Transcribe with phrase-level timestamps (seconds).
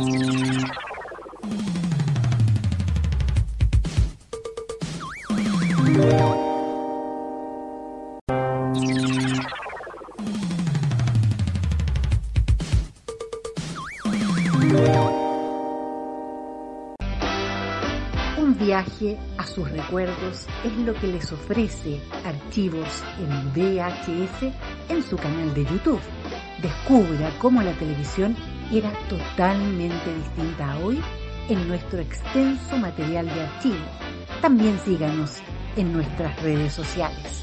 [0.00, 0.16] Un
[18.58, 24.50] viaje a sus recuerdos es lo que les ofrece Archivos en VHS
[24.88, 26.00] en su canal de YouTube.
[26.62, 28.34] Descubra cómo la televisión
[28.72, 31.00] era totalmente distinta a hoy
[31.48, 33.84] en nuestro extenso material de archivo.
[34.40, 35.38] También síganos
[35.76, 37.42] en nuestras redes sociales.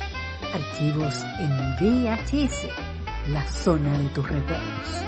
[0.54, 2.68] Archivos en VHS,
[3.30, 5.08] la zona de tus recuerdos.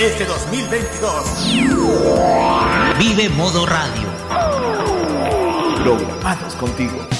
[0.00, 1.50] Este 2022
[2.98, 4.08] Vive Modo Radio.
[5.82, 7.19] programados contigo.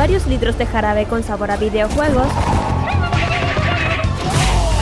[0.00, 2.26] varios litros de jarabe con sabor a videojuegos.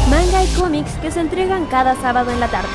[0.08, 2.68] Manga y cómics que se entregan cada sábado en la tarde.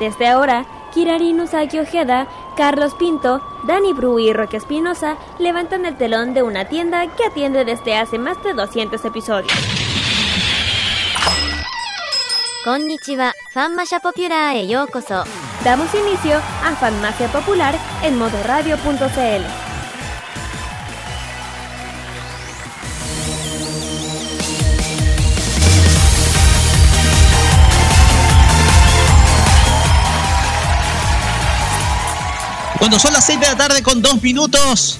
[0.00, 6.32] Desde ahora, Kirari Usagi Ojeda, Carlos Pinto, Dani Bru y Roque Espinosa levantan el telón
[6.32, 9.52] de una tienda que atiende desde hace más de 200 episodios.
[12.64, 14.66] Konnichiwa, Fanmasha Popular e.
[15.62, 19.61] Damos inicio a Fanmacia Popular en modoradio.cl.
[32.82, 34.98] Cuando son las 6 de la tarde con 2 minutos,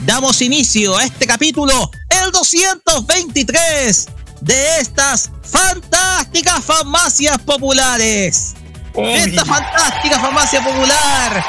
[0.00, 4.08] damos inicio a este capítulo, el 223
[4.40, 8.54] de estas fantásticas farmacias populares.
[8.96, 11.44] Esta fantástica farmacia popular.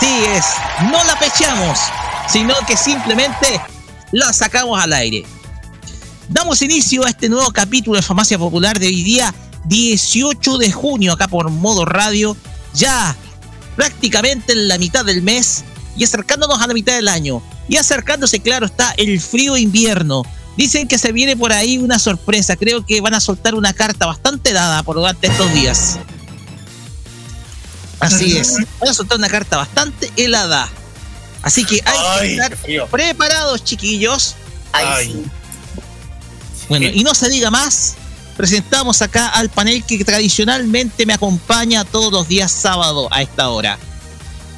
[0.00, 0.44] Sí, es,
[0.90, 1.78] no la pechamos,
[2.28, 3.60] sino que simplemente
[4.10, 5.24] la sacamos al aire.
[6.30, 9.32] Damos inicio a este nuevo capítulo de Farmacia Popular de hoy día
[9.66, 12.36] 18 de junio, acá por modo radio,
[12.74, 13.14] ya
[13.76, 15.64] prácticamente en la mitad del mes
[15.96, 17.42] y acercándonos a la mitad del año.
[17.68, 20.22] Y acercándose, claro, está el frío invierno.
[20.56, 22.56] Dicen que se viene por ahí una sorpresa.
[22.56, 25.98] Creo que van a soltar una carta bastante dada por durante estos días.
[28.00, 28.56] Así es.
[28.80, 30.68] Van a soltar una carta bastante helada.
[31.42, 34.34] Así que hay Ay, que estar preparados, chiquillos.
[34.72, 35.24] Ay,
[36.68, 37.94] Bueno, y no se diga más,
[38.36, 43.78] presentamos acá al panel que tradicionalmente me acompaña todos los días sábado a esta hora.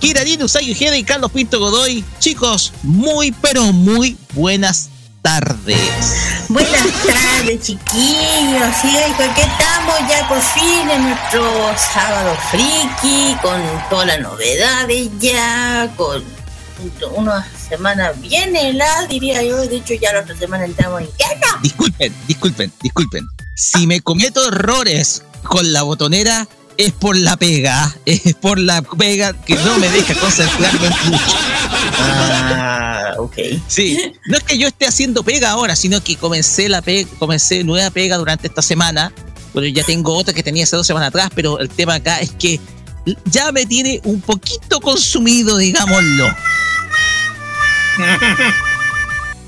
[0.00, 2.04] Kirarino Usagi Ojeda y Carlos Pinto Godoy.
[2.18, 4.90] Chicos, muy pero muy buenas
[5.22, 6.44] tardes.
[6.50, 8.76] Buenas tardes, chiquillos.
[8.82, 11.42] Sí, ¿con qué estamos ya por fin en nuestro
[11.78, 13.34] sábado friki?
[13.40, 16.22] Con todas las novedades ya, con
[17.16, 19.56] una semana bien helada, diría yo.
[19.66, 21.46] De hecho, ya la otra semana entramos en invierno.
[21.62, 23.26] Disculpen, disculpen, disculpen.
[23.56, 27.94] Si me cometo errores con la botonera, es por la pega.
[28.04, 31.36] Es por la pega que no me deja concentrarme mucho.
[31.98, 33.36] Ah, ok.
[33.68, 37.64] Sí, no es que yo esté haciendo pega ahora, sino que comencé la pega, comencé
[37.64, 39.12] nueva pega durante esta semana.
[39.52, 42.32] Bueno, ya tengo otra que tenía hace dos semanas atrás, pero el tema acá es
[42.32, 42.60] que
[43.26, 46.34] ya me tiene un poquito consumido, digámoslo.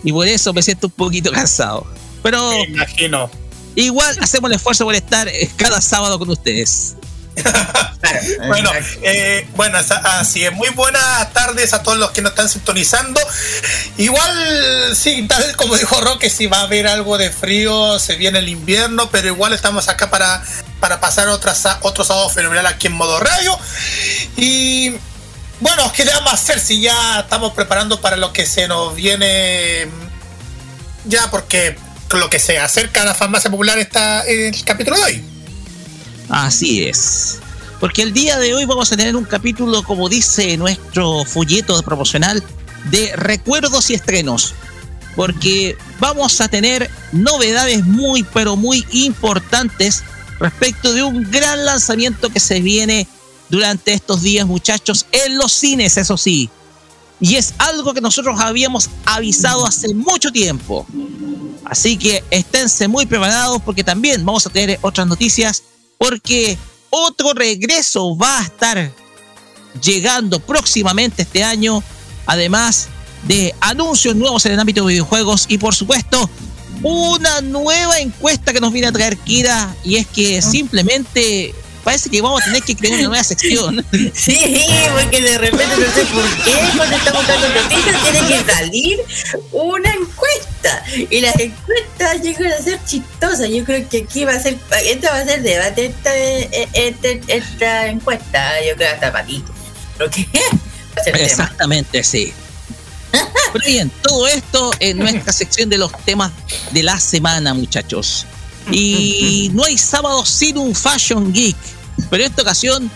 [0.05, 1.85] Y por eso me siento un poquito cansado.
[2.23, 3.29] Pero me imagino.
[3.75, 6.95] igual hacemos el esfuerzo por estar eh, cada sábado con ustedes.
[8.47, 8.71] Bueno,
[9.03, 10.53] eh, bueno, así es.
[10.53, 13.21] Muy buenas tardes a todos los que nos están sintonizando.
[13.97, 18.39] Igual, sí, tal como dijo Roque, si va a haber algo de frío, se viene
[18.39, 20.43] el invierno, pero igual estamos acá para,
[20.79, 23.59] para pasar otra, otro sábado fenomenal aquí en modo radio.
[24.37, 24.95] Y
[25.61, 29.89] bueno, ¿qué vamos a hacer si ya estamos preparando para lo que se nos viene?
[31.07, 31.77] Ya, porque
[32.15, 35.25] lo que se acerca a la farmacia popular está en el capítulo de hoy.
[36.29, 37.39] Así es.
[37.81, 42.43] Porque el día de hoy vamos a tener un capítulo, como dice nuestro folleto promocional,
[42.91, 44.55] de recuerdos y estrenos.
[45.15, 50.03] Porque vamos a tener novedades muy, pero muy importantes
[50.39, 53.09] respecto de un gran lanzamiento que se viene
[53.49, 56.51] durante estos días, muchachos, en los cines, eso sí.
[57.21, 60.87] Y es algo que nosotros habíamos avisado hace mucho tiempo.
[61.65, 65.63] Así que esténse muy preparados porque también vamos a tener otras noticias
[65.99, 66.57] porque
[66.91, 68.93] otro regreso va a estar
[69.83, 71.83] llegando próximamente este año,
[72.27, 72.89] además
[73.27, 76.31] de anuncios nuevos en el ámbito de videojuegos y por supuesto
[76.83, 81.55] una nueva encuesta que nos viene a traer Kira y es que simplemente
[81.87, 83.87] parece que vamos a tener que crear una nueva sección.
[84.13, 89.01] Sí, porque de repente no sé por qué cuando estamos dando noticias tiene que salir
[89.53, 90.83] una encuesta.
[91.11, 93.49] Y las encuestas llegan a ser chistosas.
[93.51, 97.87] Yo creo que aquí va a ser, esta va a ser debate esta, esta, esta
[97.87, 98.65] encuesta.
[98.69, 99.45] Yo creo hasta para ti.
[101.07, 102.33] Exactamente, sí.
[103.13, 106.33] Pero bien, todo esto en nuestra sección de los temas
[106.73, 108.27] de la semana, muchachos.
[108.71, 111.57] Y no hay sábado sin un Fashion Geek.
[112.11, 112.91] Pero en esta ocasión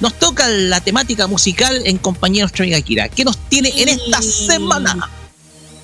[0.00, 3.08] nos toca la temática musical en compañía de nuestra Kira.
[3.08, 5.10] ¿Qué nos tiene en esta semana?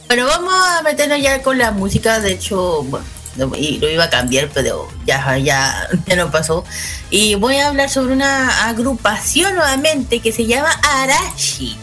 [0.06, 2.20] Bueno, vamos a meternos ya con la música.
[2.20, 3.06] De hecho, bueno,
[3.36, 6.64] lo iba a cambiar, pero ya, ya, ya no pasó.
[7.10, 11.76] Y voy a hablar sobre una agrupación nuevamente que se llama Arashi.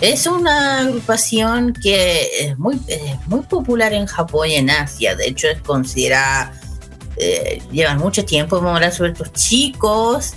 [0.00, 2.80] Es una agrupación que es muy,
[3.26, 5.14] muy popular en Japón y en Asia.
[5.14, 6.52] De hecho, es considerada.
[7.16, 8.56] Eh, llevan mucho tiempo.
[8.56, 10.34] Vamos a hablar sobre estos chicos,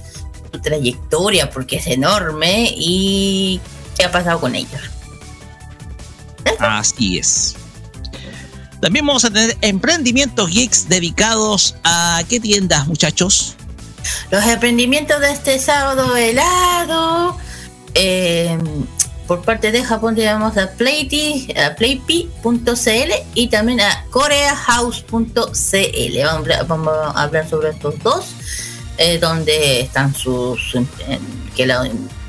[0.51, 3.59] su trayectoria, porque es enorme y
[3.97, 4.81] qué ha pasado con ellos.
[6.59, 7.56] Así es.
[8.81, 13.56] También vamos a tener emprendimientos geeks dedicados a qué tiendas, muchachos.
[14.29, 17.38] Los emprendimientos de este sábado helado.
[17.95, 18.57] Eh,
[19.27, 21.51] por parte de Japón tenemos a, playpi.cl
[23.35, 25.18] y también a koreahouse.cl.
[26.24, 28.27] Vamos, vamos, a hablar sobre estos dos,
[28.97, 30.77] eh, donde están sus,
[31.56, 31.63] que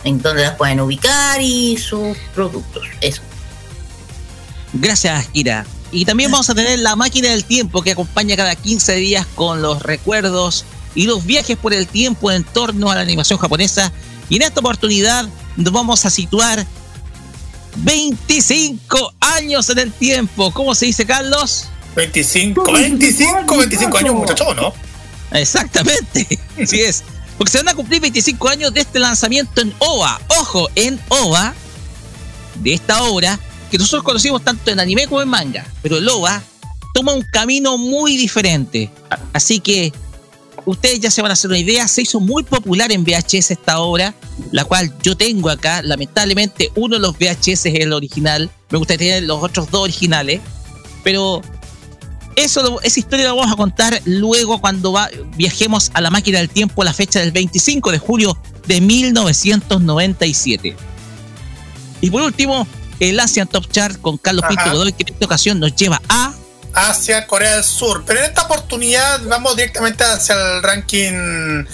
[0.05, 2.87] en donde las pueden ubicar y sus productos.
[3.00, 3.23] Eso.
[4.73, 5.65] Gracias, Kira.
[5.91, 9.62] Y también vamos a tener la máquina del tiempo que acompaña cada 15 días con
[9.62, 10.65] los recuerdos
[10.95, 13.93] y los viajes por el tiempo en torno a la animación japonesa.
[14.29, 16.67] Y en esta oportunidad nos vamos a situar
[17.79, 20.51] 25 años en el tiempo.
[20.53, 21.69] ¿Cómo se dice, Carlos?
[21.97, 24.73] 25, 25, 25 años, muchachos, ¿no?
[25.33, 26.27] Exactamente,
[26.63, 27.03] así es.
[27.37, 30.21] Porque se van a cumplir 25 años de este lanzamiento en OVA.
[30.41, 31.55] Ojo, en OVA,
[32.57, 33.39] de esta obra,
[33.71, 35.67] que nosotros conocimos tanto en anime como en manga.
[35.83, 36.43] Pero el OVA
[36.95, 38.91] toma un camino muy diferente.
[39.33, 39.93] Así que
[40.69, 43.81] ustedes ya se van a hacer una idea, se hizo muy popular en VHS esta
[43.81, 44.15] obra,
[44.53, 45.81] la cual yo tengo acá.
[45.82, 48.50] Lamentablemente, uno de los VHS es el original.
[48.70, 50.43] Me gustaría tener los otros dos originales.
[51.03, 51.41] Pero
[52.37, 54.94] eso, esa historia la vamos a contar luego cuando
[55.37, 58.37] viajemos a la máquina del tiempo a la fecha del 25 de julio
[58.67, 60.76] de 1997.
[62.03, 62.67] Y por último,
[63.00, 66.35] el Asian Top Chart con Carlos Pinto Godoy, que en esta ocasión nos lleva a
[66.75, 68.05] hacia Corea del Sur.
[68.06, 71.65] Pero en esta oportunidad vamos directamente hacia el ranking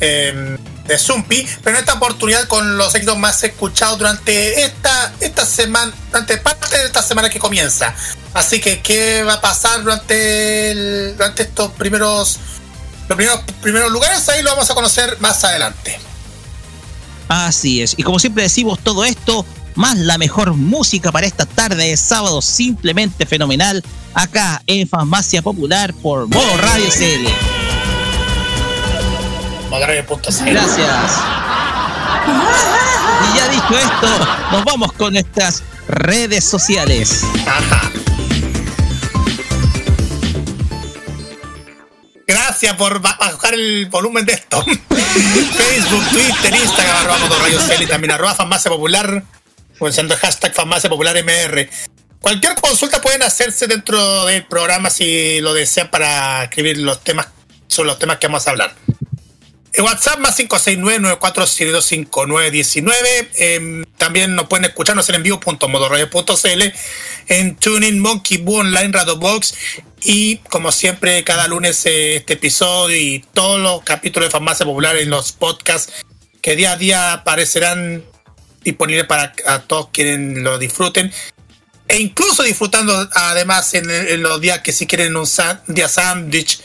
[0.00, 1.46] em, de Zumpi.
[1.62, 6.78] Pero en esta oportunidad con los éxitos más escuchados durante esta, esta semana, durante parte
[6.78, 7.94] de esta semana que comienza.
[8.34, 12.38] Así que, ¿qué va a pasar durante, durante estos primeros,
[13.08, 14.28] los primeros, primeros lugares?
[14.28, 15.98] Ahí lo vamos a conocer más adelante.
[17.28, 17.94] Así es.
[17.96, 19.44] Y como siempre decimos, todo esto
[19.78, 23.82] más la mejor música para esta tarde de sábado simplemente fenomenal
[24.12, 27.28] acá en Farmacia Popular por Modo Radio CL.
[30.50, 31.20] Gracias.
[33.22, 37.22] Y ya dicho esto, nos vamos con nuestras redes sociales.
[42.26, 44.60] Gracias por bajar el volumen de esto.
[44.90, 49.22] Facebook, Twitter, Instagram, arroba Modo Radio CL y también arroba Farmacia Popular
[49.80, 51.68] usando el hashtag Farmacia Popular MR.
[52.20, 57.28] Cualquier consulta pueden hacerse dentro del programa si lo desean para escribir los temas
[57.68, 58.74] sobre los temas que vamos a hablar.
[59.72, 62.92] En WhatsApp más 569-94725919.
[63.38, 66.62] Eh, también nos pueden escucharnos en envío.modoradio.cl,
[67.28, 69.54] en TuneIn, Monkey Boo Online, Box
[70.02, 74.96] y como siempre cada lunes eh, este episodio y todos los capítulos de Farmacia Popular
[74.96, 75.92] en los podcasts
[76.40, 78.02] que día a día aparecerán
[78.70, 81.12] disponible para a todos quienes lo disfruten.
[81.88, 85.26] E incluso disfrutando además en, los días que si quieren un,
[85.68, 86.60] día sándwich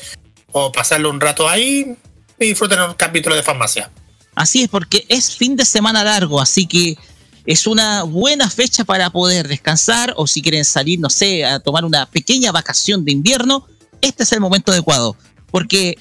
[0.52, 1.96] o pasarlo un rato ahí,
[2.38, 3.90] disfruten un capítulo de farmacia.
[4.36, 6.98] Así es, porque es fin de semana largo, así que
[7.46, 11.86] es una buena fecha para poder descansar o si quieren salir, no sé, a tomar
[11.86, 13.68] una pequeña vacación de invierno,
[14.02, 15.16] este es el momento adecuado,
[15.52, 15.98] porque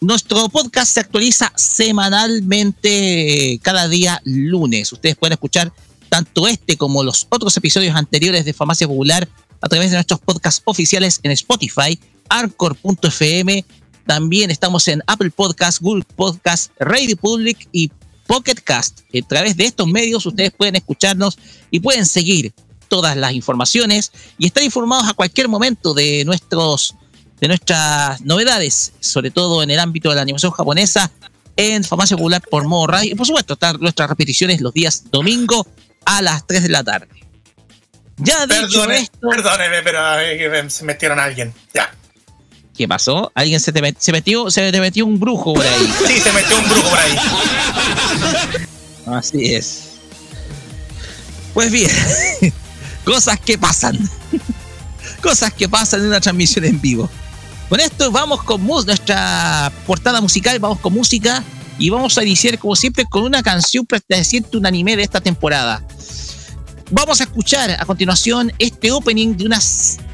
[0.00, 4.92] nuestro podcast se actualiza semanalmente cada día lunes.
[4.92, 5.72] Ustedes pueden escuchar
[6.08, 9.28] tanto este como los otros episodios anteriores de Farmacia Popular
[9.60, 11.98] a través de nuestros podcasts oficiales en Spotify,
[12.28, 13.64] Anchor.fm.
[14.06, 17.90] También estamos en Apple Podcasts, Google Podcasts, Radio Public y
[18.26, 19.00] Pocket Cast.
[19.00, 21.38] A través de estos medios ustedes pueden escucharnos
[21.70, 22.52] y pueden seguir
[22.88, 26.94] todas las informaciones y estar informados a cualquier momento de nuestros
[27.40, 31.10] de nuestras novedades, sobre todo en el ámbito de la animación japonesa,
[31.56, 33.12] en Farmacia Popular por modo radio.
[33.12, 35.66] Y por supuesto, están nuestras repeticiones los días domingo
[36.04, 37.08] a las 3 de la tarde.
[38.18, 39.28] Ya dicho esto.
[39.28, 41.52] Perdóneme, pero eh, se metieron a alguien.
[41.74, 41.94] Ya.
[42.76, 43.30] ¿Qué pasó?
[43.34, 45.94] ¿Alguien se te, metió, se te metió un brujo por ahí?
[46.06, 47.16] Sí, se metió un brujo por ahí.
[49.06, 49.82] Así es.
[51.54, 51.90] Pues bien,
[53.04, 53.98] cosas que pasan.
[55.22, 57.08] cosas que pasan en una transmisión en vivo.
[57.68, 61.42] Con esto vamos con nuestra portada musical, vamos con música
[61.78, 65.20] y vamos a iniciar como siempre con una canción perteneciente a un anime de esta
[65.20, 65.84] temporada.
[66.92, 69.58] Vamos a escuchar a continuación este opening de, una,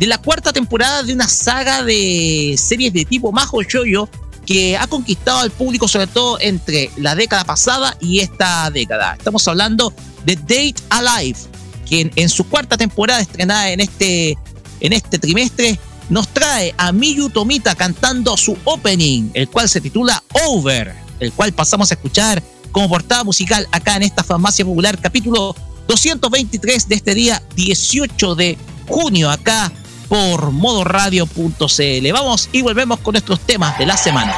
[0.01, 4.09] de la cuarta temporada de una saga de series de tipo Majo Shoyo
[4.47, 9.17] que ha conquistado al público sobre todo entre la década pasada y esta década.
[9.19, 9.93] Estamos hablando
[10.25, 11.39] de Date Alive,
[11.87, 14.39] que en, su cuarta temporada estrenada en este,
[14.81, 15.79] en este trimestre
[16.09, 21.53] nos trae a Miyu Tomita cantando su opening, el cual se titula Over, el cual
[21.53, 25.55] pasamos a escuchar como portada musical acá en esta farmacia popular, capítulo
[25.89, 29.73] 223 de este día 18 de junio, acá
[30.09, 32.13] por modoradio.cl.
[32.13, 34.35] Vamos y volvemos con nuestros temas de la semana.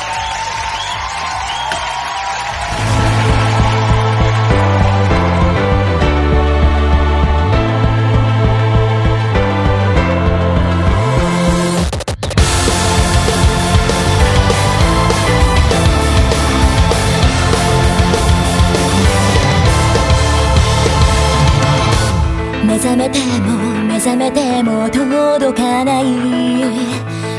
[22.84, 26.04] 覚めても目覚めても届かない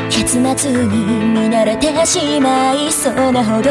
[0.10, 3.70] 結末に見慣れてしまいそうなほど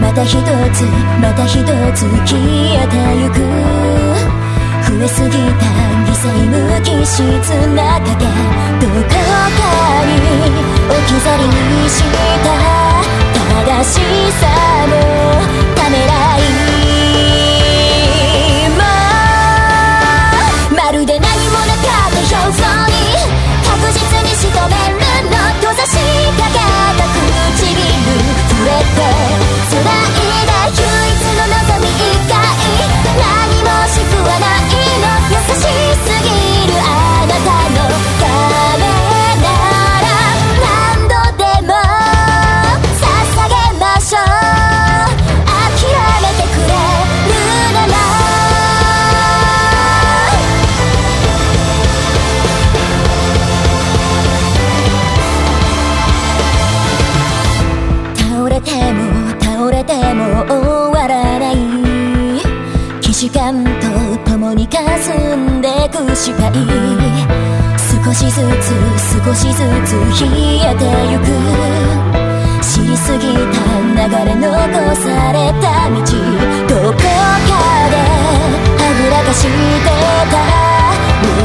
[0.00, 0.84] また一つ
[1.20, 1.62] また一
[1.92, 2.40] つ消
[2.82, 3.40] えてゆく
[4.88, 5.36] 増えすぎた
[6.06, 7.20] 犠牲無機質
[7.76, 8.24] な影
[8.80, 9.20] どこか
[10.06, 10.16] に
[10.88, 12.02] 置き去りにし
[12.42, 12.56] た
[13.66, 14.00] 正し
[14.32, 14.46] さ
[15.52, 15.57] も。
[24.48, 24.96] める
[25.28, 25.92] の閉ざし
[26.36, 26.58] かけ
[26.96, 27.04] た
[27.54, 27.68] 唇
[28.48, 29.17] 触れて
[64.84, 66.52] 霞んでく視界
[68.04, 68.64] 少しずつ
[69.24, 69.90] 少しずつ
[70.22, 70.26] 冷
[70.62, 71.24] えてゆく。
[72.62, 73.58] 知りすぎた
[73.96, 74.46] 流れ残
[74.94, 75.96] された道。
[76.68, 77.02] どこか
[77.90, 79.48] ではぐらかして
[80.30, 80.32] た。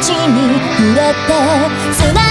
[0.00, 2.27] 命に触れて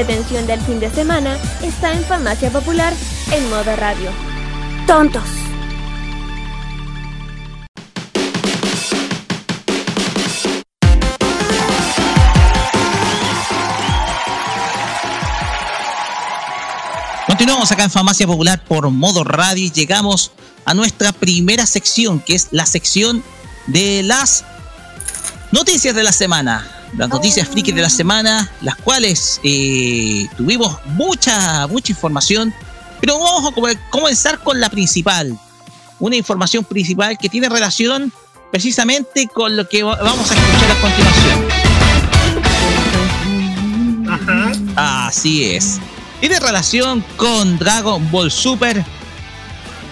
[0.00, 2.94] entretención del fin de semana está en Farmacia Popular
[3.32, 4.10] en modo radio.
[4.86, 5.22] Tontos.
[17.26, 20.32] Continuamos acá en Farmacia Popular por modo radio y llegamos
[20.64, 23.22] a nuestra primera sección, que es la sección
[23.66, 24.46] de las
[25.52, 26.79] noticias de la semana.
[26.96, 32.54] Las noticias frikis de la semana, las cuales eh, tuvimos mucha, mucha información,
[33.00, 35.38] pero vamos a comenzar con la principal.
[35.98, 38.12] Una información principal que tiene relación
[38.50, 41.48] precisamente con lo que vamos a escuchar a continuación.
[44.76, 45.78] Así es
[46.20, 48.84] tiene relación con Dragon Ball Super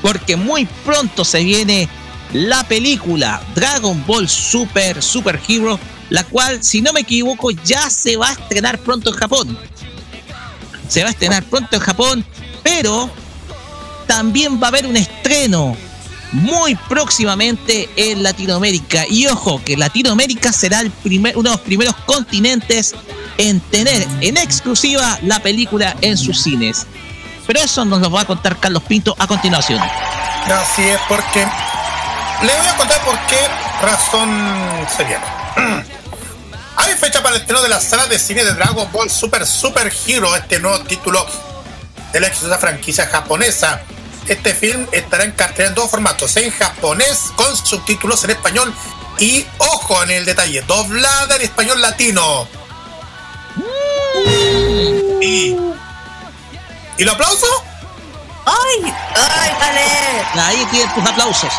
[0.03, 1.89] porque muy pronto se viene
[2.33, 8.17] la película Dragon Ball Super Super Hero, la cual, si no me equivoco, ya se
[8.17, 9.59] va a estrenar pronto en Japón.
[10.89, 12.25] Se va a estrenar pronto en Japón,
[12.63, 13.11] pero
[14.07, 15.77] también va a haber un estreno
[16.33, 19.05] muy próximamente en Latinoamérica.
[19.09, 22.95] Y ojo, que Latinoamérica será el primer, uno de los primeros continentes
[23.37, 26.87] en tener en exclusiva la película en sus cines.
[27.47, 29.81] Pero eso nos lo va a contar Carlos Pinto a continuación.
[29.81, 31.47] Así es, porque
[32.43, 33.39] le voy a contar por qué
[33.83, 34.29] razón
[34.97, 35.89] se viene.
[36.81, 39.93] Hay fecha para el estreno de la sala de cine de Dragon Ball Super Super
[40.07, 41.27] Hero, este nuevo título
[42.13, 43.81] de la exitosa franquicia japonesa.
[44.29, 48.73] Este film estará en cartelera en dos formatos, en japonés con subtítulos en español
[49.19, 52.47] y, ojo en el detalle, doblada en español latino.
[55.21, 55.57] ¿Y,
[56.97, 57.63] ¿Y los aplausos?
[58.47, 58.95] ¡Ay!
[59.17, 60.43] ¡Ay, vale!
[60.43, 61.53] Ahí tienes tus aplausos.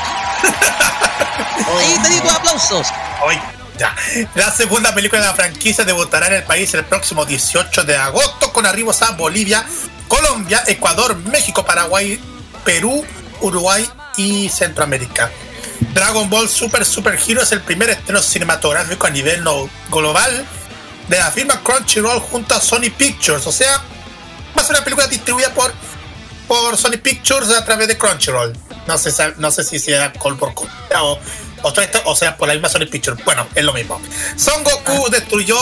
[1.78, 2.88] Ahí tienes tus aplausos.
[3.22, 3.38] Hoy,
[4.36, 8.52] La segunda película de la franquicia debutará en el país el próximo 18 de agosto
[8.52, 9.66] con arribos a Bolivia,
[10.08, 12.20] Colombia, Ecuador, México, Paraguay,
[12.66, 13.06] Perú,
[13.42, 13.88] Uruguay
[14.18, 15.32] y Centroamérica.
[15.94, 19.44] Dragon Ball Super Super Hero es el primer estreno cinematográfico a nivel
[19.90, 20.46] global
[21.08, 23.48] de la firma Crunchyroll junto a Sony Pictures.
[23.48, 23.78] O sea,
[24.58, 25.74] va a ser una película distribuida por,
[26.48, 28.56] por Sony Pictures a través de Crunchyroll.
[28.88, 30.70] No sé, no sé si sea col por col
[31.02, 31.20] o,
[31.64, 33.24] o, sea por la misma Sony Pictures.
[33.24, 34.02] Bueno, es lo mismo.
[34.36, 35.10] Son Goku ah.
[35.12, 35.58] destruyó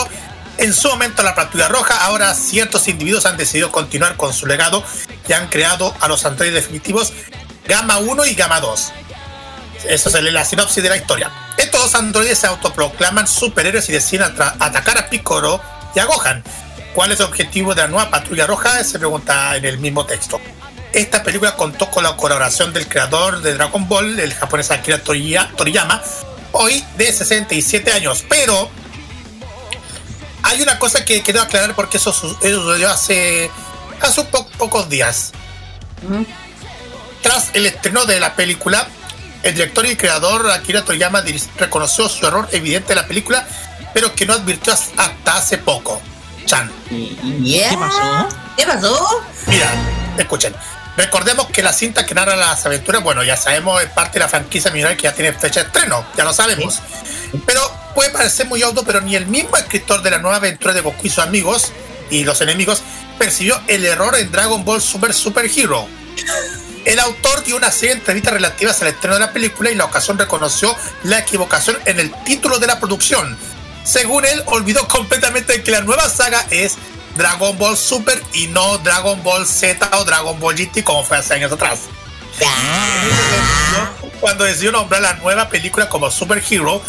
[0.58, 2.04] en su momento la patrulla roja.
[2.04, 4.84] Ahora ciertos individuos han decidido continuar con su legado
[5.28, 7.12] y han creado a los androides definitivos
[7.66, 8.92] Gamma 1 y Gamma 2.
[9.88, 11.30] Eso es la sinopsis de la historia.
[11.56, 15.60] Estos dos androides se autoproclaman superhéroes y deciden atacar a Piccolo
[15.94, 16.42] y a Gohan.
[16.94, 18.82] ¿Cuál es el objetivo de la nueva patrulla roja?
[18.82, 20.40] Se pregunta en el mismo texto.
[20.92, 26.02] Esta película contó con la colaboración del creador de Dragon Ball, el japonés Akira Toriyama,
[26.52, 28.24] hoy de 67 años.
[28.28, 28.70] Pero
[30.42, 33.50] hay una cosa que quiero aclarar porque eso, sucedió hace,
[34.00, 35.32] hace pocos días.
[37.22, 38.88] Tras el estreno de la película,
[39.42, 41.22] el director y creador Akira Toriyama
[41.58, 43.46] reconoció su error evidente de la película,
[43.92, 46.00] pero que no advirtió hasta hace poco.
[46.46, 46.70] Chan.
[46.88, 48.28] ¿Qué pasó?
[48.56, 49.22] ¿Qué pasó?
[49.46, 49.70] Mira,
[50.16, 50.54] escuchen.
[50.98, 54.28] Recordemos que la cinta que narra las aventuras, bueno, ya sabemos, es parte de la
[54.28, 56.80] franquicia mineral que ya tiene fecha de estreno, ya lo sabemos.
[57.46, 57.60] Pero
[57.94, 61.06] puede parecer muy obvio, pero ni el mismo escritor de la nueva aventura de Goku
[61.06, 61.70] y sus amigos
[62.10, 62.82] y los enemigos
[63.16, 65.86] percibió el error en Dragon Ball Super Super Hero.
[66.84, 69.84] El autor dio una serie de entrevistas relativas al estreno de la película y la
[69.84, 73.38] ocasión reconoció la equivocación en el título de la producción.
[73.84, 76.74] Según él, olvidó completamente que la nueva saga es
[77.18, 81.34] Dragon Ball Super y no Dragon Ball Z o Dragon Ball GT como fue hace
[81.34, 81.80] años atrás.
[84.20, 86.80] Cuando decidió nombrar la nueva película como Super Hero,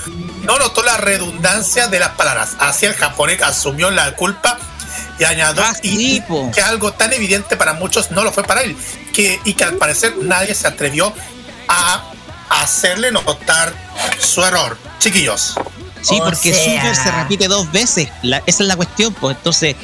[0.43, 2.51] no notó la redundancia de las palabras.
[2.59, 4.59] Así el japonés asumió la culpa
[5.17, 8.77] y añadió ah, que algo tan evidente para muchos no lo fue para él
[9.11, 11.11] que, y que al parecer nadie se atrevió
[11.67, 12.03] a
[12.49, 13.73] hacerle notar
[14.19, 14.77] su error.
[14.99, 15.55] Chiquillos.
[16.03, 18.09] Sí, porque Super se repite dos veces.
[18.23, 19.75] esa es la cuestión, pues entonces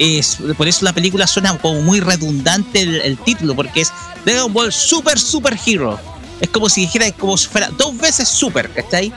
[0.00, 3.92] es, por eso la película suena como muy redundante el, título, porque es
[4.24, 6.00] Dragon Ball Super Super Hero.
[6.40, 9.12] Es como si dijera como si fuera dos veces Super, ¿cachai?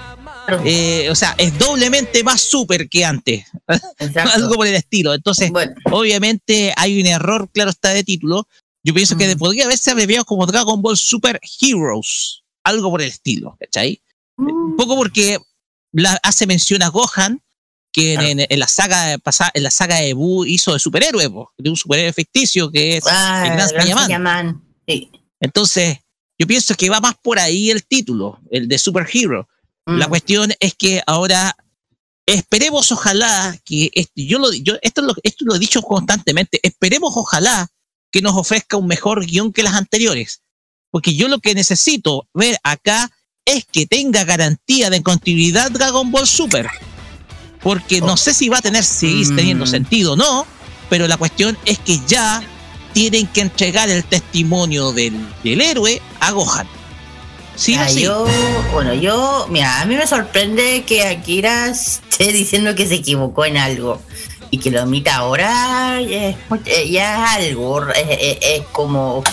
[0.66, 3.46] Eh, o sea, es doblemente más super que antes.
[4.34, 5.14] Algo por el estilo.
[5.14, 5.52] Entonces,
[5.92, 8.48] obviamente hay un error, claro está, de título.
[8.84, 9.38] Yo pienso que mm.
[9.38, 12.44] podría haberse abreviado como Dragon Ball Super Heroes.
[12.66, 14.02] Algo por el estilo, ¿cachai?
[14.38, 14.52] Mm.
[14.52, 15.38] Un poco porque
[16.24, 17.42] hace mención a Gohan,
[17.94, 21.78] que en, la saga pasada, en la saga de Buu hizo de superhéroe, de un
[21.78, 24.62] superhéroe ficticio que es ah, el Gran
[25.40, 26.00] Entonces,
[26.40, 29.48] yo pienso que va más por ahí el título, el de Super Hero.
[29.86, 30.10] La mm.
[30.10, 31.56] cuestión es que ahora
[32.26, 37.68] esperemos ojalá que yo lo yo esto lo, esto lo he dicho constantemente, esperemos ojalá
[38.12, 40.42] que nos ofrezca un mejor guion que las anteriores,
[40.90, 43.12] porque yo lo que necesito ver acá
[43.46, 46.70] es que tenga garantía de continuidad Dragon Ball Super.
[47.64, 49.36] Porque no sé si va a tener, seguir mm.
[49.36, 50.46] teniendo sentido o no,
[50.90, 52.44] pero la cuestión es que ya
[52.94, 56.68] tienen que entregar el testimonio del, del héroe a Gohan.
[57.56, 58.26] Sí, ah, yo,
[58.72, 63.58] bueno, yo, mira, a mí me sorprende que Akira esté diciendo que se equivocó en
[63.58, 64.02] algo
[64.50, 66.36] y que lo omita ahora eh,
[66.90, 69.32] ya es algo, es, como, ok,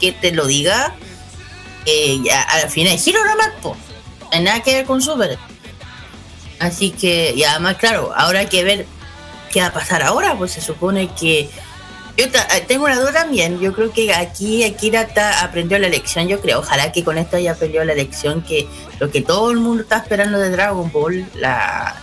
[0.00, 0.94] que te lo diga.
[1.86, 3.76] Eh, ya, al final, Giro no
[4.30, 5.38] hay nada que ver con Super.
[6.62, 8.86] Así que, y además, claro, ahora hay que ver
[9.50, 11.50] qué va a pasar ahora, pues se supone que
[12.16, 13.58] yo eh, tengo una duda también.
[13.58, 15.08] Yo creo que aquí Akira
[15.40, 16.28] aprendió la lección.
[16.28, 18.68] Yo creo, ojalá que con esto haya aprendido la lección que
[19.00, 21.96] lo que todo el mundo está esperando de Dragon Ball, la,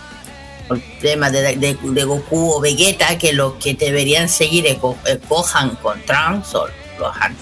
[0.70, 6.54] el tema de, Goku o Vegeta, que lo que deberían seguir es, Gohan con Trunks
[6.54, 6.68] o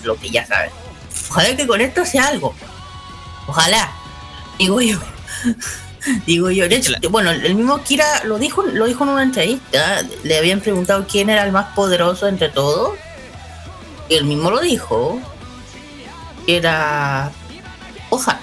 [0.05, 0.71] lo que ya saben.
[1.31, 2.55] Ojalá que con esto sea algo.
[3.49, 3.91] Ojalá.
[4.57, 4.99] Digo yo.
[6.27, 6.67] Digo yo,
[7.11, 11.31] bueno, el mismo Kira lo dijo, lo dijo en una entrevista, le habían preguntado quién
[11.31, 12.95] era el más poderoso entre todos,
[14.09, 15.21] y él mismo lo dijo,
[16.47, 17.31] que era
[18.11, 18.39] Gohan,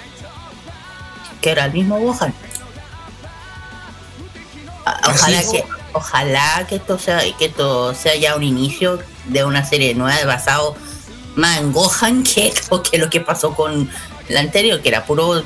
[1.40, 2.34] que era el mismo Gohan.
[5.08, 9.94] Ojalá que, ojalá que esto sea, que esto sea ya un inicio de una serie
[9.94, 10.76] nueva basado
[11.34, 12.52] más en Gohan que,
[12.90, 13.90] que lo que pasó con
[14.28, 15.42] la anterior, que era puro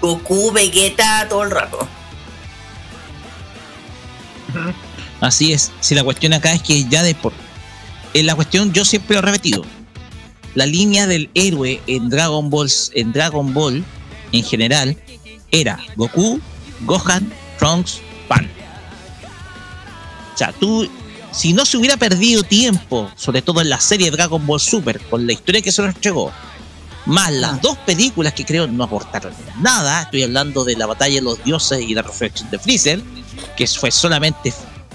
[0.00, 1.88] Goku, Vegeta todo el rato.
[5.20, 5.70] Así es.
[5.80, 7.32] Si la cuestión acá es que ya de por.
[8.14, 9.64] En la cuestión, yo siempre lo he repetido.
[10.54, 13.84] La línea del héroe en Dragon Ball, en Dragon Ball,
[14.32, 14.96] en general,
[15.52, 16.40] era Goku,
[16.80, 18.50] Gohan, Trunks, Pan.
[20.34, 20.88] O sea, tú,
[21.30, 25.26] si no se hubiera perdido tiempo, sobre todo en la serie Dragon Ball Super, con
[25.26, 26.32] la historia que se nos entregó,
[27.10, 27.60] más las ah.
[27.60, 30.02] dos películas que creo no aportaron nada.
[30.02, 33.02] Estoy hablando de la batalla de los dioses y la reflexión de Freezer,
[33.56, 34.54] que fue solamente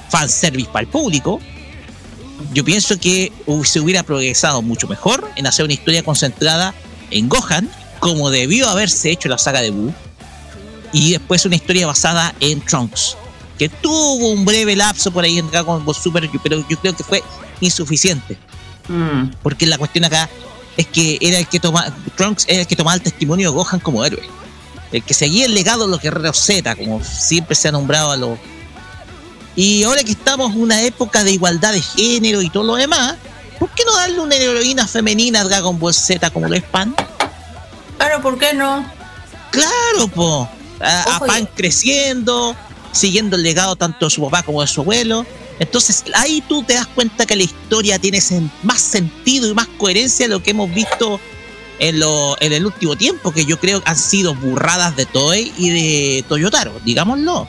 [0.10, 1.39] fanservice para el público.
[2.54, 3.32] Yo pienso que
[3.65, 6.73] se hubiera progresado mucho mejor en hacer una historia concentrada
[7.12, 9.93] en Gohan, como debió haberse hecho la saga de Buu,
[10.93, 13.17] y después una historia basada en Trunks,
[13.60, 17.04] que tuvo un breve lapso por ahí en Dragon Ball Super, pero yo creo que
[17.04, 17.21] fue
[17.60, 18.38] insuficiente.
[18.88, 19.32] Mm.
[19.41, 20.30] Porque la cuestión acá
[20.77, 23.79] es que era el que toma, Trunks era el que tomaba el testimonio de Gohan
[23.79, 24.27] como héroe.
[24.91, 28.17] El que seguía el legado de los guerreros Z, como siempre se ha nombrado a
[28.17, 28.38] los.
[29.55, 33.15] Y ahora que estamos en una época de igualdad de género y todo lo demás,
[33.59, 36.95] ¿por qué no darle una heroína femenina a Dragon Ball Z como lo es Pan?
[37.97, 38.85] Claro, ¿por qué no?
[39.51, 40.49] Claro, po.
[40.81, 42.55] A, a Pan creciendo,
[42.91, 45.25] siguiendo el legado tanto de su papá como de su abuelo.
[45.60, 48.20] Entonces ahí tú te das cuenta que la historia tiene
[48.63, 51.20] más sentido y más coherencia de lo que hemos visto
[51.80, 55.70] en, lo, en el último tiempo, que yo creo han sido burradas de Toei y
[55.70, 57.48] de Toyotaro, digámoslo.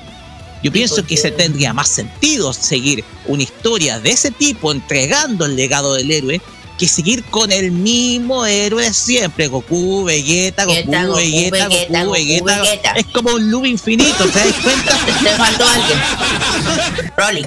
[0.62, 5.54] Yo pienso que se tendría más sentido seguir una historia de ese tipo entregando el
[5.54, 6.40] legado del héroe
[6.78, 13.30] que seguir con el mismo héroe siempre, Goku, Vegeta, Goku, Vegeta, Goku, Vegeta, Es como
[13.30, 14.98] un loop infinito, ¿te das cuenta?
[15.22, 17.12] Te faltó alguien.
[17.16, 17.46] Broly.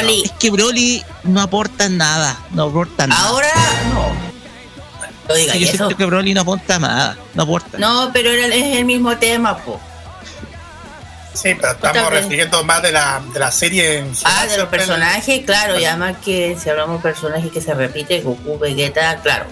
[0.00, 0.22] Broly.
[0.24, 3.20] es que Broly no aporta nada, no aporta nada.
[3.26, 3.48] Ahora
[3.94, 4.12] no.
[5.28, 7.78] Lo diga, yo siento que Broly no aporta nada, no aporta.
[7.78, 9.80] No, pero es el mismo tema, po.
[11.34, 15.44] Sí, pero estamos refiriendo más de la, de la serie en Ah, de los personajes,
[15.46, 19.46] claro, y además que si hablamos de personajes que se repite, Goku, Vegeta, claro.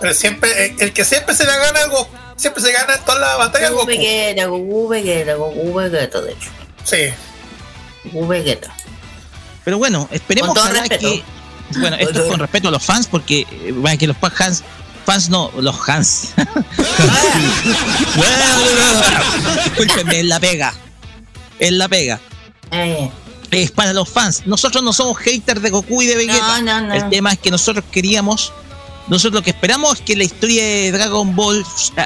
[0.00, 3.20] Pero siempre, eh, el que siempre se la gana Goku, siempre se gana en todas
[3.20, 3.86] las batallas Goku.
[3.86, 6.50] Vegeta, Goku, Vegeta, Goku, Vegeta, de hecho.
[6.84, 7.08] Sí.
[8.04, 8.74] Goku, Vegeta.
[9.68, 11.22] Pero bueno, esperemos que.
[11.76, 14.64] Bueno, esto es con respeto a los fans, porque bueno, que los fans
[15.04, 16.32] fans no, los Hans.
[19.64, 20.72] Disculpenme, es la pega.
[21.58, 22.18] Es la pega.
[22.70, 23.10] Eh.
[23.50, 24.46] Es para los fans.
[24.46, 26.94] Nosotros no somos haters de Goku y de Vegeta.
[26.94, 28.54] El tema es que nosotros queríamos.
[29.08, 31.62] Nosotros lo que esperamos es que la historia de Dragon Ball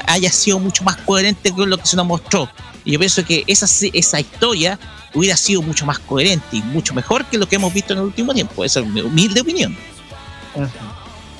[0.07, 2.49] haya sido mucho más coherente con lo que se nos mostró.
[2.83, 4.77] Y yo pienso que esa, esa historia
[5.13, 8.05] hubiera sido mucho más coherente y mucho mejor que lo que hemos visto en el
[8.05, 8.63] último tiempo.
[8.65, 9.77] Esa es mi humilde opinión.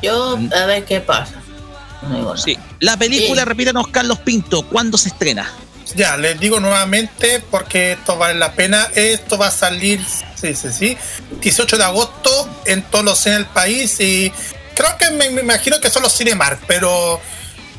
[0.01, 1.41] Yo, a ver qué pasa.
[2.35, 2.57] Sí.
[2.79, 5.49] La película, repítanos, Carlos Pinto, ¿cuándo se estrena?
[5.95, 8.87] Ya, les digo nuevamente porque esto vale la pena.
[8.95, 10.03] Esto va a salir,
[10.35, 10.97] sí, sí, sí,
[11.39, 14.31] 18 de agosto en todos los cines del país y
[14.75, 17.21] creo que me, imagino que son los Cinemark, pero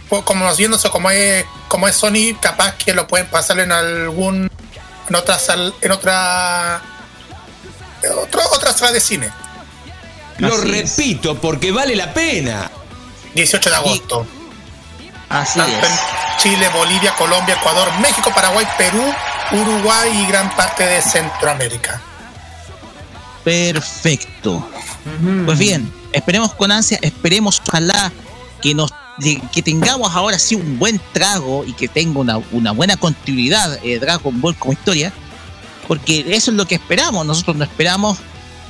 [0.09, 4.49] pues, como viéndose como es como es Sony, capaz que lo pueden pasar en algún
[5.09, 6.83] en otra sal, en otra
[8.23, 9.31] otra, otra sala de cine.
[10.39, 12.71] Lo repito porque vale la pena.
[13.35, 14.27] 18 de agosto.
[15.29, 15.89] Así es.
[16.39, 19.03] Chile, Bolivia, Colombia, Ecuador, México, Paraguay, Perú,
[19.53, 22.01] Uruguay y gran parte de Centroamérica.
[23.43, 24.67] Perfecto.
[25.45, 28.13] Pues bien, esperemos con ansia, esperemos ojalá
[28.61, 28.91] que nos
[29.53, 33.99] que tengamos ahora sí un buen trago y que tenga una, una buena continuidad eh,
[33.99, 35.13] Dragon Ball como historia,
[35.87, 37.25] porque eso es lo que esperamos.
[37.27, 38.19] Nosotros no esperamos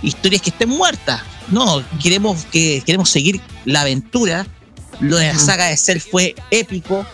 [0.03, 1.23] historias que estén muertas.
[1.49, 4.47] No, queremos que queremos seguir la aventura.
[5.01, 7.05] Lo de la saga de Cell fue épico.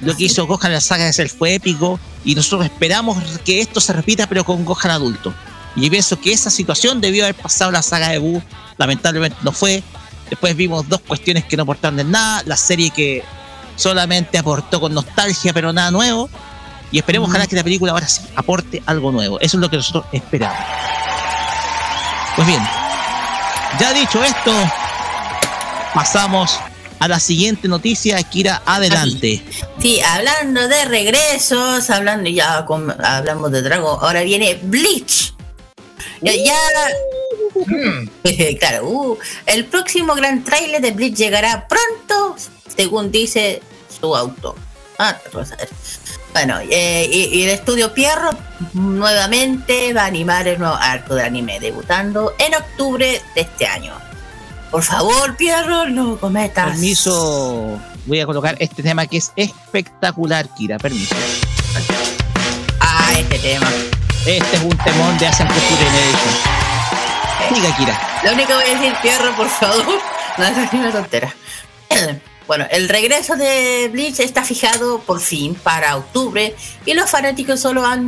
[0.00, 1.98] Lo que hizo Gohan en la saga de Cell fue épico.
[2.24, 5.32] Y nosotros esperamos que esto se repita, pero con Gohan adulto.
[5.76, 8.42] Y pienso que esa situación debió haber pasado en la saga de Buu.
[8.78, 9.82] Lamentablemente no fue.
[10.30, 12.42] Después vimos dos cuestiones que no aportaron de nada.
[12.46, 13.22] La serie que
[13.76, 16.28] solamente aportó con nostalgia, pero nada nuevo.
[16.92, 19.38] Y esperemos ojalá que la película ahora sí aporte algo nuevo.
[19.40, 20.56] Eso es lo que nosotros esperamos.
[22.36, 22.62] Pues bien,
[23.80, 24.52] ya dicho esto,
[25.94, 26.58] pasamos
[26.98, 29.42] a la siguiente noticia, Kira, adelante.
[29.80, 35.34] Sí, hablando de regresos, hablando ya con- hablamos de Dragon, ahora viene Bleach.
[36.22, 36.52] Ya, ya-
[38.60, 42.36] claro, uh, el próximo gran tráiler de Bleach llegará pronto,
[42.74, 43.62] según dice
[44.00, 44.56] su autor.
[44.98, 45.68] Ah, vamos a ver.
[46.32, 48.30] Bueno, eh, y, y el estudio Pierro
[48.74, 53.94] nuevamente va a animar el nuevo arco de anime, debutando en octubre de este año.
[54.70, 56.70] Por favor, Pierro, no cometas.
[56.70, 61.14] Permiso, voy a colocar este tema que es espectacular, Kira, permiso.
[62.80, 63.70] Ah, este tema.
[64.26, 66.55] Este es un temón de Asian Culture
[67.48, 68.20] Kira.
[68.24, 69.84] Lo único que voy a decir, Pierro, por favor,
[70.38, 71.34] no es una tontera.
[72.46, 76.54] Bueno, el regreso de Bleach está fijado por fin para octubre
[76.84, 78.06] y los fanáticos solo han,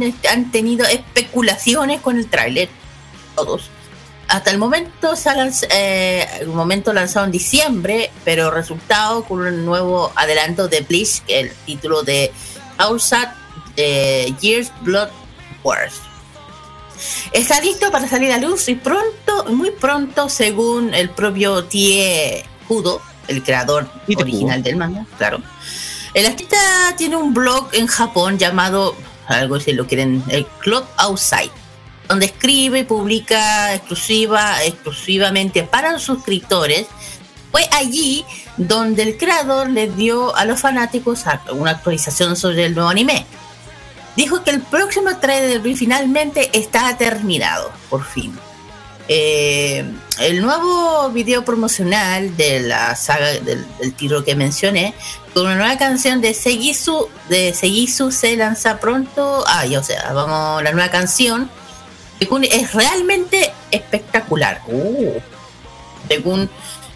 [0.52, 2.68] tenido especulaciones con el tráiler.
[3.34, 3.68] Todos.
[4.28, 9.40] Hasta el momento, se ha lanz- eh, el momento lanzado en diciembre, pero resultado con
[9.40, 12.30] un nuevo adelanto de Bleach, el título de
[12.76, 13.30] Outside
[13.76, 15.08] eh, Years Blood
[15.64, 15.94] Wars.
[17.32, 23.00] Está listo para salir a luz y pronto, muy pronto, según el propio Tie Kudo,
[23.28, 25.40] el creador Tie original del manga, claro.
[26.14, 26.56] El artista
[26.96, 31.50] tiene un blog en Japón llamado, algo si lo quieren, el Club Outside,
[32.08, 36.86] donde escribe y publica exclusiva, exclusivamente para los suscriptores.
[37.50, 38.24] Fue allí
[38.56, 43.26] donde el creador le dio a los fanáticos una actualización sobre el nuevo anime
[44.18, 48.36] dijo que el próximo trailer finalmente está terminado, por fin.
[49.10, 49.84] Eh,
[50.20, 54.92] el nuevo video promocional de la saga del, del tiro que mencioné,
[55.32, 59.44] con una nueva canción de Segisu, de Segisu se lanza pronto.
[59.46, 61.48] Ah, ya, o sea, vamos, la nueva canción
[62.20, 64.60] es realmente espectacular.
[64.66, 65.14] Uh,
[66.08, 66.50] según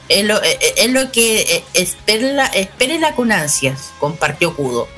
[0.09, 4.89] es lo, es- es lo que eh, espérenla, espérenla con ansias, compartió Kudo.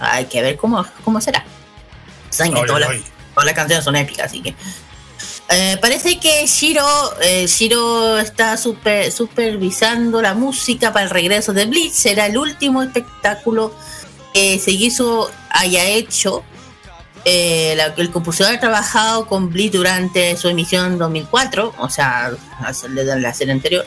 [0.00, 1.44] Hay que ver cómo, cómo será.
[2.30, 2.90] Saben que Ay, todas, las-
[3.34, 4.54] todas las canciones son épicas, así que.
[5.50, 6.86] Eh, parece que Shiro,
[7.22, 11.92] eh, Shiro está super, supervisando la música para el regreso de Bleach.
[11.92, 13.74] Será el último espectáculo
[14.34, 16.44] que Segisu haya hecho.
[17.24, 22.30] Eh, la- el compositor ha trabajado con Bleach durante su emisión en 2004, o sea,
[22.60, 23.86] hacerle de la serie anterior.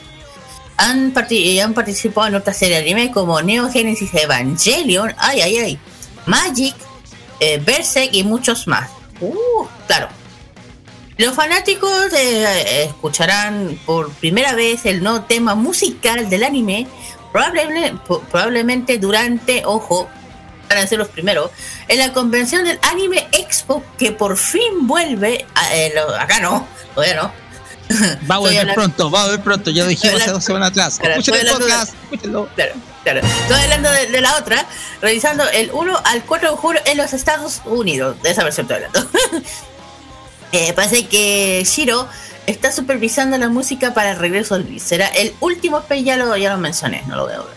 [0.82, 5.58] Han, parti- han participado en otras series de anime como Neo Genesis Evangelion, ay, ay,
[5.58, 5.80] ay,
[6.26, 6.76] Magic,
[7.40, 8.90] eh, Berserk y muchos más.
[9.20, 10.08] Uh, claro.
[11.18, 16.88] Los fanáticos eh, escucharán por primera vez el nuevo tema musical del anime,
[17.32, 20.10] probablemente, durante, ojo,
[20.68, 21.52] van a ser los primeros,
[21.88, 26.66] en la convención del Anime Expo que por fin vuelve, a- eh, lo- acá no,
[26.96, 27.41] todavía no.
[28.30, 29.70] Va a volver pronto, va a volver pronto.
[29.72, 30.98] Ya lo dijimos hace dos semanas atrás.
[31.00, 32.50] Claro, Escuchen el hablando de- podcast, escúchenlo.
[32.56, 32.74] Claro,
[33.04, 33.20] claro.
[33.22, 34.66] Estoy hablando de, de la otra,
[35.02, 38.22] realizando el 1 al 4 de julio en los Estados Unidos.
[38.22, 39.10] De esa versión estoy hablando.
[40.54, 42.10] Eh, parece que Shiro
[42.46, 44.82] está supervisando la música para el regreso del Bleach.
[44.82, 47.48] Será el último, pero ya lo, ya lo mencioné, no lo veo.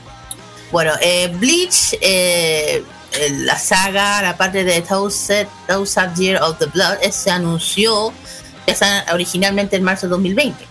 [0.70, 2.84] Bueno, eh, Bleach, eh,
[3.30, 8.12] la saga, la parte de Thousand, Thousand Year of the Blood, eh, se anunció
[9.12, 10.66] originalmente en marzo de 2020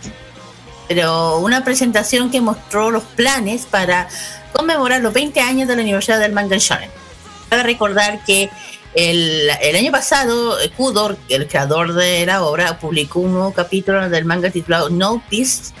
[0.88, 4.08] pero una presentación que mostró los planes para
[4.52, 6.90] conmemorar los 20 años del aniversario del manga shonen.
[7.48, 8.50] Cabe recordar que
[8.94, 14.08] el, el año pasado, eh, Kudor, el creador de la obra, publicó un nuevo capítulo
[14.08, 15.72] del manga titulado No Peace,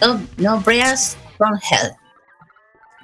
[0.00, 1.92] No, no from Hell.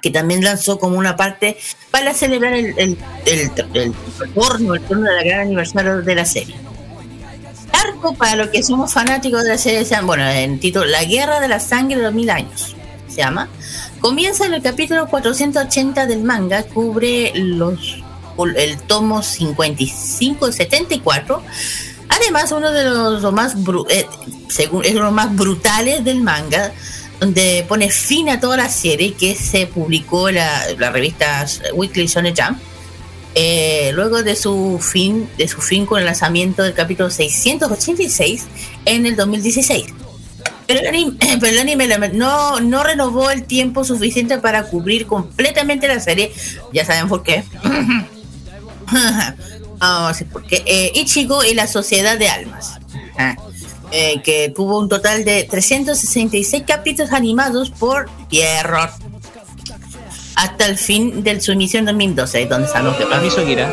[0.01, 1.57] que también lanzó como una parte
[1.91, 3.93] para celebrar el, el, el, el,
[4.23, 6.70] el turno de la gran aniversario de la serie.
[7.73, 11.47] Arco, para los que somos fanáticos de la serie, bueno, en título La Guerra de
[11.47, 12.75] la Sangre de los Mil Años,
[13.07, 13.49] se llama.
[13.99, 18.01] Comienza en el capítulo 480 del manga, cubre los
[18.55, 21.43] el tomo 55 y 74.
[22.09, 23.55] Además, uno de los, más
[23.89, 24.07] eh,
[24.47, 26.71] según, es los más brutales del manga,
[27.19, 32.07] donde pone fin a toda la serie que se publicó en la, la revista Weekly
[32.07, 32.59] Shonen Jump.
[33.33, 38.45] Eh, luego de su fin de su fin con el lanzamiento del capítulo 686
[38.85, 39.85] en el 2016.
[40.67, 45.85] Pero el anime, pero el anime no, no renovó el tiempo suficiente para cubrir completamente
[45.85, 46.31] la serie.
[46.71, 47.43] Ya saben por qué.
[49.79, 50.63] Vamos a por qué.
[50.65, 52.79] Eh, Ichigo y la Sociedad de Almas.
[53.17, 53.35] Ah.
[53.91, 59.10] Eh, que tuvo un total de 366 capítulos animados por Pierrot
[60.35, 63.69] hasta el fin de su emisión en 2012, donde sabemos que Permiso, Kira.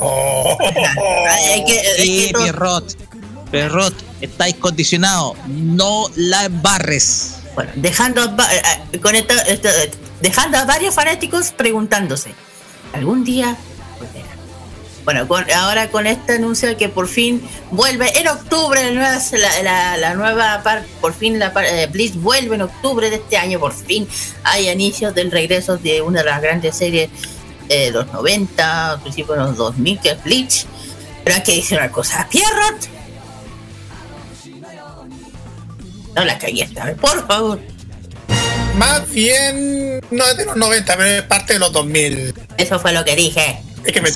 [0.00, 0.58] Oh.
[1.96, 2.96] sí, Pierrot.
[3.50, 5.36] Pierrot, estáis condicionados.
[5.46, 7.42] No la barres.
[7.54, 9.34] Bueno, dejando, eh, con esto,
[10.20, 12.34] dejando a varios fanáticos preguntándose:
[12.94, 13.56] ¿algún día
[15.04, 20.62] bueno, ahora con este anuncio que por fin vuelve en octubre, la nueva, la, nueva
[20.62, 24.06] parte, por fin la eh, Bleach vuelve en octubre de este año, por fin
[24.44, 27.10] hay inicios del regreso de una de las grandes series
[27.68, 30.66] de los 90, principios de los 2000, que es Bleach.
[31.24, 32.88] Pero hay que decir una cosa, Pierrot.
[36.14, 37.60] No la cagué esta vez, por favor.
[38.76, 42.34] Más bien, no es de los 90, pero es parte de los 2000.
[42.58, 43.62] Eso fue lo que dije.
[43.84, 44.10] Es que me,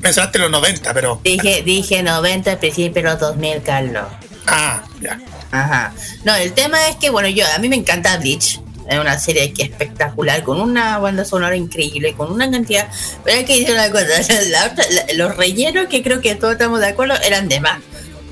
[0.00, 1.20] mencionaste, los 90, pero.
[1.22, 4.04] Dije, dije 90 al principio de los 2000, Carlos.
[4.46, 5.20] Ah, ya.
[5.50, 5.94] Ajá.
[6.24, 8.60] No, el tema es que, bueno, yo a mí me encanta Bleach.
[8.88, 12.88] Es una serie que es espectacular, con una banda sonora increíble, con una cantidad.
[13.22, 14.06] Pero hay que decir una cosa:
[15.14, 17.80] los rellenos que creo que todos estamos de acuerdo eran de más.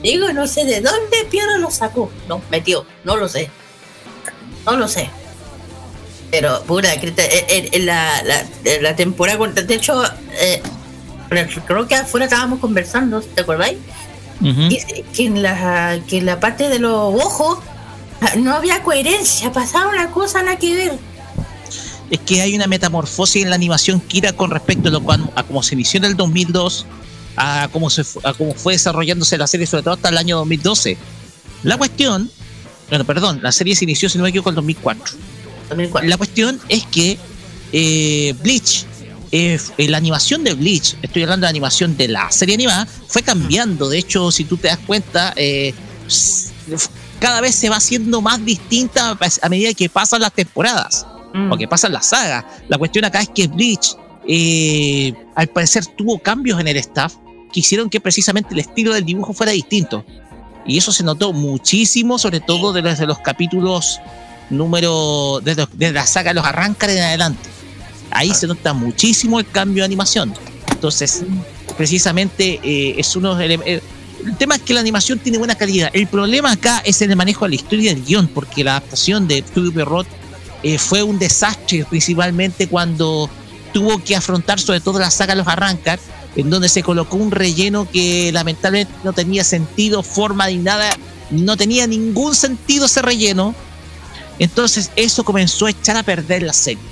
[0.03, 2.11] Digo, no sé de dónde Piero lo sacó.
[2.27, 3.51] No, metió, no lo sé.
[4.65, 5.11] No lo sé.
[6.31, 8.23] Pero, pura, en, la,
[8.81, 10.03] la, temporada, de hecho,
[10.41, 10.61] eh,
[11.67, 13.79] creo que afuera estábamos conversando, ¿te acordáis?
[14.41, 17.59] que, en la, que en la parte de los ojos
[18.39, 20.99] no había coherencia, pasaba una cosa nada que ver.
[22.11, 25.03] Es que hay una metamorfosis en la animación Kira con respecto a, lo
[25.35, 26.87] a cómo se inició en el 2002,
[27.37, 30.97] a cómo, se, a cómo fue desarrollándose la serie, sobre todo hasta el año 2012.
[31.65, 32.31] La cuestión,
[32.89, 34.57] bueno, perdón, la serie se inició, si no me equivoco, en
[35.71, 37.19] el 2004 la cuestión es que
[37.73, 38.87] eh, Bleach,
[39.33, 43.23] eh, la animación de Bleach, estoy hablando de la animación de la serie animada, fue
[43.23, 43.89] cambiando.
[43.89, 45.75] De hecho, si tú te das cuenta, eh,
[47.19, 51.53] cada vez se va haciendo más distinta a medida que pasan las temporadas mm.
[51.53, 52.45] o que pasan las sagas.
[52.69, 53.97] La cuestión acá es que Bleach,
[55.35, 57.15] al parecer, tuvo cambios en el staff
[57.53, 60.05] que hicieron que precisamente el estilo del dibujo fuera distinto.
[60.67, 64.01] Y eso se notó muchísimo, sobre todo desde los capítulos
[64.51, 67.49] número desde, la saga los arranca en adelante.
[68.11, 70.33] Ahí se nota muchísimo el cambio de animación.
[70.71, 71.25] Entonces,
[71.77, 73.83] precisamente eh, es uno de eh,
[74.25, 75.91] el tema es que la animación tiene buena calidad.
[75.93, 79.29] El problema acá es en el manejo de la historia del guion, porque la adaptación
[79.29, 80.07] de Studio Perrot
[80.63, 83.31] eh, fue un desastre, principalmente cuando
[83.73, 86.01] tuvo que afrontar sobre todo la saga Los Arrancar,
[86.35, 90.91] en donde se colocó un relleno que lamentablemente no tenía sentido, forma ni nada,
[91.31, 93.55] no tenía ningún sentido ese relleno
[94.39, 96.83] entonces eso comenzó a echar a perder la serie.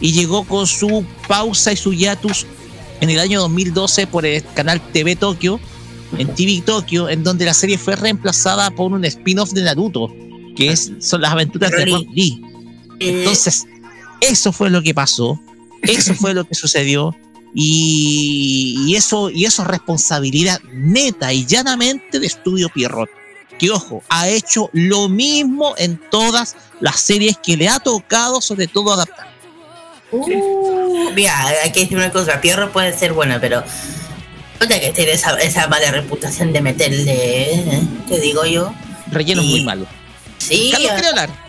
[0.00, 2.46] Y llegó con su pausa y su hiatus
[3.00, 5.58] en el año 2012 por el canal TV Tokyo,
[6.18, 10.14] en TV Tokyo, en donde la serie fue reemplazada por un spin-off de Naruto,
[10.54, 12.42] que es, son las aventuras de Rock Lee.
[13.00, 13.66] Entonces,
[14.20, 15.40] eso fue lo que pasó,
[15.82, 17.14] eso fue lo que sucedió,
[17.58, 23.08] y, eso, y eso es responsabilidad neta y llanamente de Estudio Pierrot
[23.58, 28.66] que ojo, ha hecho lo mismo en todas las series que le ha tocado, sobre
[28.66, 29.28] todo adaptar.
[30.12, 33.62] Uh, mira, hay que decir una cosa, Pierro puede ser buena, pero
[34.60, 37.82] no tiene que tener esa, mala reputación de meterle, ¿eh?
[38.08, 38.72] te digo yo.
[39.10, 39.86] Relleno muy malo.
[40.38, 40.72] Sí.
[40.74, 41.45] hablar.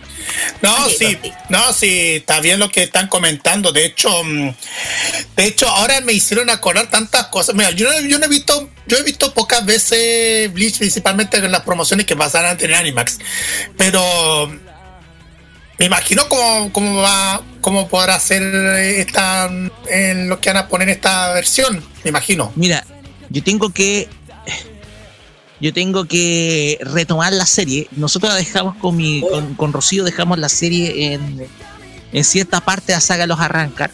[0.61, 1.17] No, sí,
[1.49, 3.71] no, sí, está bien lo que están comentando.
[3.71, 4.53] De hecho, mm,
[5.35, 7.55] de hecho, ahora me hicieron acordar tantas cosas.
[7.55, 11.61] Mira, yo, yo no he visto, yo he visto pocas veces Bleach, principalmente en las
[11.61, 13.19] promociones que pasaron en Animax.
[13.77, 14.47] Pero
[15.77, 19.49] me imagino cómo, cómo va, cómo podrá ser esta
[19.89, 21.83] en lo que van a poner esta versión.
[22.03, 22.51] Me imagino.
[22.55, 22.85] Mira,
[23.29, 24.07] yo tengo que
[25.59, 27.87] yo tengo que retomar la serie.
[27.95, 31.47] Nosotros dejamos con mi, con, con Rocío dejamos la serie en,
[32.13, 33.91] en cierta parte de la saga Los Arrancar.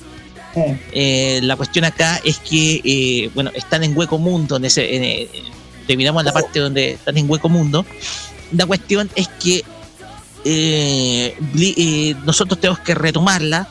[0.91, 5.03] Eh, la cuestión acá es que, eh, bueno, están en Hueco Mundo, en ese, en,
[5.03, 5.29] eh,
[5.87, 7.85] terminamos la parte donde están en Hueco Mundo.
[8.51, 9.63] La cuestión es que
[10.45, 13.67] eh, eh, nosotros tenemos que retomarla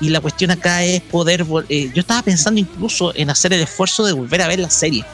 [0.00, 4.04] y la cuestión acá es poder, eh, yo estaba pensando incluso en hacer el esfuerzo
[4.04, 5.04] de volver a ver la serie.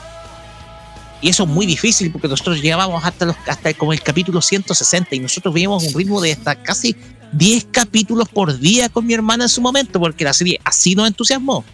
[1.20, 5.14] Y eso es muy difícil porque nosotros llegábamos hasta los hasta como el capítulo 160
[5.16, 6.94] y nosotros veíamos un ritmo de hasta casi
[7.32, 11.08] 10 capítulos por día con mi hermana en su momento porque la serie así nos
[11.08, 11.64] entusiasmó.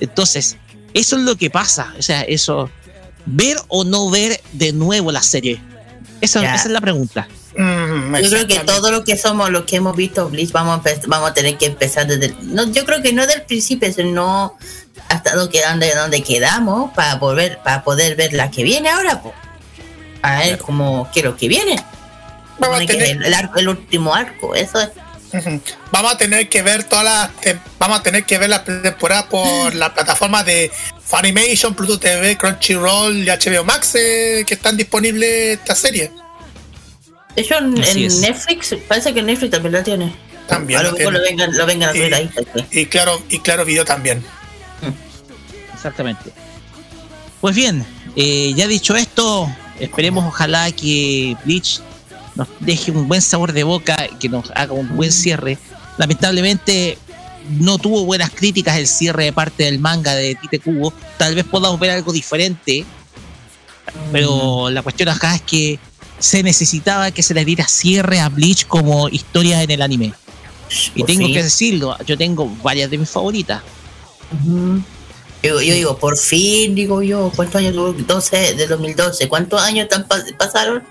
[0.00, 0.56] Entonces,
[0.94, 2.70] eso es lo que pasa, o sea, eso
[3.26, 5.60] ver o no ver de nuevo la serie.
[6.20, 7.28] Esa, es la pregunta.
[7.56, 10.90] Mm, Yo creo que todos los que somos, los que hemos visto Bleach, vamos a,
[11.06, 12.26] vamos a tener que empezar desde...
[12.26, 14.56] el- no, yo creo que no del principio, sino
[15.10, 19.20] hasta donde, donde, donde quedamos para volver para poder ver la que viene ahora.
[19.20, 19.34] po.
[20.22, 21.76] A ver cómo qué es lo que viene.
[22.58, 24.90] Vamos a que tener- el, arco- el último arco, eso es.
[25.92, 29.72] Vamos a tener que ver todas las vamos a tener que ver la temporada por
[29.76, 30.70] la plataforma de
[31.04, 36.10] Funimation, Pluto TV, Crunchyroll y HBO Max eh, que están disponibles esta serie.
[37.36, 37.74] De hecho, en.
[37.74, 40.14] Netflix, parece que Netflix también lo tiene.
[40.48, 42.14] También a lo lo mejor lo vengan, lo vengan a subir Sí.
[42.14, 42.30] ahí.
[42.72, 44.24] Y claro, y claro video también.
[45.80, 46.30] Exactamente.
[47.40, 51.80] Pues bien, eh, ya dicho esto, esperemos ojalá que Bleach
[52.34, 55.56] nos deje un buen sabor de boca, que nos haga un buen cierre.
[55.96, 56.98] Lamentablemente
[57.48, 60.92] no tuvo buenas críticas el cierre de parte del manga de Tite Kubo.
[61.16, 62.84] Tal vez podamos ver algo diferente,
[64.12, 65.78] pero la cuestión acá es que
[66.18, 70.12] se necesitaba que se le diera cierre a Bleach como historia en el anime.
[70.94, 73.62] Y Por tengo que decirlo, yo tengo varias de mis favoritas.
[74.30, 74.82] Ujú.
[75.42, 77.92] Yo, yo digo, por fin, digo yo, ¿cuántos años tuvo?
[77.94, 80.82] 12, de 2012, ¿cuántos años tan pas- pasaron?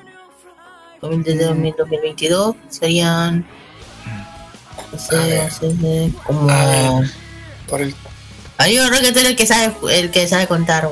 [1.02, 3.48] 2000 Desde 2000, 2022 serían.
[4.92, 6.50] No sé, hace- como.
[6.50, 7.12] A ver.
[7.68, 7.94] Por el
[8.58, 10.90] Hay un que tú eres el que sabe, el que sabe contar.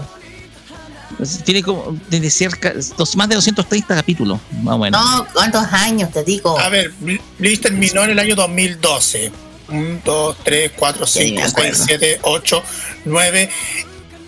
[1.44, 5.02] Tiene como desde cerca, dos, más de 230 capítulos, más o menos.
[5.04, 6.60] No, ¿cuántos años te digo?
[6.60, 9.32] A ver, Bl- Bleach terminó en el año 2012.
[9.70, 11.84] 1, 2, 3, 4, Sí, 5, me 6, acuerdo.
[11.86, 12.64] 7, 8,
[13.06, 13.50] 9,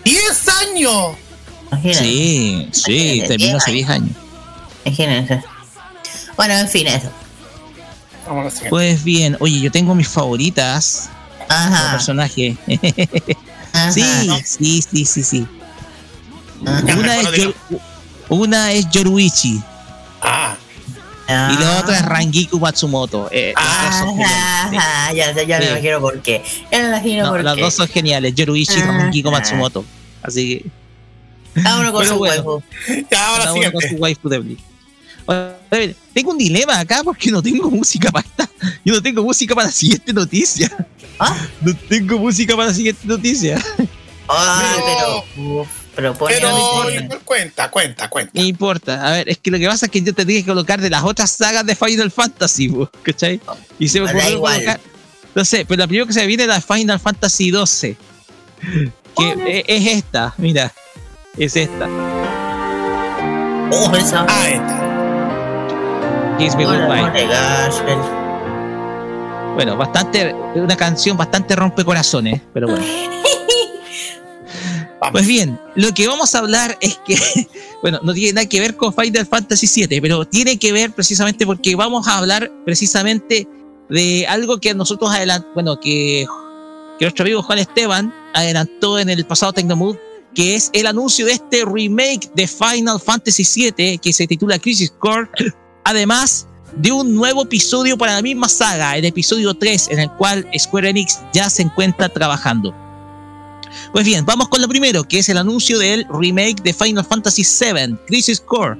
[0.04, 1.16] 10 años.
[1.94, 4.16] Sí, sí, terminó hace 10 10 años.
[4.84, 5.42] imagínense.
[6.36, 7.10] Bueno, en fin, eso.
[8.26, 8.68] Vamos a.
[8.68, 11.92] Pues bien, oye, yo tengo mis favoritas de Ajá.
[11.92, 12.56] personajes.
[13.72, 14.02] ajá, sí,
[14.44, 15.46] sí, sí, sí, sí.
[18.28, 19.60] una es Yoruichi
[20.22, 20.54] Ah,
[21.30, 23.28] y la otra es Rangiku Matsumoto.
[23.32, 23.52] Eh.
[23.56, 24.04] Ajá,
[24.74, 25.64] ajá, ya, ya, ya Sí.
[25.66, 26.42] me imagino por qué.
[26.70, 27.60] Ya me imagino No, por las qué.
[27.62, 28.92] dos son geniales, Yoruichi y Ajá.
[28.98, 29.84] Rangiku Matsumoto.
[30.22, 30.58] Así
[31.54, 32.42] que Cada uno con Pero su bueno.
[32.50, 32.64] ahora
[33.08, 34.60] cada uno con su waifu de Bleach.
[35.26, 38.48] Oye, a ver, tengo un dilema acá porque no tengo música para esta.
[38.84, 40.70] Yo no tengo música para la siguiente noticia.
[41.18, 41.36] ¿Ah?
[41.60, 43.62] No tengo música para la siguiente noticia.
[44.28, 45.66] Ah, Pero- pero.
[45.96, 46.14] Uf, pero
[46.48, 48.32] igual cuenta, cuenta, cuenta.
[48.34, 49.06] No importa.
[49.06, 51.02] A ver, es que lo que pasa es que yo tendría que colocar de las
[51.02, 52.72] otras sagas de Final Fantasy,
[53.02, 53.40] ¿cachai?
[53.78, 54.54] Y se me ocurrió igual.
[54.54, 54.80] colocar.
[55.34, 57.96] No sé, pero la primera que se viene es la Final Fantasy 12.
[59.16, 60.72] Que e- es esta, mira.
[61.36, 61.86] Es esta.
[63.72, 64.26] Oh, esa.
[64.28, 66.36] Ah, esta.
[66.38, 67.02] Kiss Me Goodbye.
[69.54, 70.34] Bueno, bastante.
[70.54, 72.84] Una canción bastante rompecorazones, pero bueno.
[75.00, 75.12] Vamos.
[75.12, 77.16] Pues bien, lo que vamos a hablar es que,
[77.82, 81.46] bueno, no tiene nada que ver con Final Fantasy VII, pero tiene que ver precisamente
[81.46, 83.48] porque vamos a hablar precisamente
[83.88, 86.26] de algo que nosotros adelantamos, bueno, que,
[86.98, 89.96] que nuestro amigo Juan Esteban adelantó en el pasado Tecnomood,
[90.34, 94.92] que es el anuncio de este remake de Final Fantasy VII que se titula Crisis
[94.98, 95.28] Core,
[95.84, 96.46] además
[96.76, 100.90] de un nuevo episodio para la misma saga, el episodio 3, en el cual Square
[100.90, 102.74] Enix ya se encuentra trabajando.
[103.92, 107.42] Pues bien, vamos con lo primero, que es el anuncio del remake de Final Fantasy
[107.42, 108.76] VII, Crisis Core,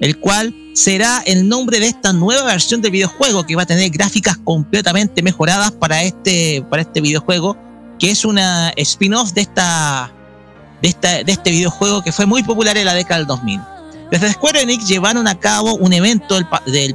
[0.00, 3.90] el cual será el nombre de esta nueva versión del videojuego que va a tener
[3.90, 7.56] gráficas completamente mejoradas para este, para este videojuego,
[7.98, 10.12] que es una spin-off de esta,
[10.80, 13.60] de esta de este videojuego que fue muy popular en la década del 2000.
[14.10, 16.38] Desde Square Enix llevaron a cabo un evento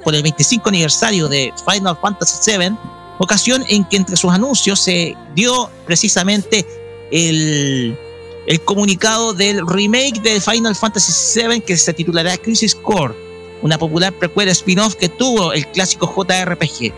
[0.04, 2.76] por el 25 aniversario de Final Fantasy VII,
[3.18, 6.64] ocasión en que entre sus anuncios se dio precisamente
[7.12, 7.98] el,
[8.48, 13.16] el comunicado del remake de Final Fantasy VII que se titulará Crisis Core,
[13.62, 16.94] una popular precuela spin-off que tuvo el clásico JRPG.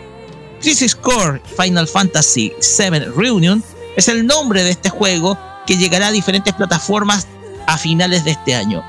[0.60, 3.64] Crisis Core Final Fantasy VII Reunion
[3.96, 7.26] es el nombre de este juego que llegará a diferentes plataformas
[7.66, 8.84] a finales de este año.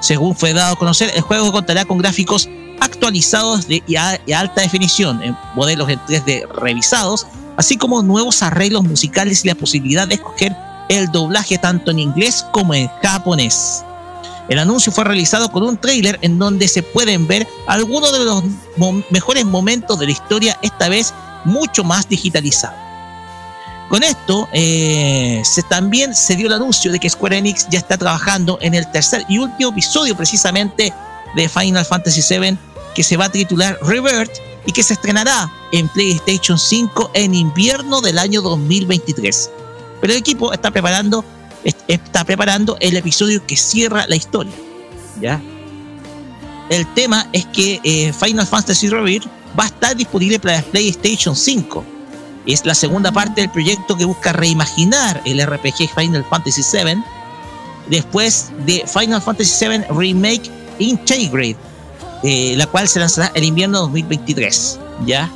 [0.00, 2.48] Según fue dado a conocer, el juego contará con gráficos
[2.80, 7.26] actualizados de, y, alta definición, en modelos en 3D revisados,
[7.56, 10.56] así como nuevos arreglos musicales y la posibilidad de escoger
[10.88, 13.82] el doblaje tanto en inglés como en japonés.
[14.48, 18.44] El anuncio fue realizado con un tráiler en donde se pueden ver algunos de los
[19.10, 21.12] mejores momentos de la historia, esta vez
[21.44, 22.76] mucho más digitalizado.
[23.88, 27.96] Con esto, eh, se, también se dio el anuncio de que Square Enix ya está
[27.96, 30.92] trabajando en el tercer y último episodio precisamente
[31.34, 32.58] de Final Fantasy VII
[32.94, 34.32] que se va a titular Revert
[34.64, 39.50] y que se estrenará en PlayStation 5 en invierno del año 2023.
[40.00, 41.24] Pero el equipo está preparando,
[41.88, 44.54] está preparando el episodio que cierra la historia.
[45.20, 45.40] ¿ya?
[46.70, 49.26] El tema es que eh, Final Fantasy Revert
[49.58, 51.96] va a estar disponible para PlayStation 5
[52.46, 57.02] es la segunda parte del proyecto que busca reimaginar el RPG Final Fantasy VII
[57.88, 61.56] después de Final Fantasy VII Remake Integrate,
[62.22, 64.78] eh, la cual se lanzará el invierno 2023.
[65.06, 65.30] ¿ya?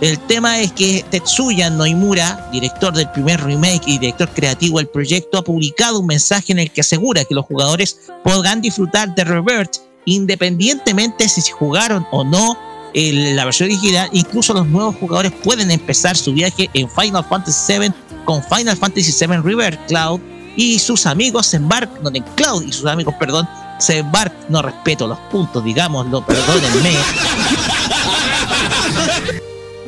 [0.00, 5.38] El tema es que Tetsuya Noimura, director del primer remake y director creativo del proyecto,
[5.38, 9.76] ha publicado un mensaje en el que asegura que los jugadores podrán disfrutar de Revert
[10.04, 12.56] independientemente si jugaron o no
[12.94, 17.92] la versión original, incluso los nuevos jugadores pueden empezar su viaje en Final Fantasy VII
[18.24, 20.20] con Final Fantasy VII River Cloud
[20.56, 25.06] y sus amigos se embarcan, en Cloud y sus amigos, perdón, se embarcan, no respeto
[25.06, 26.92] los puntos, digámoslo, perdónenme.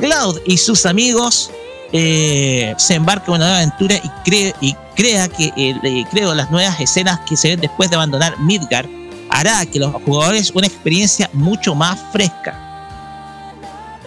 [0.01, 1.51] Cloud y sus amigos
[1.93, 6.51] eh, se embarcan en una nueva aventura y, cree, y crea que eh, creo las
[6.51, 8.87] nuevas escenas que se ven después de abandonar Midgard
[9.29, 12.67] hará que los jugadores una experiencia mucho más fresca.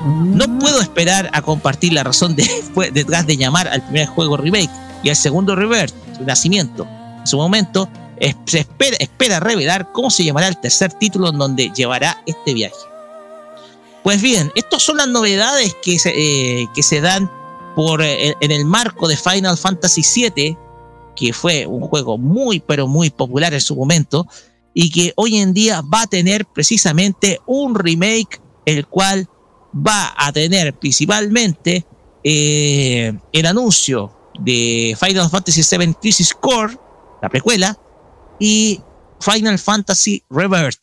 [0.02, 2.36] No puedo esperar a compartir la razón
[2.94, 4.72] detrás de llamar al primer juego remake
[5.02, 5.94] y al segundo revert,
[6.26, 6.88] nacimiento.
[7.20, 7.90] En su momento,
[8.46, 12.93] se espera, espera revelar cómo se llamará el tercer título en donde llevará este viaje.
[14.04, 17.32] Pues bien, estas son las novedades que se, eh, que se dan
[17.74, 20.58] por, eh, en el marco de Final Fantasy VII,
[21.16, 24.28] que fue un juego muy, pero muy popular en su momento,
[24.74, 29.30] y que hoy en día va a tener precisamente un remake, el cual
[29.76, 31.86] va a tener principalmente
[32.24, 36.78] eh, el anuncio de Final Fantasy VII Crisis Core,
[37.22, 37.80] la precuela,
[38.40, 38.82] y
[39.20, 40.80] Final Fantasy Revert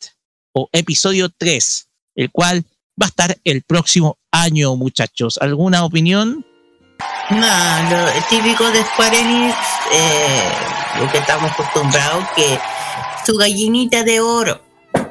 [0.53, 2.65] o episodio 3, el cual
[2.99, 5.37] va a estar el próximo año, muchachos.
[5.41, 6.45] ¿Alguna opinión?
[7.29, 9.55] No, lo típico de Square Enix,
[9.93, 10.51] eh,
[10.99, 12.59] lo que estamos acostumbrados, que
[13.25, 14.61] su gallinita de oro,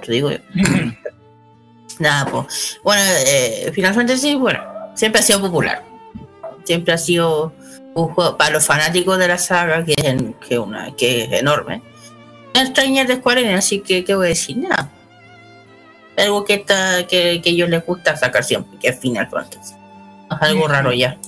[0.05, 0.39] te digo yo.
[1.99, 2.79] Nada, pues.
[2.83, 4.61] Bueno, eh, Final Fantasy, bueno,
[4.95, 5.85] siempre ha sido popular.
[6.65, 7.53] Siempre ha sido
[7.95, 11.83] un juego para los fanáticos de la saga, que es, que una, que es enorme.
[12.55, 14.59] Extrañar de Square Enix, así que, ¿qué voy a decir?
[14.59, 14.91] Nada.
[16.21, 19.75] Algo que, está, que, ellos les gusta sacar siempre, que es Final Fantasy.
[20.31, 21.19] Es algo raro ya.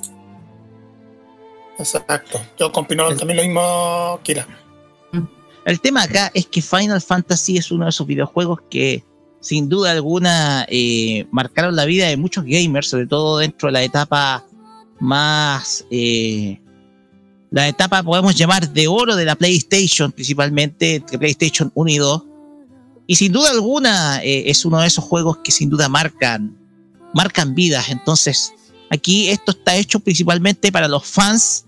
[1.78, 2.40] Exacto.
[2.59, 4.47] Yo con también lo mismo, Kira.
[5.64, 9.05] El tema acá es que Final Fantasy es uno de esos videojuegos que
[9.40, 13.82] sin duda alguna eh, marcaron la vida de muchos gamers, sobre todo dentro de la
[13.82, 14.45] etapa
[15.01, 16.61] más, eh,
[17.51, 22.22] la etapa podemos llamar de oro de la PlayStation, principalmente entre PlayStation 1 y 2.
[23.12, 26.56] Y sin duda alguna eh, es uno de esos juegos que sin duda marcan,
[27.12, 27.90] marcan vidas.
[27.90, 28.54] Entonces,
[28.88, 31.66] aquí esto está hecho principalmente para los fans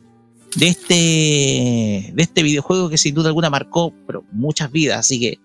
[0.57, 5.01] de este, de este videojuego que sin duda alguna marcó pero muchas vidas.
[5.01, 5.39] Así que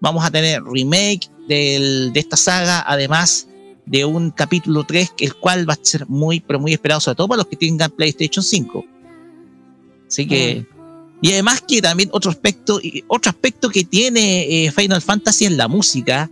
[0.00, 3.46] vamos a tener remake de esta saga, además
[3.84, 7.28] de un capítulo 3, el cual va a ser muy, pero muy esperado, sobre todo
[7.28, 8.84] para los que tengan PlayStation 5.
[10.08, 10.66] Así que.
[11.22, 15.66] Y además que también otro aspecto, otro aspecto que tiene eh, Final Fantasy es la
[15.66, 16.30] música,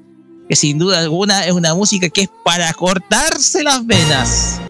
[0.49, 4.61] que sin duda alguna es una música que es para cortarse las venas.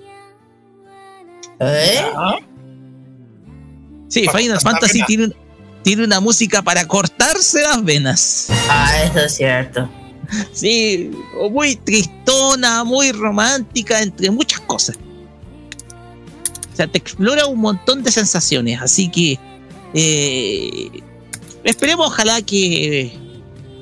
[1.59, 2.03] ¿Eh?
[4.09, 5.31] Sí, Final Fantasy tiene,
[5.83, 8.47] tiene una música para cortarse las venas.
[8.69, 9.91] Ah, eso es cierto.
[10.53, 11.11] Sí,
[11.51, 14.97] muy tristona, muy romántica, entre muchas cosas.
[16.73, 18.81] O sea, te explora un montón de sensaciones.
[18.81, 19.39] Así que
[19.95, 20.91] eh,
[21.65, 23.17] esperemos, ojalá que,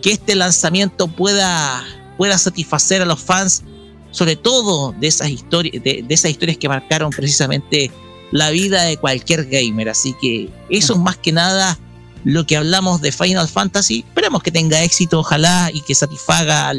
[0.02, 1.84] que este lanzamiento pueda,
[2.18, 3.62] pueda satisfacer a los fans,
[4.10, 7.90] sobre todo de esas historias, de, esas historias que marcaron precisamente
[8.30, 9.88] la vida de cualquier gamer.
[9.88, 11.78] Así que eso es más que nada
[12.24, 14.04] lo que hablamos de Final Fantasy.
[14.06, 16.72] Esperemos que tenga éxito, ojalá, y que satisfaga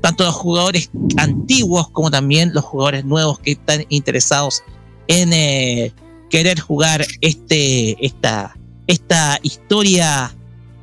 [0.00, 4.62] tanto a los jugadores antiguos como también los jugadores nuevos que están interesados
[5.08, 5.92] en eh,
[6.30, 8.57] querer jugar este, esta,
[8.88, 10.34] esta historia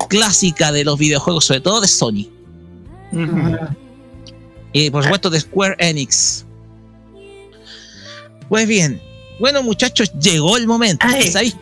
[0.07, 2.29] clásica de los videojuegos, sobre todo de Sony.
[4.71, 6.45] Y por supuesto de Square Enix.
[8.47, 9.01] Pues bien,
[9.39, 11.05] bueno muchachos, llegó el momento.
[11.31, 11.57] ¿Sabéis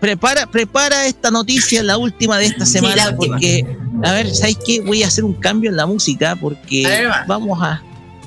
[0.00, 3.64] prepara, prepara esta noticia, la última de esta semana, porque,
[4.02, 4.80] a ver, ¿sabéis qué?
[4.80, 7.80] Voy a hacer un cambio en la música porque vamos a,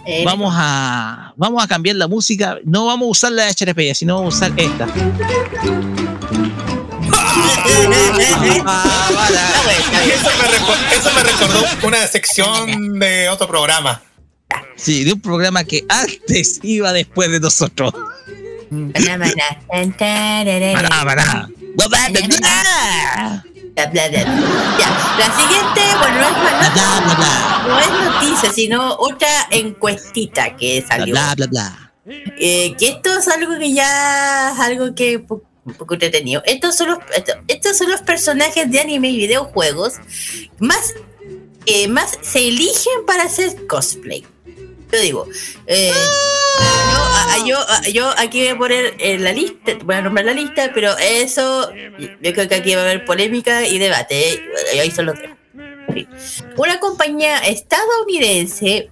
[0.06, 0.24] eh.
[0.26, 2.58] vamos a, vamos a cambiar la música.
[2.64, 4.86] No vamos a usar la HRP, sino vamos a usar esta.
[10.94, 14.02] eso, me recordó, una sección de otro programa.
[14.76, 17.94] Sí, de un programa que antes iba después de nosotros.
[23.76, 31.14] La siguiente, bueno, no es, no es noticia, sino otra encuestita que salió.
[31.14, 31.94] Bla, bla, bla.
[32.38, 35.26] Eh, que esto es algo que ya es algo que
[35.66, 36.42] un poco entretenido.
[36.46, 37.00] Estos son los,
[37.48, 39.96] estos son los personajes de anime y videojuegos
[40.60, 40.94] más,
[41.66, 44.26] eh, más se eligen para hacer cosplay.
[45.00, 45.28] Digo,
[45.68, 45.92] eh,
[47.46, 47.58] yo,
[47.92, 51.72] yo, aquí voy a poner en la lista, voy a nombrar la lista, pero eso,
[52.00, 54.34] yo creo que aquí va a haber polémica y debate.
[54.34, 54.42] ¿eh?
[54.82, 55.14] Ahí son
[56.58, 58.90] Una compañía estadounidense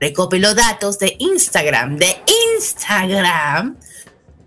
[0.00, 2.16] recopiló datos de Instagram, de
[2.56, 3.76] Instagram,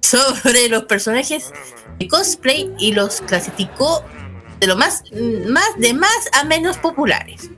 [0.01, 1.51] sobre los personajes
[1.99, 4.03] de cosplay y los clasificó
[4.59, 5.03] de lo más,
[5.47, 7.49] más de más a menos populares.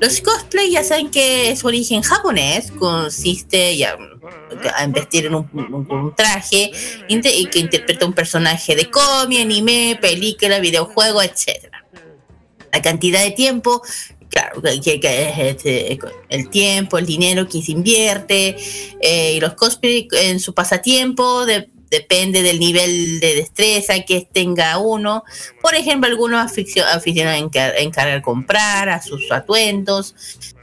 [0.00, 3.96] Los cosplay ya saben que su origen japonés consiste ya
[4.80, 6.72] en vestir en un, traje
[7.08, 11.70] y que interpreta un personaje de cómic, anime, película, videojuego, etc.
[12.72, 13.82] La cantidad de tiempo
[14.32, 15.98] claro, que, este,
[16.30, 18.56] el tiempo, el dinero que se invierte
[19.00, 21.44] eh, y los cosplay en su pasatiempo
[21.92, 25.24] depende del nivel de destreza que tenga uno.
[25.60, 30.14] Por ejemplo, algunos aficionados a encargar comprar a sus atuendos,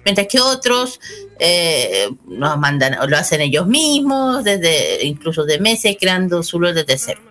[0.04, 1.00] mientras que otros
[1.38, 6.98] eh, nos mandan lo hacen ellos mismos, desde incluso de meses, creando su luz desde
[6.98, 7.22] cero.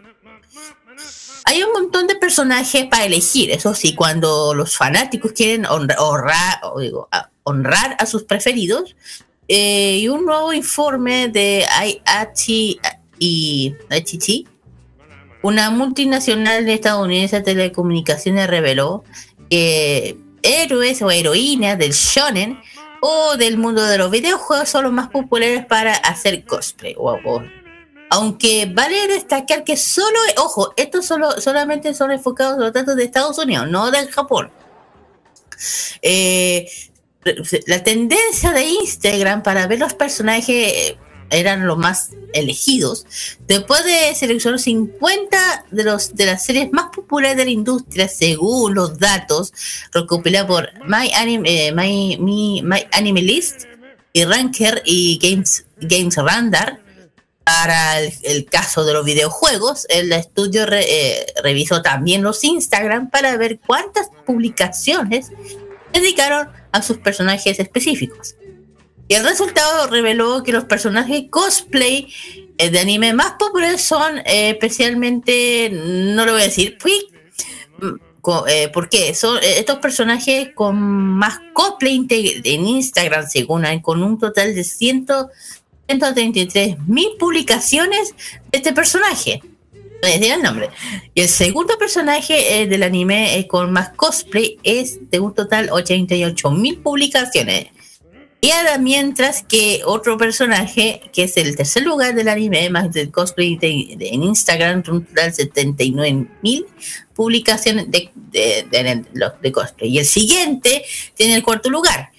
[1.45, 6.61] Hay un montón de personajes para elegir, eso sí, cuando los fanáticos quieren honrar,
[7.43, 8.95] honrar a sus preferidos.
[9.51, 12.79] Eh, y un nuevo informe de IHI
[13.19, 14.49] y IHT,
[15.43, 19.05] una multinacional estadounidense de telecomunicaciones reveló
[19.51, 22.59] que héroes o heroínas del shonen
[23.01, 27.43] o del mundo de los videojuegos son los más populares para hacer cosplay o,
[28.11, 33.05] aunque vale destacar que solo, ojo, estos solo, solamente son enfocados en los datos de
[33.05, 34.51] Estados Unidos, no del Japón.
[36.03, 36.69] Eh,
[37.67, 40.97] la tendencia de Instagram para ver los personajes
[41.31, 43.07] eran los más elegidos.
[43.47, 48.75] Después de seleccionar 50 de, los, de las series más populares de la industria, según
[48.75, 49.53] los datos
[49.93, 53.65] recopilados por My Anime, eh, My, My, List
[54.13, 56.81] y Ranker y Games, Games Randar,
[57.45, 63.59] para el, caso de los videojuegos, el estudio eh, revisó también los Instagram para ver
[63.59, 65.31] cuántas publicaciones
[65.95, 68.35] dedicaron a sus personajes específicos.
[69.09, 72.13] Y el resultado reveló que los personajes cosplay
[72.59, 76.79] eh, de anime más populares son eh, especialmente, no lo voy a decir,
[78.73, 79.15] ¿por qué?
[79.15, 82.07] Son estos personajes con más cosplay
[82.45, 85.07] en Instagram, según con un total de 100
[85.89, 88.15] 133 mil publicaciones
[88.51, 89.41] de este personaje.
[90.03, 90.71] Desde el nombre.
[91.13, 95.71] Y el segundo personaje eh, del anime eh, con más cosplay es de un total
[95.73, 97.69] 88 mil publicaciones.
[98.41, 103.11] Y ahora mientras que otro personaje, que es el tercer lugar del anime, más del
[103.11, 106.67] cosplay en Instagram, un total 79 mil
[107.15, 109.91] publicaciones de, de, de, cosplay.
[109.91, 110.85] Y el siguiente
[111.17, 112.11] tiene el cuarto lugar,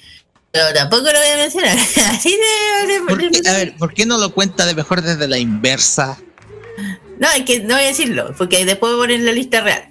[0.51, 1.77] pero tampoco lo voy a mencionar.
[2.11, 6.19] Así de, a ver, ¿por qué no lo cuenta de mejor desde la inversa?
[7.17, 9.88] No, es que no voy a decirlo, porque después voy a poner la lista real.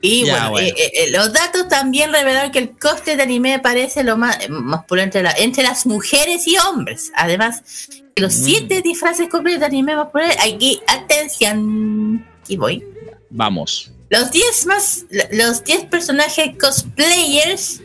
[0.00, 4.04] Y bueno, eh, eh, eh, los datos también revelaron que el coste de anime parece
[4.04, 7.10] lo más, más entre, entre las mujeres y hombres.
[7.14, 8.44] Además, que los mm.
[8.44, 12.84] siete disfraces completos de anime más populares, aquí, atención, aquí voy.
[13.30, 13.90] Vamos.
[14.10, 17.80] Los 10 más, los 10 personajes cosplayers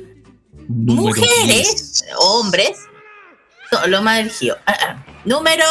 [0.68, 2.78] mujeres, hombres,
[3.88, 4.58] lo más elegido.
[4.66, 5.06] Ah, ah.
[5.26, 5.66] Número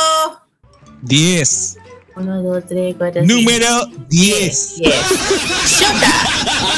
[1.03, 1.79] 10.
[2.17, 4.81] 1, 2, 3, 4, Número 10.
[5.67, 6.13] Shota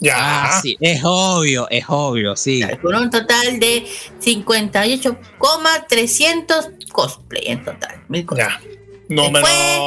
[0.00, 0.16] Ya.
[0.18, 2.62] Ah, sí, es obvio, es obvio, sí.
[2.82, 3.86] Con un total de
[4.18, 8.02] 58,300 cosplay en total.
[8.08, 8.48] Mil cosplay.
[8.48, 8.60] Ya.
[9.08, 9.46] Número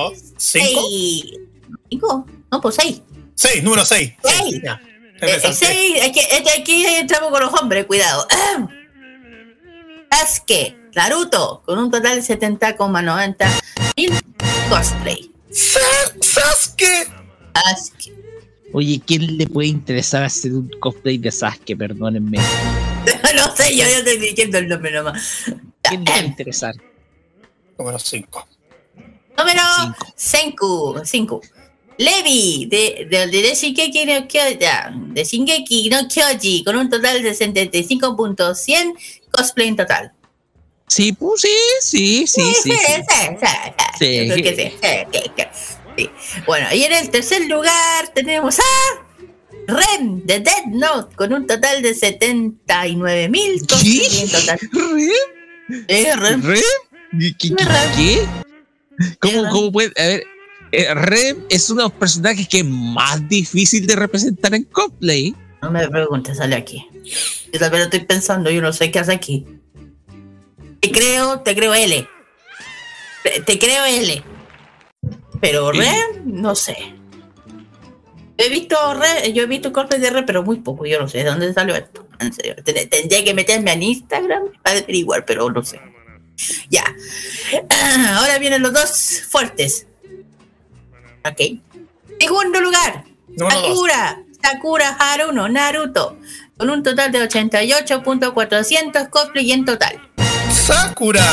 [0.09, 0.81] Después, 5.
[0.81, 1.25] Seis.
[1.89, 2.25] ¿Cinco?
[2.51, 3.01] No, pues 6.
[3.35, 4.13] 6, número 6.
[4.23, 4.61] Seis.
[4.63, 4.79] Ya.
[5.21, 6.21] Eh, que
[6.59, 8.27] aquí entramos con los hombres, cuidado.
[10.11, 13.47] Sasuke, Naruto, con un total de 70,90
[13.97, 14.11] mil
[14.69, 15.31] cosplay.
[15.49, 15.79] Sa-
[16.21, 17.07] Sasuke.
[17.55, 18.13] Sasuke.
[18.73, 21.77] Oye, ¿quién le puede interesar hacer un cosplay de Sasuke?
[21.77, 22.39] Perdónenme.
[23.35, 25.43] no sé, yo, yo estoy diciendo el nombre nomás.
[25.83, 26.73] ¿Quién le puede interesar?
[27.77, 28.47] Número 5.
[29.37, 29.61] Número
[30.15, 31.01] Cinco.
[31.03, 31.05] 5.
[31.05, 31.41] 5.
[31.99, 34.57] Levi, de, de, de, Shingeki no Kyoji,
[35.13, 38.93] de Shingeki no Kyoji, con un total de 75.100
[39.31, 40.11] cosplay en total.
[40.87, 41.47] Sí, pues sí,
[41.81, 42.71] sí, sí, sí.
[42.71, 42.77] sí.
[43.99, 44.27] sí, Sí.
[45.97, 46.09] Sí.
[46.45, 48.63] Bueno, y en el tercer lugar tenemos a
[49.67, 54.59] Ren de Dead Note con un total de 79 mil cosplay en total.
[54.71, 55.11] ¿Re?
[55.87, 56.43] Eh, Ren.
[56.43, 56.61] ¿Re?
[57.19, 57.33] ¿Qué?
[57.39, 57.55] qué- qué-
[57.97, 58.25] qué?
[59.19, 59.91] ¿Cómo, ¿Cómo puede?
[59.97, 60.23] A ver,
[60.71, 65.33] eh, Rem es uno de los personajes que es más difícil de representar en cosplay.
[65.61, 66.85] No me preguntes, sale aquí.
[67.51, 69.45] Yo también lo estoy pensando, yo no sé qué hace aquí.
[70.81, 72.07] Te creo, te creo L.
[73.23, 74.23] Te, te creo L.
[75.43, 75.79] Pero Sí.
[75.81, 76.75] Ren, no sé.
[78.37, 81.19] He visto Ren, yo he visto cosplay de Ren, pero muy poco, yo no sé
[81.19, 82.07] de dónde salió esto.
[82.19, 85.79] En serio, ten- tendría que meterme en Instagram para averiguar, pero no sé.
[86.69, 86.83] Ya.
[87.69, 89.85] Ah, Ahora vienen los dos fuertes.
[91.25, 91.59] Ok.
[92.19, 93.67] Segundo lugar, Número 2.
[93.69, 96.17] Sakura, Sakura Haruno, Naruto,
[96.57, 99.99] con un total de 88.400 cosplay en total.
[100.51, 101.23] Sakura.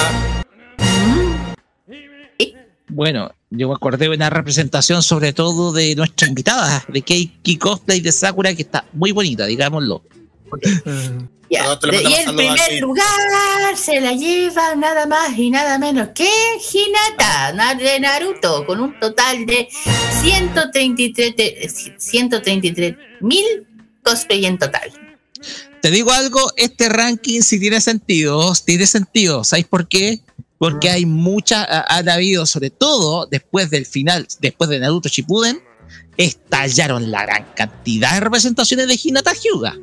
[3.00, 8.02] Bueno, yo me acordé de una representación sobre todo de nuestra invitada, de Keiki Cosplay
[8.02, 10.04] de Sakura, que está muy bonita, digámoslo.
[11.48, 12.78] Y saludos primer aquí.
[12.78, 16.28] lugar se la lleva nada más y nada menos que
[16.72, 19.66] Hinata na- de Naruto, con un total de
[20.20, 23.66] 133 te- 133 mil
[24.04, 24.92] cosplay en total.
[25.80, 29.42] Te digo algo, este ranking sí tiene sentido, tiene sentido.
[29.42, 30.20] ¿Sabéis por qué?
[30.60, 35.58] Porque hay muchas, ha- han habido, sobre todo después del final, después de Naruto Shippuden,
[36.18, 39.76] estallaron la gran cantidad de representaciones de Hinata Hyuga.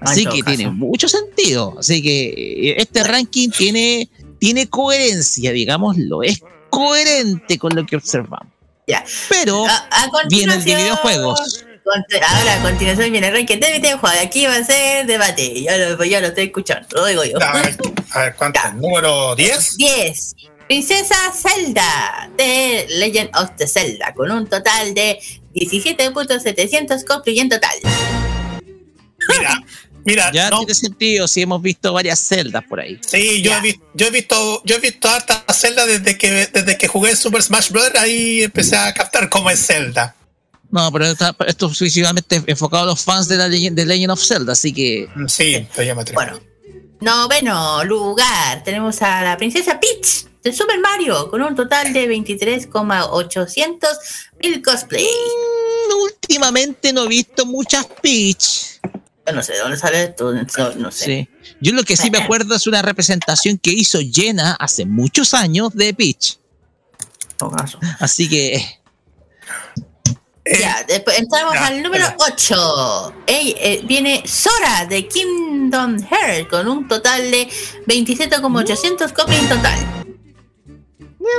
[0.00, 0.56] Así En todo que caso.
[0.56, 1.76] tiene mucho sentido.
[1.78, 2.26] Así que
[2.70, 6.22] eh, este ranking tiene, tiene coherencia, digámoslo.
[6.22, 6.40] Es
[6.70, 8.52] coherente con lo que observamos.
[8.86, 9.04] Ya.
[9.30, 11.64] Pero A, a viene el de videojuegos.
[11.86, 14.18] Ahora a continuación viene el ranking de videojuegos.
[14.20, 15.62] Aquí va a ser debate.
[15.62, 17.42] Ya lo, ya lo estoy escuchando, lo digo yo.
[17.42, 17.76] A ver,
[18.10, 18.60] a ver, ¿cuánto?
[18.74, 19.76] Número 10.
[19.76, 20.34] 10.
[20.66, 25.18] Princesa Zelda de Legend of the Zelda con un total de
[25.54, 27.76] 17.700 cosplay en total.
[29.28, 29.60] Mira,
[30.04, 32.98] mira, Ya no, tiene sentido si hemos visto varias celdas por ahí.
[33.06, 35.08] sí, yo he, visto, yo he visto, yo he visto
[35.52, 37.90] Zelda desde que desde que jugué Super Smash Bros.
[37.98, 40.16] Ahí empecé a captar cómo es Zelda.
[40.74, 44.10] No, pero está- esto es exclusivamente enfocado a los fans de la Legend, de Legend
[44.10, 46.14] of Zelda, así que Sí, me atrevo.
[46.14, 46.40] Bueno,
[47.00, 53.88] noveno lugar tenemos a la princesa Peach de Super Mario con un total de 23,800
[54.42, 55.04] mil cosplay.
[55.04, 58.80] mm, últimamente no he visto muchas Peach.
[59.28, 60.44] Yo no sé de dónde sale esto, no,
[60.76, 61.04] no sé.
[61.04, 61.28] Sí.
[61.60, 65.72] Yo lo que sí me acuerdo es una representación que hizo Jenna hace muchos años
[65.72, 66.38] de Peach.
[68.00, 68.80] Así que
[70.44, 72.34] eh, Eh, Ya, después entramos ya, al número espera.
[72.34, 73.14] 8.
[73.86, 77.48] viene Sora de Kingdom Hearts con un total de
[77.86, 80.04] 27,800 copias en total.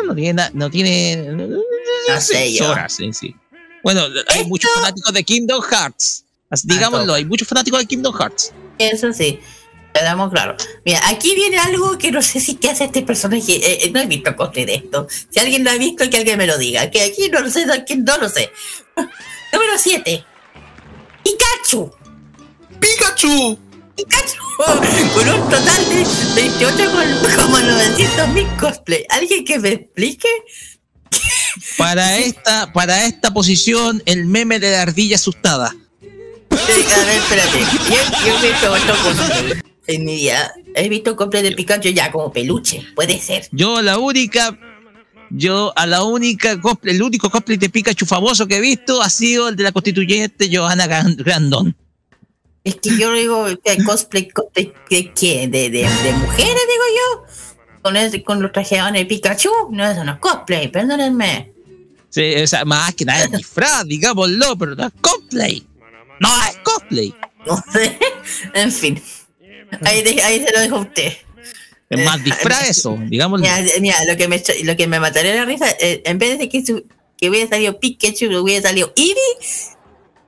[0.07, 2.71] no tiene, na- no tiene No sé yo.
[2.71, 3.35] horas, sí, sí.
[3.83, 6.23] Bueno, hay Esto- muchos fanáticos de Kingdom Hearts.
[6.49, 8.51] Así, digámoslo, hay muchos fanáticos de Kingdom Hearts.
[8.79, 9.39] Eso sí,
[9.95, 10.55] quedamos claro.
[10.83, 13.55] Mira, aquí viene algo que no sé si qué hace este personaje.
[13.55, 15.07] eh, eh, no he visto cosplay de esto.
[15.29, 16.91] Si alguien lo ha visto, que alguien me lo diga.
[16.91, 18.51] Que aquí no lo sé, aquí no lo sé.
[19.53, 20.25] Número 7.
[21.23, 21.91] Pikachu.
[22.79, 23.57] ¡Pikachu!
[23.95, 24.35] Pikachu.
[25.13, 29.05] Con un total de 28,900 mil cosplay.
[29.09, 30.29] ¿Alguien que me explique?
[31.77, 35.67] Para esta, para esta posición, el meme de la ardilla asustada.
[35.67, 37.59] A ver, espérate.
[37.89, 40.53] Yo, yo he visto otro cosplay en mi vida.
[40.75, 42.83] He visto cosplay de Pikachu ya como peluche.
[42.95, 43.47] Puede ser.
[43.51, 44.57] Yo la única,
[45.29, 49.09] yo a la única cosplay, el único cosplay de Pikachu famoso que he visto ha
[49.09, 51.75] sido el de la constituyente Johanna Gran- Grandon.
[52.63, 55.47] Es que yo digo que cosplay, cosplay ¿qué, qué?
[55.47, 57.25] ¿De, de, de mujeres, digo yo.
[57.83, 59.51] Con, ese, con los trajes de Pikachu.
[59.71, 61.51] No, eso no es cosplay, perdónenme.
[62.09, 65.67] Sí, o sea, más que nada es disfraz, digámoslo, pero no es cosplay.
[66.19, 67.13] No es cosplay.
[67.45, 67.99] No sé.
[68.55, 68.99] En fin.
[69.83, 71.13] Ahí, de- ahí se lo dejo a usted.
[71.89, 73.45] Es más disfraz eso, digámoslo.
[73.45, 76.49] Mira, mira, lo que me, lo que me mataría la risa, eh, en vez de
[76.49, 76.85] que, su-
[77.17, 79.15] que hubiera salido Pikachu, hubiera salido Eevee,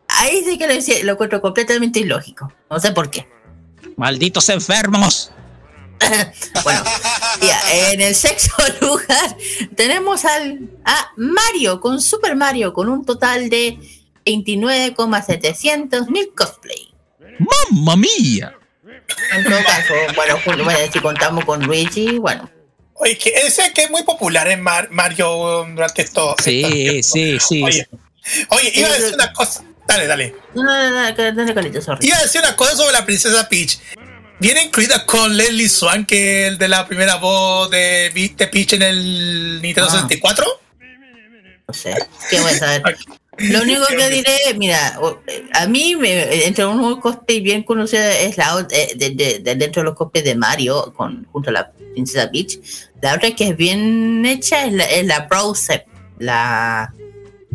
[0.07, 0.73] ahí sí que lo,
[1.05, 2.53] lo encuentro completamente ilógico.
[2.69, 3.27] No sé por qué.
[3.95, 5.31] Malditos enfermos.
[6.63, 6.83] Bueno,
[7.41, 9.35] ya, en el sexto lugar
[9.75, 13.79] tenemos al, a Mario con Super Mario con un total de
[14.23, 16.93] 29,700 mil cosplay.
[17.39, 18.53] ¡Mamma mía!
[19.33, 22.49] En todo caso, bueno, bueno, si contamos con Luigi, bueno.
[22.99, 26.35] Oye, que ese que es muy popular en Mar- Mario durante esto.
[26.43, 26.63] Sí,
[26.99, 27.63] estos sí, sí.
[27.63, 27.87] Oye,
[28.49, 29.63] oye, iba a decir una cosa.
[29.87, 30.35] Dale, dale.
[30.55, 32.07] No, no, no, dale, Carlito, sorry.
[32.07, 33.79] Iba a decir una cosa sobre la princesa Peach.
[34.39, 38.73] Viene incluida con Leslie Swan, que es el de la primera voz de, de Peach
[38.73, 39.93] en el Nintendo Ah.
[39.93, 40.45] 64.
[41.67, 41.95] No sé,
[42.29, 42.97] qué voy a saber.
[43.39, 45.19] Lo único que diré, mira, o-
[45.53, 49.81] a mí, me, entre unos cosplay bien conocidos es la eh, de, de- de- dentro
[49.81, 52.59] de los cosplays de Mario, con, junto a la Princesa Peach.
[53.01, 55.85] La otra que es bien hecha es la, es la Browser,
[56.19, 56.93] la,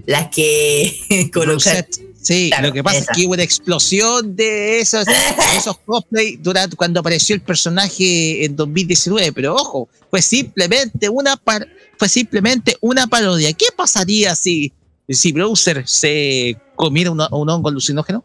[0.07, 1.87] la que coloca.
[2.21, 3.11] Sí, Claro, lo que pasa esa.
[3.11, 5.13] es que hubo una explosión de esos, de
[5.59, 11.67] esos cosplay durante cuando apareció el personaje en 2019, pero ojo, fue simplemente una par-
[11.99, 13.53] fue simplemente una parodia.
[13.53, 14.73] ¿Qué pasaría si
[15.15, 18.25] si Browser se comiera una- un hongo alucinógeno?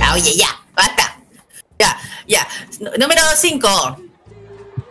[0.00, 1.18] Ah, oye, ya, basta.
[1.78, 1.96] Ya,
[2.26, 2.46] ya.
[2.98, 3.68] Número 5.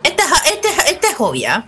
[0.02, 1.66] Esta, es- esta, es- esta es obvia.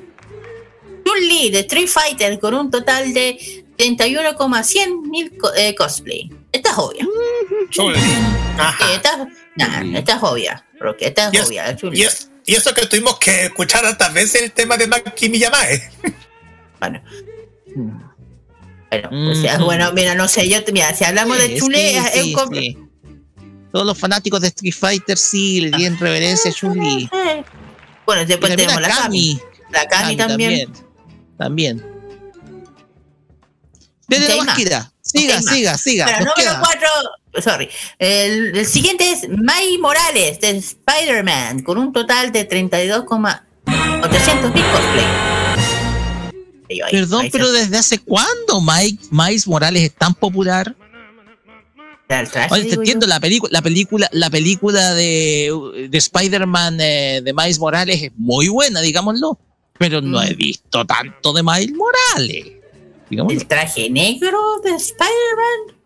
[1.04, 6.30] Chun-Li de Street Fighter con un total de 31,100 mil co- eh, cosplay.
[6.52, 7.06] Esta es obvia.
[8.92, 10.64] Esta, nah, esta es obvia.
[10.78, 11.76] Porque esta es obvia.
[11.76, 12.00] Chun-Li.
[12.00, 15.90] y es- y eso que tuvimos que escuchar tantas veces el tema de Maki Miyamae.
[16.80, 17.00] Bueno.
[18.90, 21.96] Bueno, o sea, bueno, mira, no sé, yo, mira, si hablamos de Sí, Chun-Li, sí,
[21.96, 22.86] es- sí, un.
[23.72, 27.10] Todos los fanáticos de Street Fighter sí le dieron reverencia a Chun-Li.
[28.06, 29.38] Bueno, después tenemos la Kami.
[29.70, 30.72] La Kami también.
[31.36, 31.84] También.
[34.08, 34.46] Desde la más.
[34.46, 34.92] máscara.
[35.02, 35.54] Siga, Ok, más.
[35.54, 36.04] siga, siga.
[36.04, 36.60] Bueno, número queda.
[36.60, 36.88] 4,
[37.42, 37.68] sorry.
[37.98, 45.35] El, el siguiente es May Morales de Spider-Man con un total de 32,800 mil cosplay.
[46.68, 50.74] Ahí, Perdón, ahí se- pero ¿desde hace cuándo Mike, Miles Morales es tan popular?
[52.50, 53.10] Oye, te entiendo, yo.
[53.10, 55.50] la película, la película, la película de,
[55.90, 59.38] de Spider-Man eh, de Miles Morales es muy buena, digámoslo.
[59.78, 60.24] Pero no Mm.
[60.24, 62.46] he visto tanto de Miles Morales.
[63.10, 63.38] Digámoslo.
[63.40, 65.76] El traje negro de Spider-Man.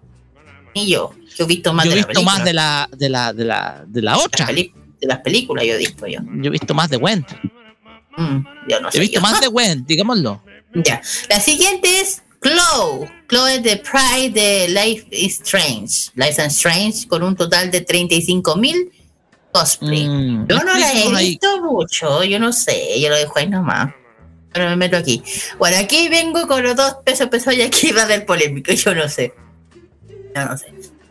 [0.75, 3.33] Y yo, yo he visto más Yo de la visto más de la, de la,
[3.33, 4.47] de la, de la Las otra.
[4.47, 6.21] de las películas yo he visto yo.
[6.37, 7.27] Yo he visto más de Gwen.
[8.17, 8.99] Mm, yo no sé.
[8.99, 9.21] He visto yo.
[9.23, 10.43] más de Gwen, digámoslo.
[10.75, 11.01] Ya.
[11.29, 13.11] La siguiente es Chloe.
[13.29, 16.11] Chloe es de Pride de Life is Strange.
[16.15, 18.91] Life is Strange con un total de 35 mil
[19.53, 20.09] cosplay.
[20.09, 21.29] Mm, Yo no la he ahí.
[21.31, 23.93] visto mucho, yo no sé, yo lo dejo ahí nomás.
[24.53, 25.23] Pero me meto aquí.
[25.59, 28.95] Bueno, aquí vengo con los dos pesos pesos y aquí va a haber polémico, yo
[28.95, 29.33] no sé.
[30.35, 30.69] Yo no sé.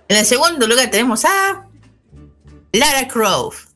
[0.07, 1.65] En el segundo lugar tenemos a
[2.71, 3.68] Lara Croft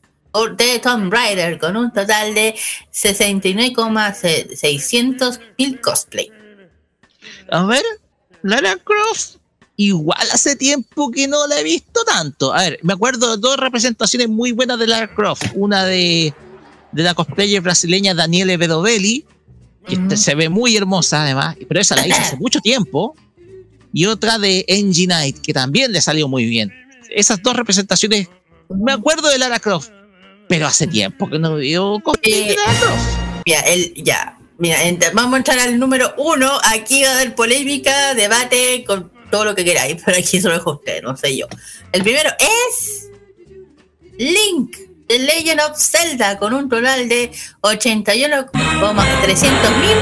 [0.56, 2.56] de Tomb Raider con un total de
[2.90, 6.28] 69,600 mil cosplay.
[7.50, 7.84] A ver,
[8.42, 9.36] Lara Croft.
[9.76, 12.54] Igual hace tiempo que no la he visto tanto.
[12.54, 15.46] A ver, me acuerdo de dos representaciones muy buenas de Lara Croft.
[15.54, 16.32] Una de,
[16.92, 19.26] de la cosplayer brasileña Daniele Bedovelli,
[19.88, 23.16] que se ve muy hermosa además, pero esa la hizo hace mucho tiempo.
[23.92, 26.72] Y otra de Angie Knight, que también le salió muy bien.
[27.10, 28.28] Esas dos representaciones,
[28.68, 29.90] me acuerdo de Lara Croft,
[30.54, 32.56] pero hace tiempo que no veo cosplay Eh.
[33.44, 34.38] Mira, el, ya.
[34.56, 34.78] Mira,
[35.14, 36.48] vamos a entrar al número uno.
[36.72, 40.54] Aquí va a haber polémica, debate, con todo lo que queráis, pero aquí se lo
[40.54, 41.48] dejo a usted, no sé yo.
[41.90, 43.08] El primero es
[44.16, 44.76] Link,
[45.08, 47.32] The Legend of Zelda, con un total de
[47.62, 49.96] 81,300 mil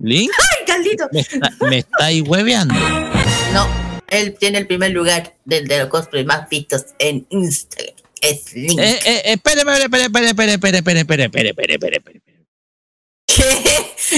[0.00, 0.32] ¿Link?
[0.36, 1.06] ¡Ay, Carlito!
[1.12, 2.74] Me, está- me estáis hueveando.
[3.54, 3.68] No,
[4.08, 7.94] él tiene el primer lugar de, de los cosplays más vistos en Instagram.
[8.20, 8.78] Es Link.
[8.80, 12.22] Eh, eh, espere, espere, espere, espere, espere, espere, espere, espere, espere, espere, espere.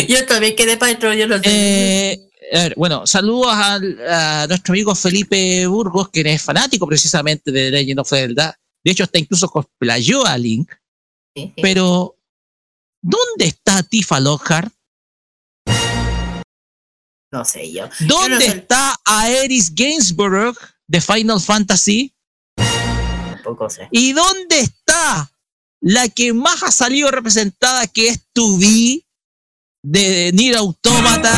[0.08, 1.42] Yo también quedé para dentro, yo no sé.
[1.46, 2.20] Eh,
[2.52, 7.70] a ver, bueno, saludos al- a, nuestro amigo Felipe Burgos, que es fanático precisamente de
[7.70, 8.58] Legend of Zelda.
[8.84, 10.70] De hecho, hasta incluso cosplayó a Link.
[11.60, 12.16] Pero,
[13.02, 14.72] ¿dónde está Tifa Lockhart?
[17.30, 17.88] No sé yo.
[18.00, 20.56] ¿Dónde Yo no sé- está Aeris Gainsborough
[20.86, 22.14] de Final Fantasy?
[22.56, 23.88] Tampoco sé.
[23.90, 25.30] ¿Y dónde está
[25.80, 29.06] la que más ha salido representada, que es Tubi
[29.82, 31.32] de Nier Automata?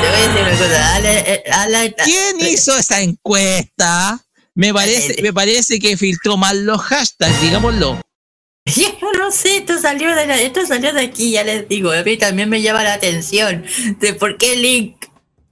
[0.00, 0.68] Te voy a decir una cosa.
[0.68, 4.20] Dale, eh, dale- ¿Quién hizo esa encuesta?
[4.56, 8.00] Me parece, me parece que filtró mal los hashtags, digámoslo.
[8.76, 12.02] Yo no sé, esto salió de la- esto salió de aquí, ya les digo, a
[12.02, 13.64] mí también me llama la atención
[14.00, 15.06] de por qué Link.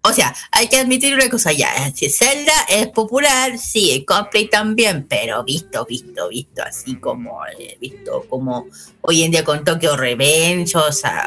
[0.04, 5.06] O sea, hay que admitir una cosa ya, si Zelda es popular, sí, cosplay también,
[5.08, 8.66] pero visto, visto, visto, así como, eh, visto como
[9.02, 10.72] hoy en día con Tokyo Revenge,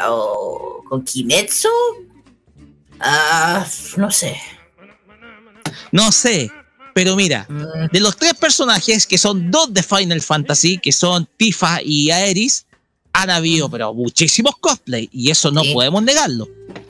[0.09, 1.69] o, con Kimetsu,
[2.99, 3.65] ah,
[3.95, 4.41] no sé.
[5.93, 6.51] No sé,
[6.95, 11.27] pero mira, Mm, de los tres personajes, que son dos de Final Fantasy, que son
[11.35, 12.65] Tifa y Aeris,
[13.11, 15.73] han habido pero muchísimos cosplay, y eso no Sí.
[15.73, 16.47] podemos negarlo.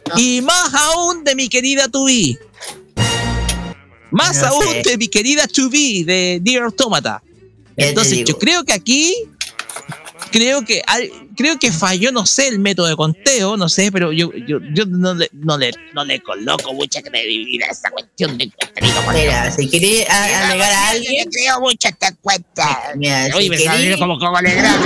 [0.07, 0.19] No.
[0.19, 2.37] Y más aún de mi querida Tubi.
[4.11, 4.83] Más No aún sé.
[4.91, 7.23] de mi querida Tubi de Nier Automata.
[7.75, 9.11] Entonces, yo creo que aquí
[10.31, 14.11] creo que al- creo que falló, no sé, el método de conteo, no sé, pero
[14.11, 18.37] yo, yo, yo no, le, no, le, no le coloco mucha credibilidad a esa cuestión
[18.37, 18.51] de.
[19.13, 22.91] Mira, si quería a- alegar a Yo alguien, le creo mucho esta encuesta.
[22.95, 24.79] Mira, si me salió como, como alegrado.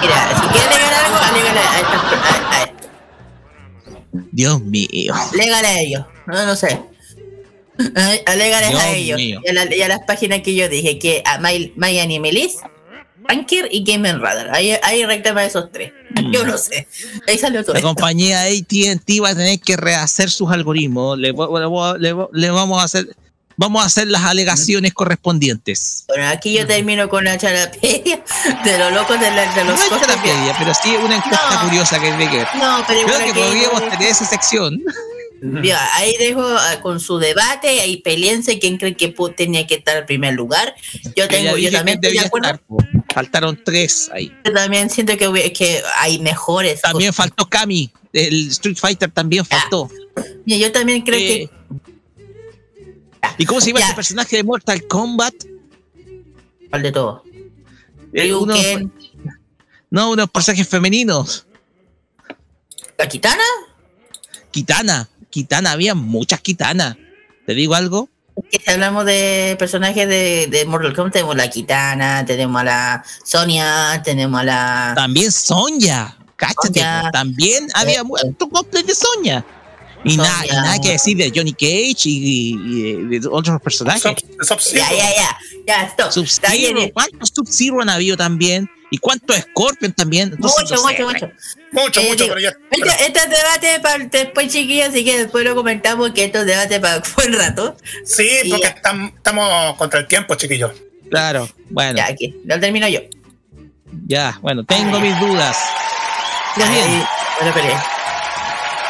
[0.00, 2.72] mira, si quieres alegar algo, alégale a, estas- a- a-
[4.32, 5.14] Dios mío.
[5.32, 6.04] Alégale a ellos.
[6.26, 6.80] No, no sé.
[7.78, 9.16] Dios a ellos.
[9.18, 9.40] mío.
[9.44, 12.32] Y a, la- y a las páginas que yo dije, que a My, My Anime
[12.32, 12.60] List,
[13.28, 14.50] Anker y Game Radar.
[14.54, 15.92] Ahí, ahí reclama esos tres.
[16.32, 16.88] Yo no sé.
[17.28, 17.88] Ahí salió todo La esto.
[17.88, 21.16] compañía AT&T va a tener que rehacer sus algoritmos.
[21.18, 23.06] Le, le le le vamos a hacer
[23.60, 26.04] vamos a hacer las alegaciones correspondientes.
[26.06, 28.22] Bueno, aquí yo termino con la charapedia
[28.64, 31.68] de los locos de, la- de los No terapia, pero sí una encuesta No.
[31.68, 32.46] curiosa que hay que ver.
[32.56, 34.80] No, pero Creo que podríamos tener esa sección.
[35.92, 40.06] Ahí dejo ah, con su debate, ahí peleense quién cree que tenía que estar en
[40.06, 40.74] primer lugar.
[41.14, 42.48] Yo tengo, yo también estoy de acuerdo.
[42.48, 42.62] estar.
[43.14, 44.32] Faltaron tres ahí.
[44.44, 46.82] Yo también siento que, que hay mejores.
[46.82, 47.90] También faltó Kami.
[48.12, 49.88] El Street Fighter también faltó.
[50.46, 51.58] Yo también creo Eh, que.
[53.38, 53.86] ¿Y cómo se llama Ya.
[53.86, 55.34] este personaje de Mortal Kombat?
[56.70, 57.22] ¿Cuál de todo?
[58.12, 58.88] Eh,
[59.90, 61.46] no, unos personajes femeninos.
[62.96, 63.44] ¿La Kitana?
[64.50, 65.08] Kitana.
[65.30, 66.96] Kitana, había muchas Kitanas.
[67.46, 68.08] ¿Te digo algo?
[68.50, 73.04] Que si hablamos de personajes de, de Mortal Kombat, tenemos la Kitana, tenemos a la
[73.24, 74.92] Sonia, tenemos a la.
[74.94, 76.16] También Sonya.
[76.36, 76.84] Cáchate.
[77.12, 79.44] También había mucho cosplay de Sonya.
[80.04, 84.02] Y, nada, y nada que decir de Johnny Cage y, y de, de otros personajes.
[84.02, 84.84] Sub- Sub-Zero.
[84.88, 85.38] Ya, ya, ya.
[85.66, 86.12] Ya, stop.
[86.12, 86.80] Sub-Zero.
[86.94, 88.70] ¿Cuántos Sub-Zero han habido también?
[88.90, 90.30] ¿Y cuántos Scorpion también?
[90.32, 91.32] Entonces, Mucho, no sé, mucho, mucho.
[91.72, 92.52] Mucho, Eh, mucho, digo, pero ya.
[92.70, 96.46] Este, este es debate para después, chiquillos, así que después lo comentamos que esto es
[96.46, 97.76] debate para buen rato.
[98.04, 100.72] Sí, Y porque estamos contra el tiempo, chiquillos.
[101.10, 103.00] Claro, bueno, Ya, aquí, lo termino yo.
[104.06, 105.56] ya, bueno, tengo mis dudas.
[106.54, 107.04] Pues bien,
[107.40, 107.82] bueno, pero-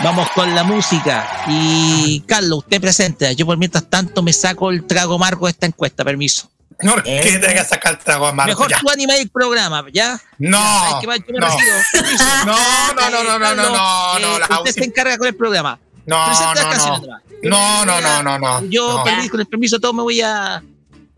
[0.02, 1.44] vamos con la música.
[1.48, 3.34] Y Carlos, usted presente.
[3.36, 6.50] Yo por mientras tanto me saco el trago amargo de esta encuesta, permiso.
[6.80, 8.50] No, que tenga que sacar el trago amargo.
[8.50, 8.78] Mejor ya.
[8.78, 10.20] tú anima el programa, ¿ya?
[10.38, 11.48] No, Ya, hay que va- yo me no.
[12.46, 15.78] No, no, no, no, no, no, no, no, Eh, usted se encarga con el programa.
[16.06, 17.20] No, Presenta no, no.
[17.42, 18.64] No, no, no, no, no.
[18.70, 19.28] Yo, no.
[19.30, 20.62] con el permiso de todo, me voy a.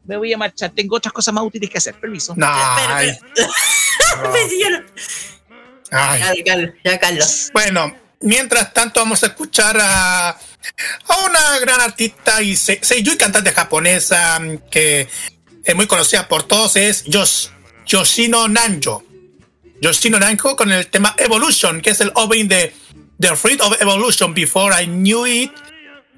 [0.07, 0.71] Me voy a marchar.
[0.71, 1.95] Tengo otras cosas más útiles que hacer.
[1.95, 2.35] Permiso.
[2.37, 3.19] No, no- ay.
[5.91, 7.51] Ya, Carlos, ya, Carlos.
[7.53, 13.17] Bueno, mientras tanto vamos a escuchar a, a una gran artista y se- seiyuu y
[13.17, 14.41] cantante japonesa
[14.71, 15.09] que
[15.65, 17.49] es muy conocida por todos, es Yosh,
[17.87, 19.05] Yoshino Nanjo.
[19.81, 22.75] Yoshino Nanjo con el tema Evolution, que es el opening de
[23.19, 24.35] The Fruit of Evolution.
[24.35, 25.51] Before I knew it,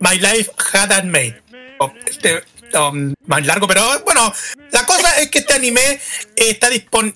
[0.01, 1.41] my life hadn't made.
[1.79, 2.43] Oh, Este,
[2.75, 4.33] um, más largo, pero bueno,
[4.71, 6.01] la cosa es que este anime
[6.37, 6.69] está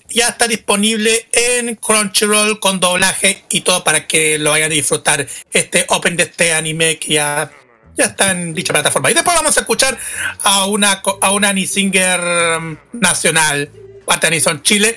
[0.09, 5.27] ya está disponible en Crunchyroll con doblaje y todo para que lo vayan a disfrutar
[5.53, 7.51] este Open de este anime que ya,
[7.97, 9.11] ya está en dicha plataforma.
[9.11, 9.97] Y después vamos a escuchar
[10.43, 12.21] a una, a una singer
[12.59, 13.69] um, nacional
[14.05, 14.95] Patanison Chile,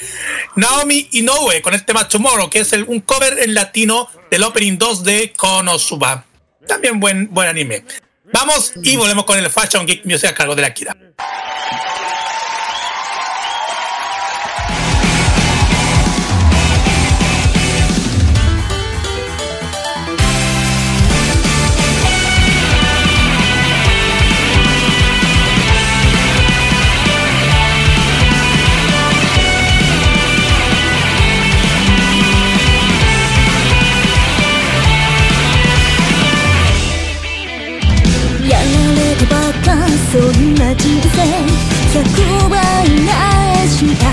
[0.57, 5.05] Naomi Inoue con el tema Tomorrow, que es un cover en latino del opening 2
[5.05, 6.24] de Konosuba.
[6.66, 7.84] También buen, buen anime.
[8.32, 10.96] Vamos y volvemos con el Fashion Geek Music a cargo de la Kira.
[40.11, 40.20] そん
[40.54, 41.22] な人生
[41.94, 44.11] 100倍返した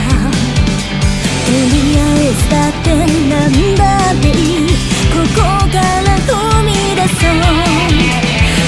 [1.44, 2.88] とりあえずだって
[3.28, 3.82] なんだ
[4.14, 4.70] っていい
[5.10, 5.42] ここ
[5.72, 6.30] から踏
[6.66, 7.42] み出そう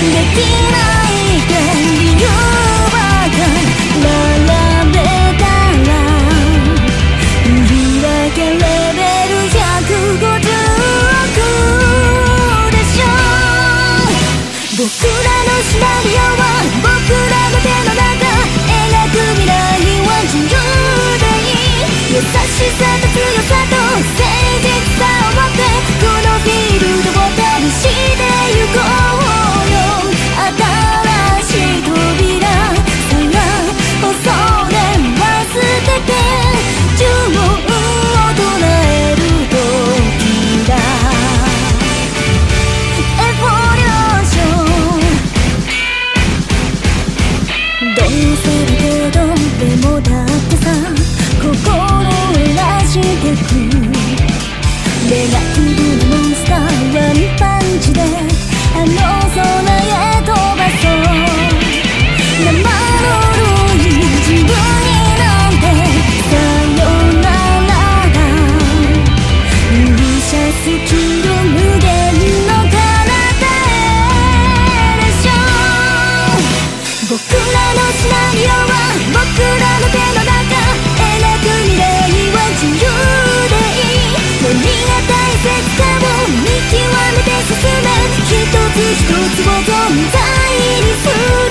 [0.02, 0.42] でき
[0.74, 2.26] ないって理由
[2.90, 2.98] ば
[3.30, 3.46] か
[4.02, 4.98] 並べ
[5.38, 5.46] た
[5.86, 5.90] ら
[7.46, 7.72] 売り
[8.02, 10.34] 上げレベル150
[11.22, 11.38] 億
[12.72, 13.08] でしょ
[14.78, 16.39] 僕らのシナリオ
[22.20, 24.20] 優しさと強さと誠
[24.60, 24.68] 実
[25.00, 25.64] さを持って
[26.02, 27.88] このフィールドを旅して
[28.58, 29.88] ゆこうよ
[30.44, 33.48] 新しい扉さあ
[34.02, 34.20] 恐
[34.70, 34.76] れ
[35.16, 36.59] は捨てて
[89.42, 90.20] 存在
[90.82, 91.08] にす
[91.44, 91.49] る。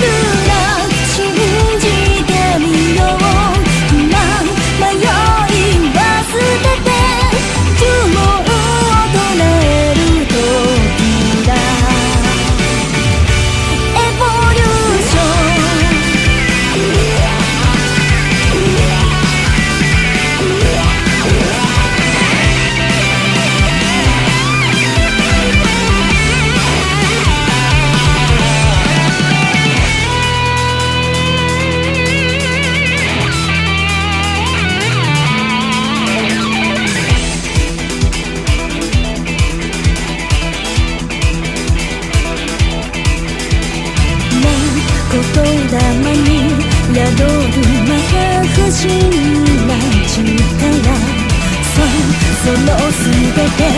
[53.47, 53.78] て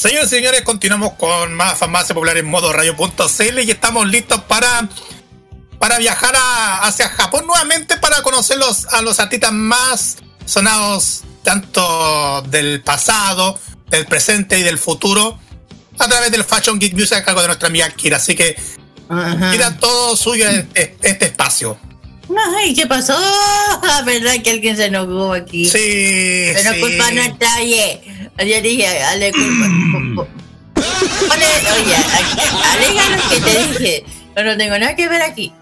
[0.00, 4.88] Señores y señores, continuamos con más farmacia popular en modo radio.cl y estamos listos para,
[5.78, 10.16] para viajar a- hacia Japón nuevamente para conocer los- a los artistas más
[10.46, 13.58] sonados tanto del pasado,
[13.90, 15.38] del presente y del futuro
[15.98, 18.16] a través del Fashion Geek Music a cargo de nuestra amiga Kira.
[18.16, 18.56] Así que
[19.52, 21.78] Kira, todo suyo este, este espacio.
[22.56, 23.18] Ay, ¿qué pasó?
[23.82, 25.64] La verdad que alguien se enojó aquí.
[25.66, 26.80] Sí, Pero sí.
[26.80, 27.60] culpa no está.
[27.62, 30.26] Yo dije, dale culpa.
[30.74, 31.96] Ponle, oye,
[32.72, 34.04] alega lo que te dije.
[34.36, 35.52] Yo no tengo nada que ver aquí.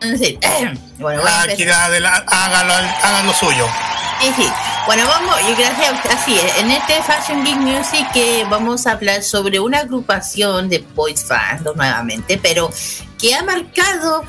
[0.00, 0.34] Entonces,
[0.98, 1.56] bueno, voy a Ah, empezar.
[1.56, 3.66] Kira, adela- hágalo, hagan lo suyo.
[4.20, 4.48] Sí, sí.
[4.86, 6.58] Bueno, vamos, y gracias, así es.
[6.58, 11.74] En este Fashion Geek Music que vamos a hablar sobre una agrupación de boys fandom
[11.76, 12.70] nuevamente, pero
[13.18, 14.22] que ha marcado,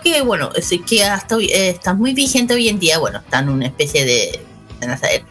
[0.00, 3.18] creo que, bueno, es que hasta hoy, eh, está muy vigente hoy en día, bueno,
[3.18, 4.40] está en una especie de,
[4.80, 5.24] de.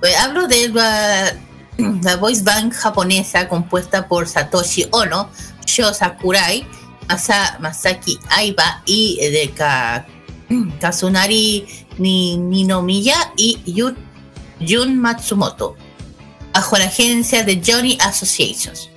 [0.00, 1.36] Pues, hablo de la,
[2.02, 5.30] la voice band japonesa compuesta por Satoshi Ono,
[5.66, 6.66] Sho Sakurai,
[7.08, 10.06] Masa, Masaki Aiba y eh, de Ka-
[10.80, 11.66] Kazunari
[11.98, 13.58] Ni, Ninomiya y
[14.60, 15.76] Jun Matsumoto,
[16.52, 18.88] bajo la agencia de Johnny Associations.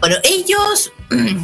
[0.00, 0.92] Bueno, ellos,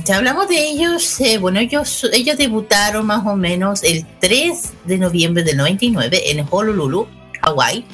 [0.05, 4.99] si hablamos de ellos, eh, bueno, ellos, ellos debutaron más o menos el 3 de
[4.99, 7.09] noviembre del 99 en Honolulu,
[7.43, 7.85] Hawái.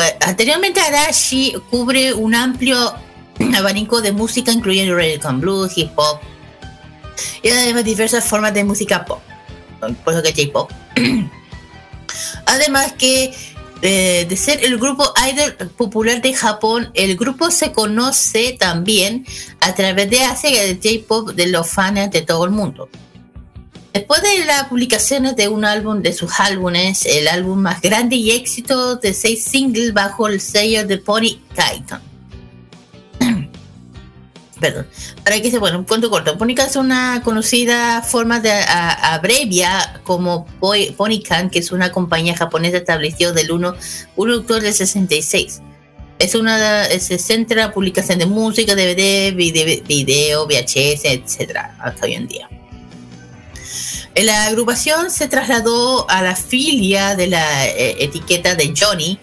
[0.00, 2.94] Eh, anteriormente Arashi cubre un amplio
[3.56, 6.20] abanico de música, incluyendo reggaeton, blues, hip hop
[7.42, 9.20] y además diversas formas de música pop,
[10.04, 10.70] por eso que J-pop.
[12.46, 13.32] Además que
[13.82, 19.26] eh, de ser el grupo idol popular de Japón, el grupo se conoce también
[19.60, 22.88] a través de Asia y de J-pop de los fans de todo el mundo.
[23.92, 28.30] Después de las publicaciones de un álbum de sus álbumes, el álbum más grande y
[28.30, 32.11] éxito de seis singles bajo el sello de Pony Titan.
[34.62, 34.86] Perdón.
[35.24, 36.38] Para que se, bueno, un cuento corto.
[36.38, 40.46] Pónica es una conocida forma de abrevia como
[40.96, 43.74] Ponycan, que es una compañía japonesa establecida del 1,
[44.14, 45.60] 1 de octubre del 66.
[46.20, 52.14] Es una, se centra en publicación de música, DVD, vide- video, VHS, etcétera, hasta hoy
[52.14, 52.48] en día.
[54.14, 59.18] La agrupación se trasladó a la filia de la eh, etiqueta de Johnny,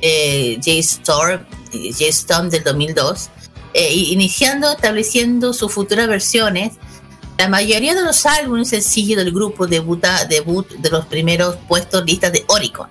[0.00, 3.30] eh, J-Storm del 2002,
[3.76, 6.72] eh, iniciando, estableciendo sus futuras versiones.
[7.38, 12.32] La mayoría de los álbumes sencillos del grupo debuta, debut de los primeros puestos listas
[12.32, 12.88] de Oricon.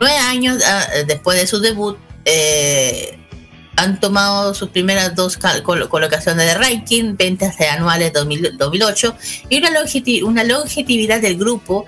[0.00, 3.18] Nueve años ah, después de su debut, eh,
[3.76, 9.14] han tomado sus primeras dos col- colocaciones de ranking, ventas de anuales 2000 2008
[9.50, 11.84] y una, longeti- una longevidad del grupo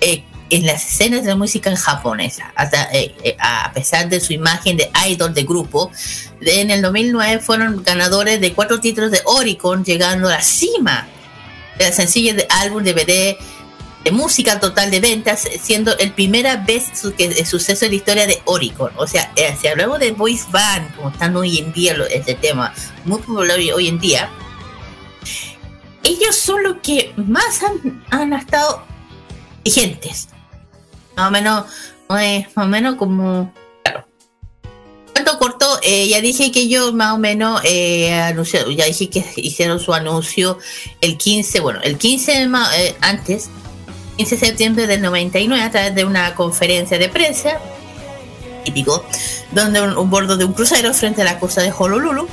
[0.00, 2.52] eh, en las escenas de la música japonesa.
[2.54, 5.90] Hasta, eh, eh, a pesar de su imagen de idol de grupo,
[6.40, 11.08] en el 2009 fueron ganadores de cuatro títulos de Oricon, llegando a la cima
[11.90, 13.36] sencillo de álbum, DVD,
[14.04, 18.26] de música total de ventas, siendo el primera vez su, que, suceso en la historia
[18.26, 18.92] de Oricon.
[18.96, 22.72] O sea, eh, si hablamos de voice band, como están hoy en día este tema,
[23.04, 24.30] muy popular hoy en día,
[26.02, 28.84] ellos son los que más han, han estado
[29.64, 30.28] vigentes.
[31.20, 31.64] Más o menos,
[32.08, 33.52] más o menos como
[35.12, 39.22] cuento corto, eh, ya dije que ellos más o menos eh, anunciaron, ya dije que
[39.36, 40.56] hicieron su anuncio
[41.02, 43.50] el 15, bueno, el 15 eh, antes,
[44.16, 47.58] 15 de septiembre del 99, a través de una conferencia de prensa,
[48.64, 49.04] típico,
[49.52, 52.30] donde un, bordo de un crucero frente a la costa de Honolulu,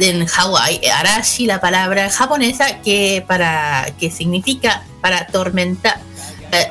[0.00, 6.00] en Hawái, Arashi, la palabra japonesa que para que significa para tormenta,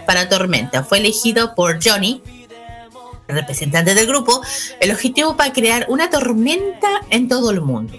[0.06, 2.22] para tormenta, fue elegido por Johnny
[3.28, 4.42] representante del grupo,
[4.80, 7.94] el objetivo para crear una tormenta en todo el mundo.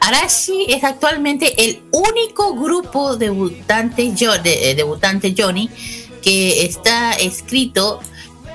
[0.00, 4.12] Arashi es actualmente el único grupo debutante,
[4.42, 5.68] de, eh, debutante Johnny
[6.22, 8.00] que está escrito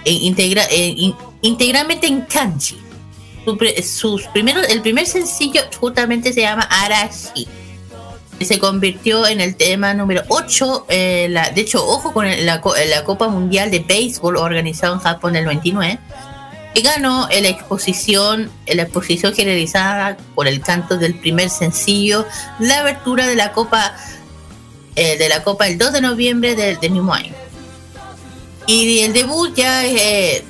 [0.05, 2.77] integralmente en kanji.
[3.83, 7.47] Sus primeros, el primer sencillo justamente se llama Arashi
[8.45, 10.85] se convirtió en el tema número 8.
[10.89, 15.43] Eh, de hecho, ojo con la, la, Copa Mundial de Béisbol organizada en Japón en
[15.43, 15.99] el 29,
[16.73, 22.25] que ganó la exposición, la exposición generalizada por el canto del primer sencillo,
[22.59, 23.93] la abertura de la Copa
[24.95, 27.33] eh, de la Copa el 2 de noviembre del, mismo año.
[28.67, 30.45] Y el debut ya eh,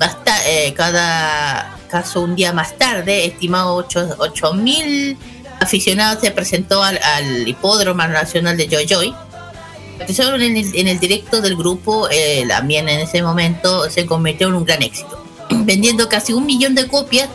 [0.46, 5.18] eh, cada caso un día más tarde, estimado 8 mil
[5.64, 9.14] aficionado se presentó al, Hipódromo Nacional de Joy Joy.
[10.00, 14.56] En el, en el directo del grupo, eh, también en ese momento se convirtió en
[14.56, 17.30] un gran éxito, vendiendo casi un millón de copias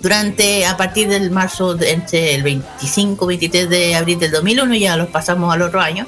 [0.00, 5.52] durante, a partir del marzo, entre el 25-23 de abril del 2001, ya los pasamos
[5.52, 6.06] al otro año.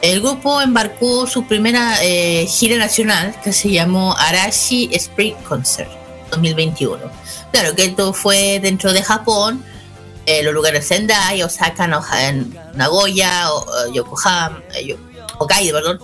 [0.00, 5.90] El grupo embarcó su primera eh, gira nacional que se llamó Arashi Spring Concert
[6.32, 6.98] 2021.
[7.52, 9.64] Claro que esto fue dentro de Japón,
[10.24, 11.88] eh, los lugares Sendai, Osaka,
[12.74, 13.48] Nagoya,
[13.92, 14.96] Yokohama, eh,
[15.38, 16.00] Hokkaido, perdón,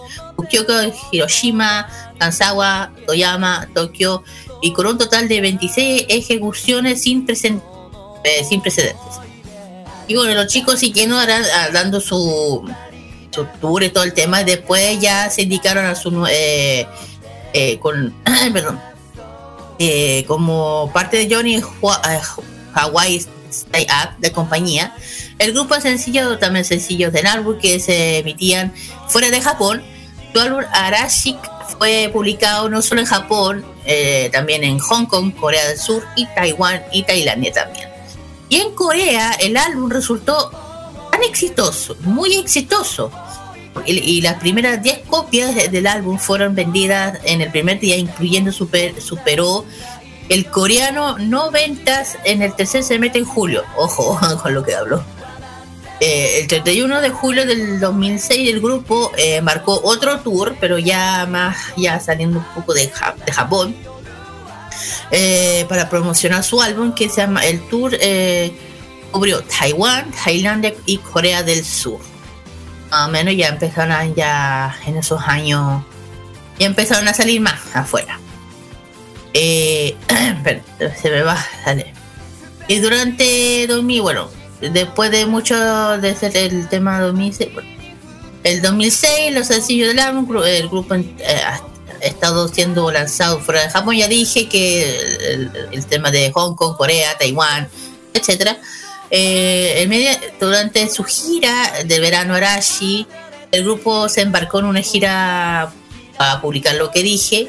[1.13, 1.89] Hiroshima,
[2.19, 4.25] Kansawa, Toyama, Tokio,
[4.61, 7.27] y con un total de 26 ejecuciones sin,
[8.25, 9.21] eh, sin precedentes.
[10.09, 12.69] Y bueno, los chicos siguieron ah, dando su,
[13.31, 16.11] su tour y todo el tema, después ya se indicaron a su...
[17.81, 18.15] con,
[18.53, 18.81] perdón,
[20.27, 21.63] como parte de Johnny
[22.75, 24.95] Hawaii Stay Up de compañía.
[25.39, 28.73] El grupo sencillo, también sencillos del álbum que se emitían
[29.09, 29.83] fuera de Japón.
[30.33, 31.39] Su álbum Arashik
[31.79, 36.27] fue publicado no solo en Japón, eh, también en Hong Kong, Corea del Sur y
[36.27, 37.89] Taiwán y Tailandia también.
[38.49, 40.51] Y en Corea el álbum resultó
[41.11, 43.11] tan exitoso, muy exitoso.
[43.87, 49.01] Y, las primeras 10 copias del álbum fueron vendidas en el primer día, incluyendo super,
[49.01, 49.65] superó
[50.29, 53.65] el coreano no ventas en el tercer semestre en julio.
[53.77, 55.03] Ojo con lo que hablo.
[56.01, 61.27] Eh, el 31 de julio del 2006 el grupo eh, marcó otro tour, pero ya
[61.27, 62.89] más, ya saliendo un poco de,
[63.33, 63.75] Japón,
[65.11, 67.99] eh, para promocionar su álbum que se llama el tour
[69.11, 71.99] cubrió Taiwán, Tailandia y Corea del Sur.
[72.91, 75.83] Más o menos ya empezaron ya en esos años,
[76.59, 78.21] ya empezaron a salir más afuera.
[79.41, 79.95] Eh,
[81.01, 81.95] se me va, dale.
[82.67, 84.29] Y durante 2000, bueno,
[84.61, 85.57] después de mucho
[85.99, 87.51] de ser el tema 2006,
[88.43, 91.61] el 2006, los sencillos del álbum, el grupo eh, ha
[92.01, 93.95] estado siendo lanzado fuera de Japón.
[93.95, 94.99] Ya dije que
[95.71, 97.69] el, tema de Hong Kong, Corea, Taiwán,
[98.15, 98.59] etcétera.
[99.11, 103.07] Eh, durante su gira de verano Arashi,
[103.53, 105.73] el grupo se embarcó en una gira
[106.17, 107.49] para publicar lo que dije.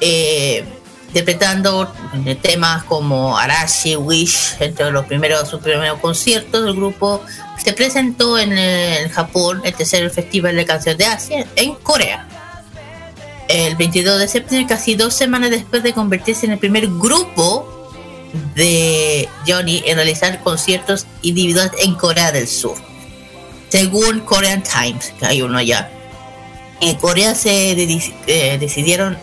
[0.00, 0.64] Eh,
[1.10, 1.92] interpretando
[2.40, 7.20] temas como Arashi, Wish, entre los primeros sus primeros conciertos del grupo.
[7.62, 12.26] Se presentó en, el Japón, el tercer Festival de Canciones de Asia, en Corea.
[13.48, 17.90] El 22 de septiembre, casi dos semanas después de convertirse en el primer grupo
[18.54, 22.76] de Johnny en realizar conciertos individuales en Corea del Sur.
[23.68, 25.90] Según Korean Times, que hay uno allá.
[26.80, 29.18] En Corea se eh, decidieron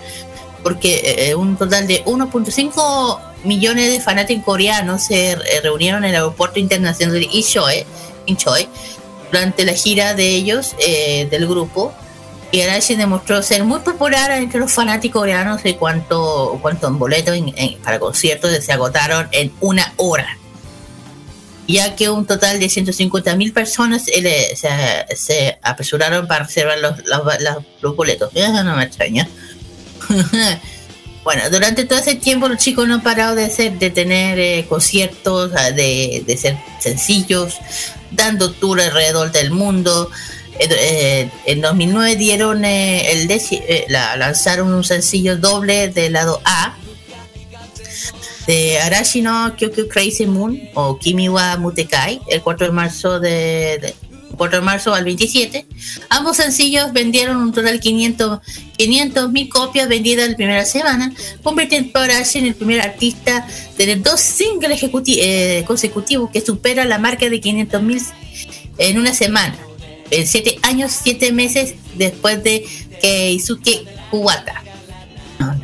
[0.63, 6.15] porque eh, un total de 1.5 millones de fanáticos coreanos se eh, reunieron en el
[6.15, 8.67] aeropuerto internacional de Incheon,
[9.31, 11.93] durante la gira de ellos, eh, del grupo.
[12.49, 17.37] Y Arashi demostró ser muy popular entre los fanáticos coreanos de cuanto, cuanto boletos
[17.83, 20.37] para conciertos se agotaron en una hora.
[21.67, 24.55] ya que un total de 150.000 personas se,
[25.17, 26.93] se, apresuraron para reservar los,
[27.81, 28.31] los, boletos.
[28.33, 29.27] Eso no me extraña.
[31.23, 34.65] bueno, durante todo ese tiempo los chicos no han parado de, ser, de tener eh,
[34.67, 37.55] conciertos, de, de, ser sencillos,
[38.11, 40.09] dando tour alrededor del mundo.
[40.59, 43.29] Eh, en 2009 dieron eh, el
[43.89, 46.75] la, lanzaron un sencillo doble del lado A
[48.47, 53.93] de Arashi no Kyokyu Crazy Moon o Kimi wa Mutekai el 4 de marzo de,
[54.37, 55.65] 4 de marzo al 27.
[56.09, 58.39] Ambos sencillos vendieron un total de
[58.77, 63.47] 500 mil copias vendidas la primera semana, convirtiendo a en el primer artista
[63.77, 68.01] de dos singles eh, consecutivos que supera la marca de 500 mil
[68.77, 69.57] en una semana.
[70.11, 72.65] En 7 años, 7 meses después de
[73.01, 74.63] Keisuke Kuwata.
[75.39, 75.55] No,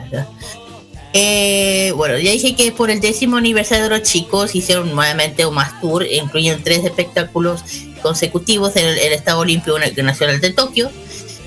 [1.15, 5.53] eh, bueno, ya dije que por el décimo aniversario de los chicos hicieron nuevamente un
[5.53, 7.63] más tour, incluyendo tres espectáculos
[8.03, 10.91] consecutivos en el, Estado Olímpico Nacional de Tokio.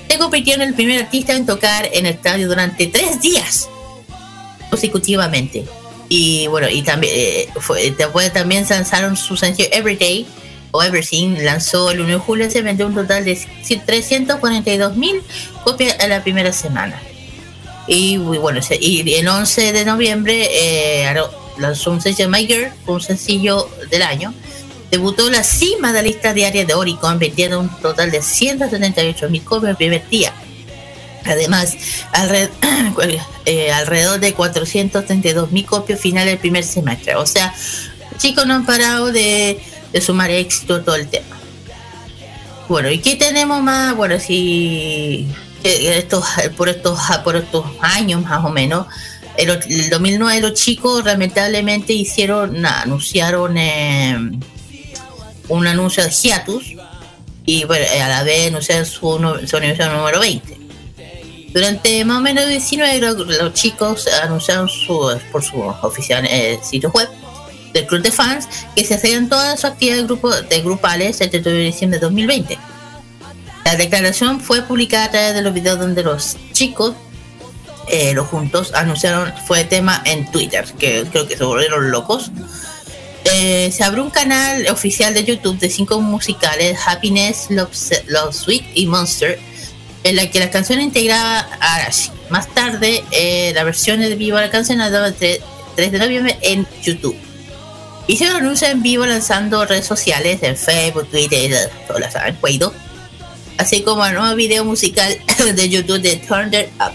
[0.09, 3.69] Se convirtió en el primer artista en tocar en el estadio durante tres días
[4.69, 5.65] consecutivamente.
[6.09, 10.25] Y bueno, y también eh, fue, después también lanzaron su sencillo Everyday
[10.71, 13.37] o Everything, lanzó el 1 de julio, se vendió un total de
[13.85, 15.21] 342 mil
[15.63, 17.01] copias en la primera semana.
[17.87, 21.13] Y bueno, y el 11 de noviembre eh,
[21.57, 24.33] lanzó un sencillo My Girl, un sencillo del año.
[24.91, 29.43] Debutó la cima de la lista diaria de Oricon, vendiendo un total de 178 mil
[29.43, 30.33] copias el primer día.
[31.25, 31.75] Además,
[33.45, 37.15] eh, alrededor, de 432 mil copias finales el primer semestre.
[37.15, 37.53] O sea,
[38.17, 39.59] chicos no han parado de,
[39.91, 41.37] de sumar éxito todo el tema.
[42.69, 43.95] Bueno, ¿y qué tenemos más?
[43.95, 45.27] Bueno, si
[45.63, 48.87] estos, por, estos, por estos años más o menos,
[49.37, 54.17] el, el 2009 los chicos lamentablemente hicieron, anunciaron eh,
[55.49, 56.75] un anuncio de hiatus
[57.45, 58.99] y bueno, a la vez anunciaron su,
[59.47, 60.57] su número 20.
[61.53, 67.07] Durante más o menos 19 los, chicos anunciaron su, por su oficial eh, sitio web
[67.73, 70.07] del club de fans que se hacían todas sus actividades
[70.49, 72.57] de grupales el 31 de diciembre de 2020
[73.67, 76.95] la declaración fue publicada a través de los videos donde los chicos,
[77.89, 82.31] eh, los juntos, anunciaron, fue tema en Twitter, que creo que se volvieron locos.
[83.29, 88.85] Eh, se abrió un canal oficial de YouTube de cinco musicales, Happiness, Love, Sweet y
[88.85, 89.37] Monster,
[90.03, 92.09] en la que la canción integraba a Arashi.
[92.29, 96.37] Más tarde, eh, la versión de vivo de la canción la el 3, de noviembre
[96.41, 97.17] en YouTube.
[98.07, 102.37] Hicieron anuncio en vivo lanzando redes sociales en Facebook, Twitter, todas las saben,
[103.57, 105.17] así como el nuevo video musical
[105.55, 106.93] de YouTube de It Up.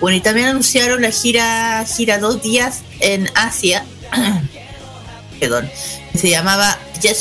[0.00, 3.84] Bueno, y también anunciaron la gira, gira dos días en Asia,
[5.40, 5.70] perdón,
[6.14, 7.16] se llamaba Jet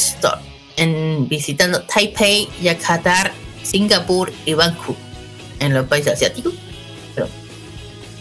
[0.77, 3.31] en, visitando Taipei, Yakarta,
[3.63, 4.97] Singapur y Bangkok,
[5.59, 6.53] en los países asiáticos.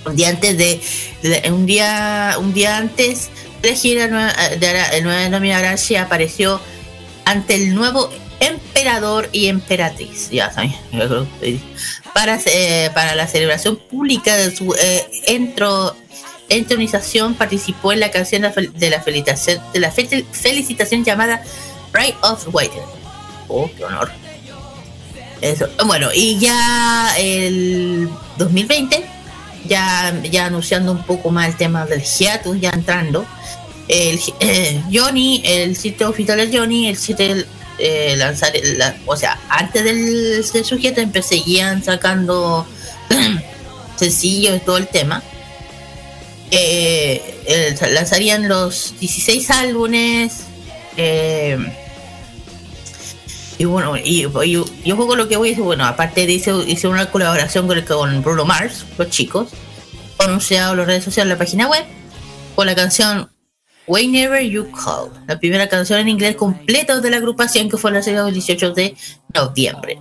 [0.06, 3.30] Un día antes de, un día un día antes
[3.62, 6.60] de la gira de, el 9 de noviembre apareció
[7.24, 8.10] ante el nuevo
[8.40, 10.30] emperador y emperatriz,
[12.12, 15.96] para, eh, para la celebración pública de su eh, entro,
[16.48, 21.42] entronización participó en la canción de la felicitación, la felicitación llamada
[21.92, 22.74] Right of White.
[23.48, 24.10] Oh, qué honor.
[25.86, 28.08] Bueno, y ya el
[28.38, 29.04] 2020,
[29.66, 33.26] ya, ya anunciando un poco más el tema del hiatus, ya entrando,
[33.88, 37.44] el eh, Johnny, el sitio oficial de Johnny, el sitio
[37.78, 38.52] eh, lanzar,
[39.04, 41.42] o sea, antes del, sujeto empecé
[41.82, 42.66] sacando
[43.96, 45.22] sencillos y todo el tema.
[46.50, 50.44] Eh, lanzarían los 16 álbumes.
[50.96, 51.58] Eh,
[53.58, 57.10] y bueno, y, yo juego lo que voy a decir, bueno, aparte de hice, una
[57.10, 59.50] colaboración con, con Bruno Mars, los chicos,
[60.18, 61.84] anunciado en las redes sociales, la página web,
[62.56, 63.30] con la canción
[63.86, 68.28] Whenever You Call, la primera canción en inglés completa de la agrupación que fue lanzada
[68.28, 68.96] el 18 de
[69.34, 69.98] noviembre.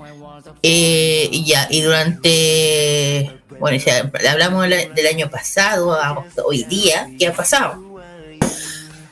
[0.61, 5.97] Eh, y ya, y durante, bueno, ya, hablamos del año pasado,
[6.45, 7.81] hoy día, ¿qué ha pasado?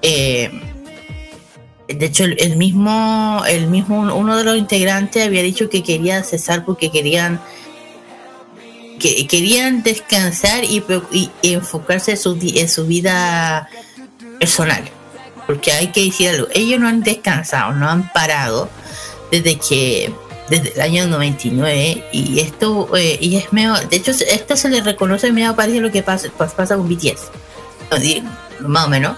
[0.02, 0.50] eh,
[1.88, 6.64] de hecho, el, mismo, el mismo, uno de los integrantes había dicho que quería cesar
[6.64, 7.40] porque querían
[8.98, 10.82] que querían descansar y,
[11.42, 13.68] enfocarse en su, en su vida
[14.38, 14.84] personal.
[15.46, 18.68] Porque hay que decir algo, ellos no han descansado, no han parado
[19.30, 20.12] desde que
[20.48, 24.80] desde el año 99 y esto eh, y es medio, de hecho esto se le
[24.80, 27.30] reconoce medio parecido lo que pasa, pasa con BTS
[28.60, 29.16] más o menos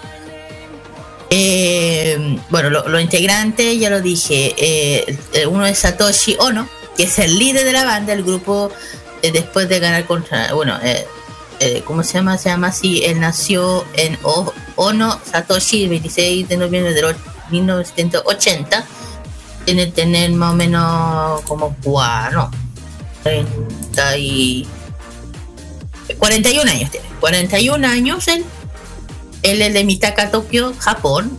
[1.30, 7.38] eh, bueno los integrantes ya lo dije eh, uno es Satoshi Ono que es el
[7.38, 8.70] líder de la banda el grupo
[9.22, 11.06] eh, después de ganar contra, bueno, eh,
[11.60, 12.38] eh, ¿cómo se llama?
[12.38, 14.18] Se llama así, él nació en
[14.76, 17.14] Ono Satoshi el 26 de noviembre de
[17.50, 18.84] 1980.
[19.64, 22.50] Tiene que tener más o menos como, bueno,
[23.22, 24.66] 30 y...
[26.16, 28.44] 41 años tiene, 41 años él.
[29.42, 31.36] Él es de Mitaka, Tokio, Japón.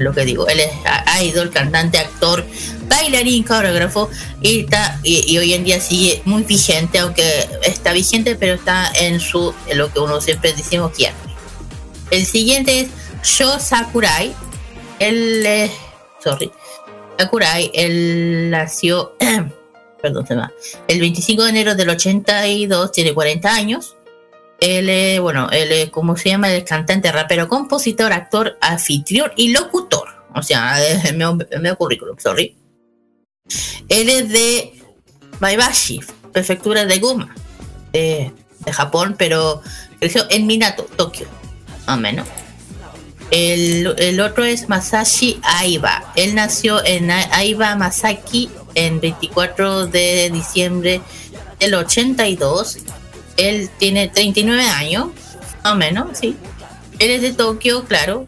[0.00, 0.72] Lo que digo, él es
[1.22, 2.44] idol, cantante, actor,
[2.88, 4.08] bailarín, coreógrafo
[4.40, 9.20] y, está, y, hoy en día sigue muy vigente, aunque está vigente, pero está en
[9.20, 11.12] su, en lo que uno siempre decimos que
[12.10, 12.88] El siguiente es
[13.22, 14.34] Sho Sakurai.
[14.98, 15.70] Él es,
[16.22, 16.50] sorry,
[17.18, 19.14] Sakurai, él nació,
[20.02, 20.50] perdón, se va,
[20.88, 23.96] el 25 de enero del 82, tiene 40 años.
[24.60, 26.52] Él bueno, él ¿cómo se llama?
[26.52, 30.08] El cantante, rapero, compositor, actor, anfitrión y locutor.
[30.34, 32.56] O sea, es medio currículum, sorry.
[33.88, 34.80] Él es de
[35.40, 36.00] Maibashi,
[36.32, 37.34] prefectura de Guma,
[37.92, 38.32] de,
[38.70, 39.62] Japón, pero
[39.98, 41.26] creció en Minato, Tokio,
[41.86, 42.28] más o menos.
[43.30, 46.12] El, otro es Masashi Aiba.
[46.16, 51.00] Él nació en Aiba Masaki en 24 de diciembre
[51.58, 52.78] del 82.
[53.40, 55.08] Él tiene 39 años,
[55.64, 56.36] más o menos, sí.
[56.98, 58.26] Él es de Tokio, claro.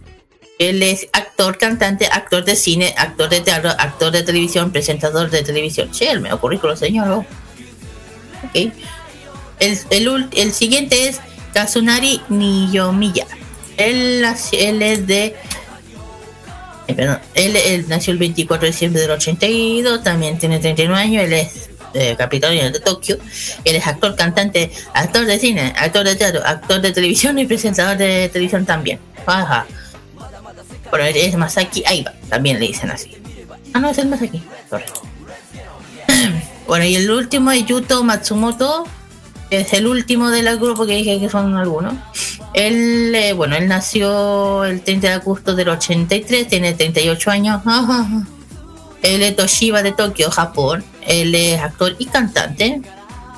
[0.59, 5.43] Él es actor, cantante, actor de cine, actor de teatro, actor de televisión, presentador de
[5.43, 5.91] televisión.
[5.91, 7.27] Che, el medio currículo, señor.
[8.49, 8.73] Okay.
[9.59, 11.21] El, siguiente es
[11.53, 13.27] Kazunari Niyomiya.
[13.77, 15.37] Él, él es de.
[16.87, 21.33] Eh, perdón, él, nació el 24 de diciembre del 82, también tiene 39 años, él
[21.35, 23.19] es eh, capitán de Tokio.
[23.65, 27.97] Él es actor, cantante, actor de cine, actor de teatro, actor de televisión y presentador
[27.97, 28.99] de televisión también.
[29.27, 29.67] Ajá.
[30.91, 33.17] Pero es Masaki Aiba, también le dicen así.
[33.73, 34.43] Ah, no, es el Masaki.
[36.65, 38.85] Bueno, y el último es Yuto Matsumoto,
[39.51, 41.95] es el último del grupo que dije que son algunos.
[42.55, 47.63] Él, eh, bueno, él nació el 30 de agosto del 83, tiene 38 años.
[49.03, 50.85] Él es Toshiba de Tokio, Japón.
[51.07, 52.81] Él es actor y cantante.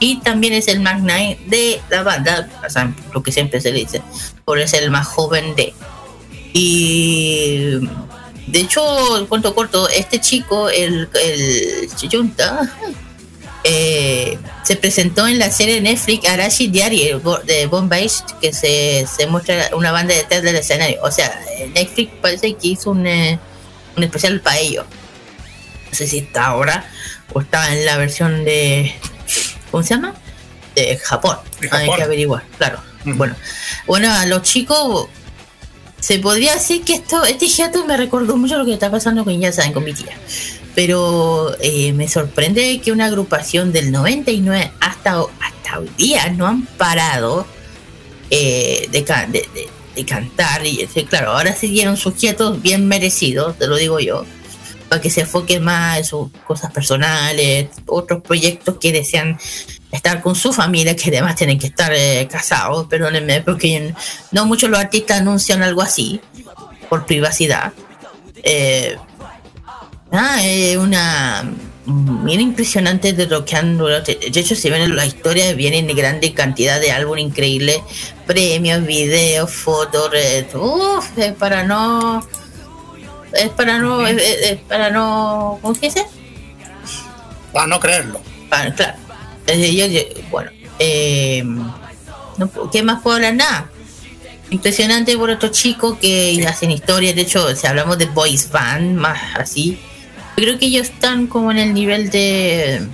[0.00, 4.02] Y también es el magnate de la banda, o sea, lo que siempre se dice,
[4.44, 5.72] por es el más joven de.
[6.52, 7.78] Y
[8.46, 12.70] de hecho, el cuento corto, este chico, el, el Chiyunta,
[13.64, 17.12] eh, se presentó en la serie Netflix Arashi Diary
[17.46, 18.10] de Bombay,
[18.40, 20.98] que se, se muestra una banda detrás del escenario.
[21.02, 21.40] O sea,
[21.74, 23.38] Netflix parece que hizo un, eh,
[23.96, 24.84] un especial para ello.
[25.94, 26.84] No sé si está ahora
[27.32, 28.92] o está en la versión de.
[29.70, 30.12] ¿Cómo se llama?
[30.74, 31.36] De Japón.
[31.70, 32.80] Hay que averiguar, claro.
[33.04, 33.36] Bueno,
[33.86, 35.06] bueno, a los chicos
[36.00, 39.38] se podría decir que esto, este hiato me recordó mucho lo que está pasando con
[39.38, 40.18] ya saben, con mi tía.
[40.74, 46.66] Pero eh, me sorprende que una agrupación del 99 hasta, hasta hoy día no han
[46.66, 47.46] parado
[48.30, 50.66] eh, de, de, de, cantar.
[50.66, 54.26] Y claro, ahora se dieron sus quietos bien merecidos, te lo digo yo,
[54.88, 59.38] para que se enfoque más en sus cosas personales, otros proyectos que desean
[59.90, 63.94] estar con su familia, que además tienen que estar eh, casados, perdónenme, porque
[64.32, 66.20] no muchos los artistas anuncian algo así,
[66.88, 67.72] por privacidad.
[68.42, 68.96] Eh,
[70.12, 71.44] ah, es una
[71.86, 73.78] bien impresionante de lo que han.
[73.78, 77.82] De hecho, si ven la historia, vienen de grande cantidad de álbum increíble,
[78.26, 80.10] premios, videos, fotos,
[80.54, 82.26] uff, es para no.
[83.34, 84.06] Es para no.
[84.06, 85.58] Es, para no.
[85.62, 86.06] ¿Cómo se dice?
[87.52, 88.20] Para no creerlo.
[88.48, 88.98] Para, claro.
[89.46, 89.86] Yo,
[90.30, 91.44] bueno, eh,
[92.72, 93.34] ¿qué más puedo hablar?
[93.34, 93.70] Nada.
[94.50, 97.14] Impresionante por estos chicos que hacen historias.
[97.14, 99.78] De hecho, si hablamos de boys band, más así
[100.36, 102.86] creo que ellos están como en el nivel de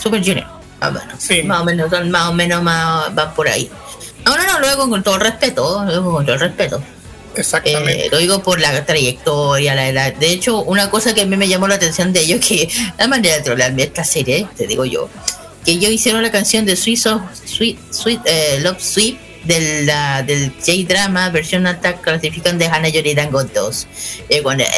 [0.00, 0.46] Super Junior.
[0.80, 1.42] Ah, bueno, sí.
[1.42, 3.70] Más o menos, más o menos más, van por ahí.
[4.24, 6.82] No, no, no, luego con todo el respeto, luego con todo el respeto.
[7.36, 8.06] Exactamente.
[8.06, 10.14] Eh, lo digo por la trayectoria, la edad.
[10.14, 12.68] De hecho, una cosa que a mí me llamó la atención de ellos, que
[12.98, 15.08] la manera de trolearme esta serie, te digo yo,
[15.64, 16.98] que ellos hicieron la canción de Sweet,
[18.24, 19.86] eh, Love Sweet del,
[20.26, 23.86] del J-Drama versión attack clasifican de Hana Yoridango 2.
[24.28, 24.68] Eh, cuando, eh,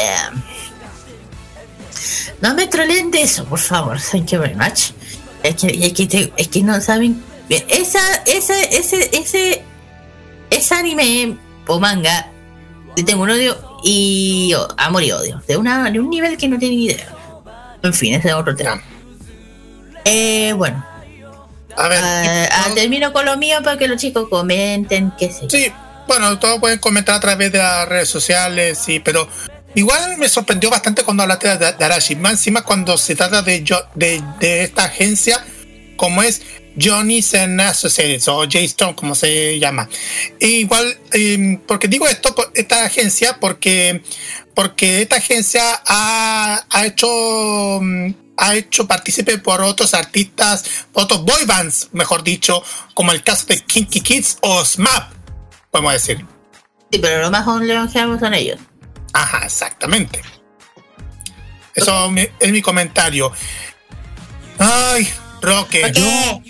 [2.40, 3.98] no me troleen de eso, por favor.
[4.00, 4.92] Thank you very much.
[5.42, 7.22] Es que, es que, no saben.
[7.48, 9.62] Esa, ese, ese, ese,
[10.50, 11.36] ese anime
[11.66, 12.30] o manga,
[13.02, 15.42] tengo un odio y amor y odio.
[15.46, 17.14] De, una, de un nivel que no tiene ni idea.
[17.82, 18.82] En fin, ese es otro tema.
[20.04, 20.84] Eh, bueno.
[21.76, 22.02] A ver.
[22.02, 25.46] Uh, termino con lo mío para que los chicos comenten, qué sé.
[25.48, 25.72] Sí,
[26.08, 29.28] bueno, todos pueden comentar a través de las redes sociales, sí, pero
[29.74, 32.16] Igual me sorprendió bastante cuando hablaste de, Arashi.
[32.16, 33.64] Más encima cuando se trata de,
[33.94, 35.44] de, de esta agencia
[35.96, 36.42] como es
[36.80, 37.20] Johnny
[37.60, 39.88] Associates o J-Stone, como se llama.
[40.40, 44.02] igual, em, porque digo esto, esta agencia, porque,
[44.54, 51.44] porque esta agencia ha, ha hecho mm, ha hecho partícipe por otros artistas, otros boy
[51.44, 52.62] bands, mejor dicho,
[52.94, 55.12] como el caso de Kinky Kids o SMAP,
[55.70, 56.24] podemos decir.
[56.90, 58.58] Sí, pero lo más longevos son ellos.
[59.12, 60.22] Ajá, exactamente.
[61.74, 62.10] Eso
[62.40, 63.32] es mi comentario.
[64.58, 65.08] Ay,
[65.40, 65.92] Roque.
[65.92, 66.42] Yo,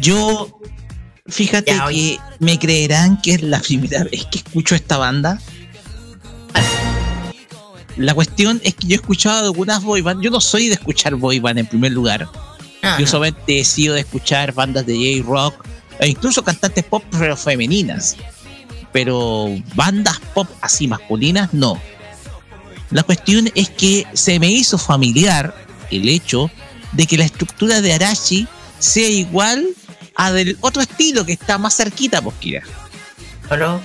[0.00, 0.60] yo,
[1.26, 5.40] fíjate que me creerán que es la primera vez que escucho esta banda.
[7.96, 10.02] La cuestión es que yo he escuchado algunas boy.
[10.20, 12.28] Yo no soy de escuchar boy band en primer lugar.
[12.98, 15.64] Yo solamente he sido de escuchar bandas de J-Rock
[16.00, 18.16] e incluso cantantes pop pero femeninas
[18.94, 21.80] pero bandas pop así masculinas no.
[22.92, 25.52] La cuestión es que se me hizo familiar
[25.90, 26.48] el hecho
[26.92, 28.46] de que la estructura de Arashi
[28.78, 29.66] sea igual
[30.16, 32.62] a del otro estilo que está más cerquita, Posquira.
[33.48, 33.80] Pero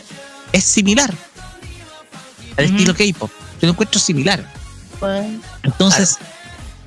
[0.51, 1.13] es similar
[2.57, 3.31] al estilo K-pop.
[3.61, 4.43] Yo lo encuentro similar.
[5.63, 6.17] Entonces,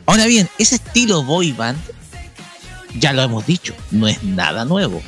[0.06, 1.78] ahora bien, ese estilo boy band,
[2.98, 5.02] ya lo hemos dicho, no es nada nuevo.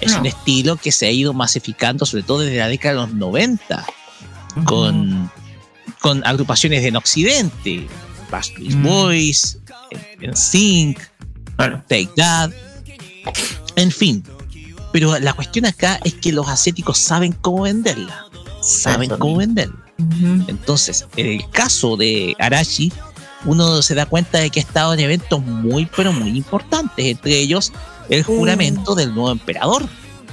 [0.00, 3.14] Es un estilo que se ha ido masificando, sobre todo desde la década de los
[3.14, 3.86] 90,
[4.64, 5.30] con,
[6.00, 7.88] con agrupaciones en Occidente,
[8.30, 9.58] Backstreet Boys,
[10.20, 11.00] NSYNC,
[11.56, 12.52] Take That,
[13.76, 14.22] en fin.
[14.92, 18.26] Pero la cuestión acá es que los asiáticos saben cómo venderla,
[18.62, 19.76] saben cómo venderla.
[20.48, 22.92] Entonces, en el caso de Arashi,
[23.44, 27.38] uno se da cuenta de que ha estado en eventos muy, pero muy importantes, entre
[27.38, 27.72] ellos
[28.08, 29.88] el juramento del nuevo emperador.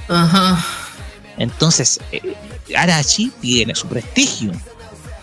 [0.08, 0.64] Ajá.
[1.38, 2.34] Entonces, eh,
[2.76, 4.52] Arashi tiene su prestigio.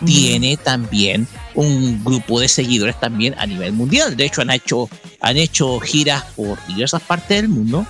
[0.04, 4.16] Tiene también un grupo de seguidores también a nivel mundial.
[4.16, 4.88] De hecho, han hecho,
[5.20, 7.86] han hecho giras por diversas partes del mundo.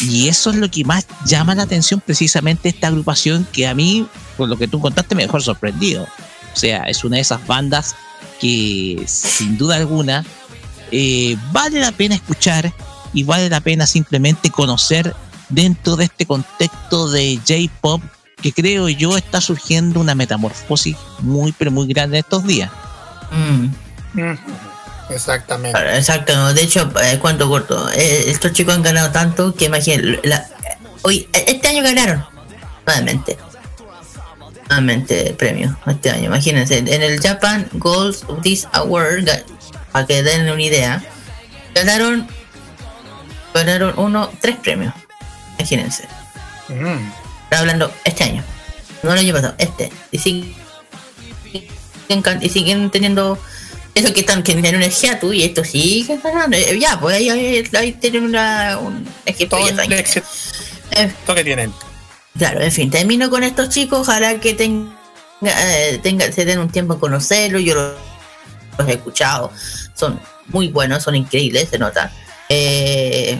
[0.00, 4.06] Y eso es lo que más llama la atención precisamente esta agrupación que a mí,
[4.36, 6.04] por lo que tú contaste, me dejó sorprendido.
[6.04, 7.94] O sea, es una de esas bandas
[8.40, 10.24] que sin duda alguna
[10.90, 12.72] eh, vale la pena escuchar
[13.12, 15.14] y vale la pena simplemente conocer
[15.48, 18.02] dentro de este contexto de J-Pop
[18.42, 22.70] que creo yo está surgiendo una metamorfosis muy pero muy grande en estos días.
[23.30, 23.68] Mm.
[25.08, 25.78] Exactamente.
[25.96, 27.90] Exacto, de hecho, eh, cuánto corto.
[27.90, 30.20] Eh, estos chicos han ganado tanto que imagínate,
[31.02, 32.24] hoy, este año ganaron,
[32.86, 33.38] nuevamente.
[34.68, 36.78] Nuevamente premio, este año, imagínense.
[36.78, 39.28] En el Japan Gold This Award,
[39.92, 41.02] para que den una idea,
[41.74, 42.26] ganaron
[43.52, 44.94] ganaron uno, tres premios.
[45.58, 46.08] Imagínense.
[47.60, 48.44] Hablando este año.
[49.02, 49.90] No el año pasado, este.
[50.10, 50.54] Y siguen,
[52.40, 53.38] y siguen teniendo
[53.94, 56.56] eso que están que tienen energía tú y esto sigue pasando.
[56.56, 61.72] Eh, ya, pues ahí, ahí, tienen una, un equipo Esto que tienen.
[62.36, 64.00] Claro, en fin, termino con estos chicos.
[64.00, 64.94] Ojalá que tenga,
[65.42, 67.58] eh, tenga, se den un tiempo a conocerlo.
[67.58, 67.92] Yo los,
[68.78, 69.52] los he escuchado.
[69.94, 70.18] Son
[70.48, 72.10] muy buenos, son increíbles, se nota.
[72.48, 73.38] Eh,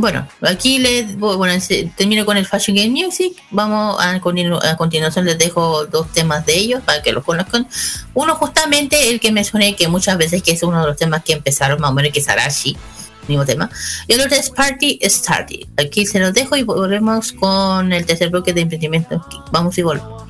[0.00, 1.54] bueno, aquí les bueno,
[1.96, 3.34] termino con el Fashion Game Music.
[3.50, 7.68] Vamos a, a continuación les dejo dos temas de ellos para que los conozcan.
[8.14, 11.34] Uno justamente el que mencioné que muchas veces que es uno de los temas que
[11.34, 12.76] empezaron más o menos que es Arashi,
[13.28, 13.70] mismo tema.
[14.06, 15.68] Y el otro es Party Starty.
[15.76, 19.24] Aquí se los dejo y volvemos con el tercer bloque de emprendimiento.
[19.52, 20.20] Vamos y volvemos.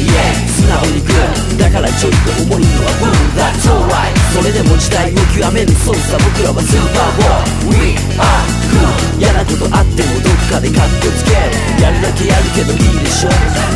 [0.00, 11.44] Yeah 素直に食うだからちょいと重いのは Boom That's alright それでも時代を極める操作僕らはスーパーボー We are cool 嫌なことあってもどっかでカッコつける
[11.82, 13.30] やるだけやるけどいいでしょ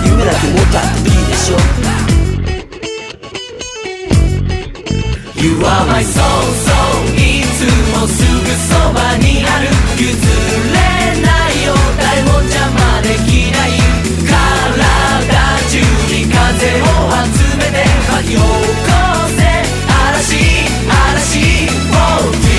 [0.05, 1.61] 夢だけ持ったっていいでしょ
[5.43, 6.23] You are my soul,
[6.65, 9.69] soul いつもすぐそばにある
[9.99, 10.52] 譲れないよ誰も
[12.49, 13.71] 邪魔できない
[14.27, 14.83] 体
[15.71, 15.79] 中
[16.11, 16.87] に風を
[17.27, 18.43] 集めて巻き起こ
[19.37, 19.41] せ
[19.89, 21.67] 嵐嵐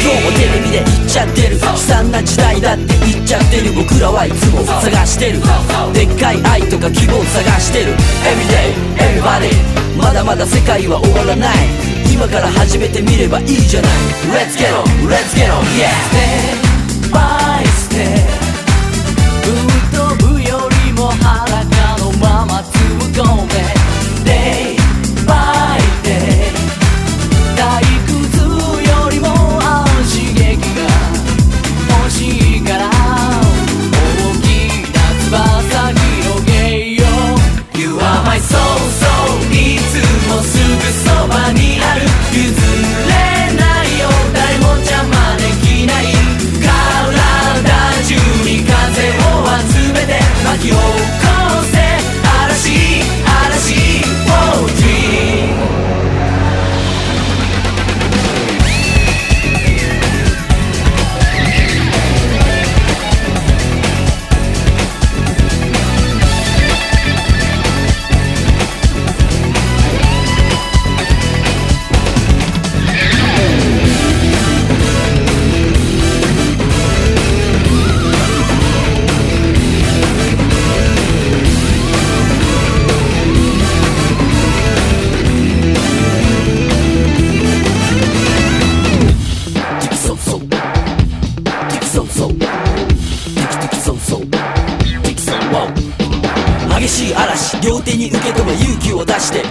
[0.04, 1.56] 今日もテレビで言っちゃってる。
[1.60, 3.72] 悲惨な時代だって言っちゃってる。
[3.74, 5.40] 僕らはいつも探してる。
[5.94, 7.94] でっかい愛とか希望探してる。
[8.28, 9.54] Everyday, everybody
[9.98, 11.58] まだまだ世界は終わらない。
[12.12, 13.92] 今から始めてみればいいじゃない。
[14.34, 16.73] Let's get on, let's get on, yeah
[21.23, 24.72] 裸のまま突っ込め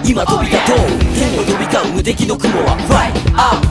[0.04, 0.76] 今飛び立とう。
[1.14, 3.61] 天を飛び交う無敵の雲は Fly away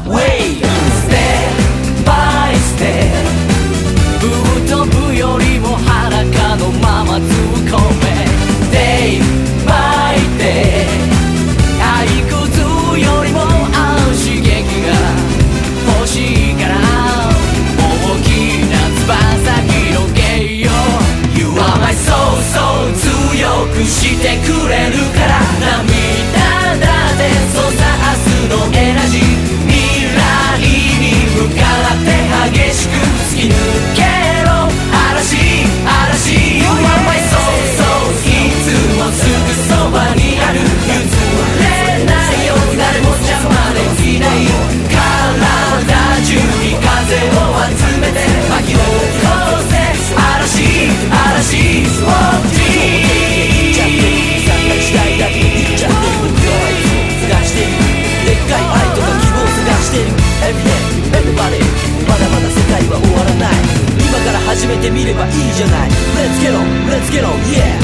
[64.81, 65.89] てみればいいじゃない。
[65.89, 67.77] Let's get on, let's get on, yeah.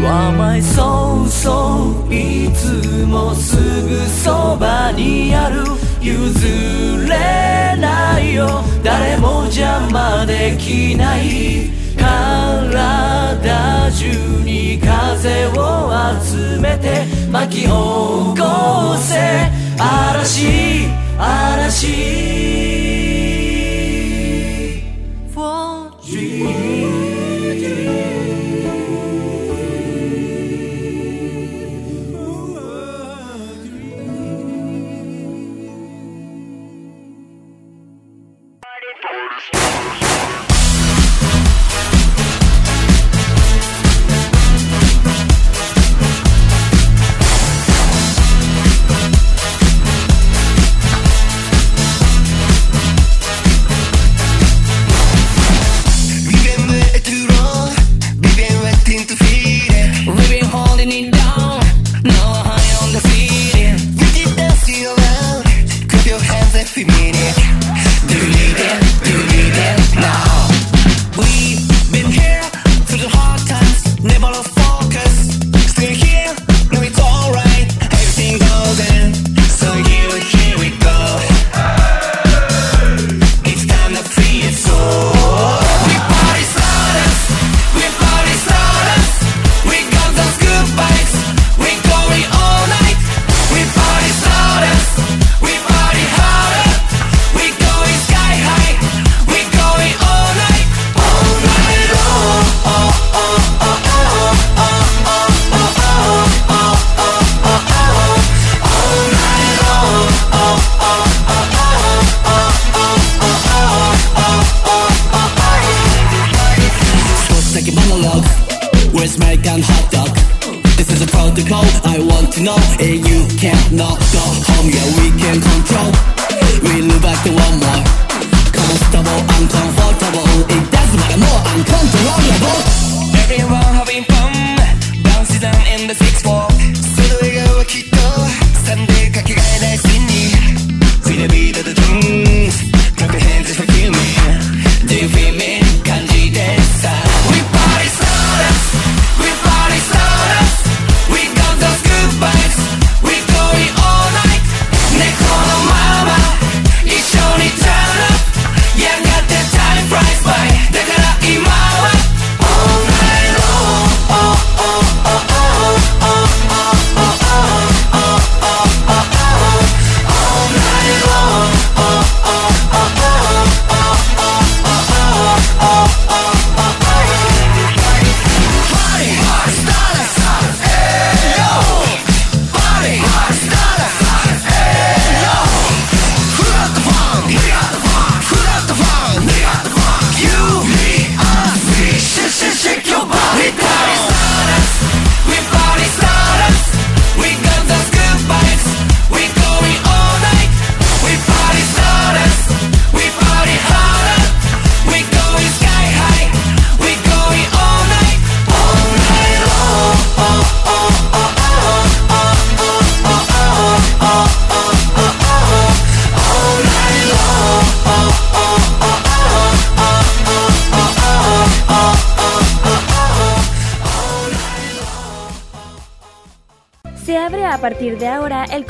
[0.00, 5.64] You are my soul, soul いつもすぐそばにある。
[6.00, 8.62] 譲れないよ。
[8.82, 11.70] 誰も邪魔できない。
[11.96, 14.06] 体中
[14.44, 15.90] に風を
[16.22, 19.50] 集めて巻き起こせ。
[19.78, 20.86] 嵐
[21.18, 22.59] 嵐。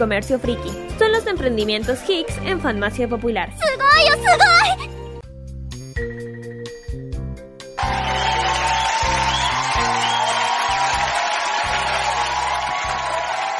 [0.01, 0.71] Comercio friki.
[0.99, 3.53] Son los emprendimientos Hicks en Farmacia Popular.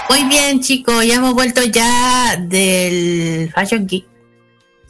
[0.09, 4.07] Muy bien, chicos, ya hemos vuelto ya del Fashion Geek.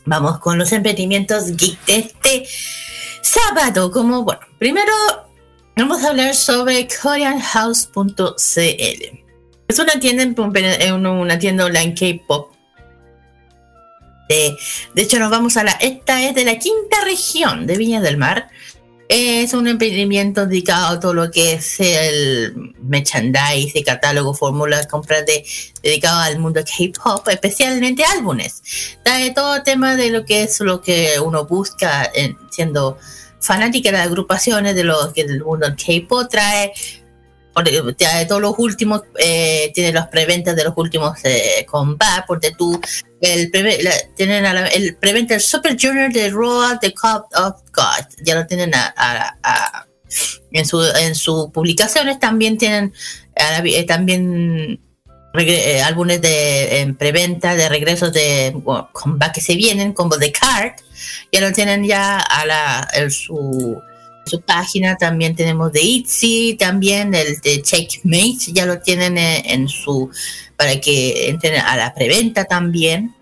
[0.05, 2.47] Vamos con los emprendimientos geek de este
[3.23, 3.91] sábado.
[3.91, 4.93] Como bueno, primero
[5.77, 9.30] vamos a hablar sobre koreanhouse.cl.
[9.71, 12.53] Es una tienda, en- una una tienda online K-pop.
[14.29, 14.57] De,
[14.95, 15.73] de hecho, nos vamos a la.
[15.73, 18.49] Esta es de la quinta región de Viña del Mar.
[19.09, 25.45] Es un emprendimiento dedicado a todo lo que es el merchandise, catálogo, fórmulas, compras de,
[25.83, 28.63] dedicado al mundo K-pop, especialmente álbumes.
[29.05, 32.99] Trae todo tema de lo que es lo que uno busca en- siendo
[33.41, 36.29] fanática de las agrupaciones de lo que del mundo K-pop.
[36.31, 36.73] Trae,
[37.99, 41.67] trae todos los últimos, eh, tiene las preventas de los últimos eh,
[42.27, 42.81] porque tú
[43.21, 47.25] el, preve- la- tienen a la- el preventa el Super Junior de Raw The Cup
[47.35, 48.07] of God.
[48.25, 48.73] Ya lo tienen
[50.53, 52.19] en, su, en sus publicaciones.
[52.19, 52.93] También tienen
[53.37, 54.81] eh, también
[55.35, 60.33] eh, álbumes de en preventa de regresos de bueno, comeback que se vienen, como The
[60.33, 60.73] Card.
[61.33, 63.81] Ya lo tienen ya a la, en su,
[64.31, 64.97] su página.
[64.97, 68.53] También tenemos de ITZY, también el de Checkmate.
[68.53, 70.11] Ya lo tienen en, en su
[70.57, 73.15] para que entren a la preventa también.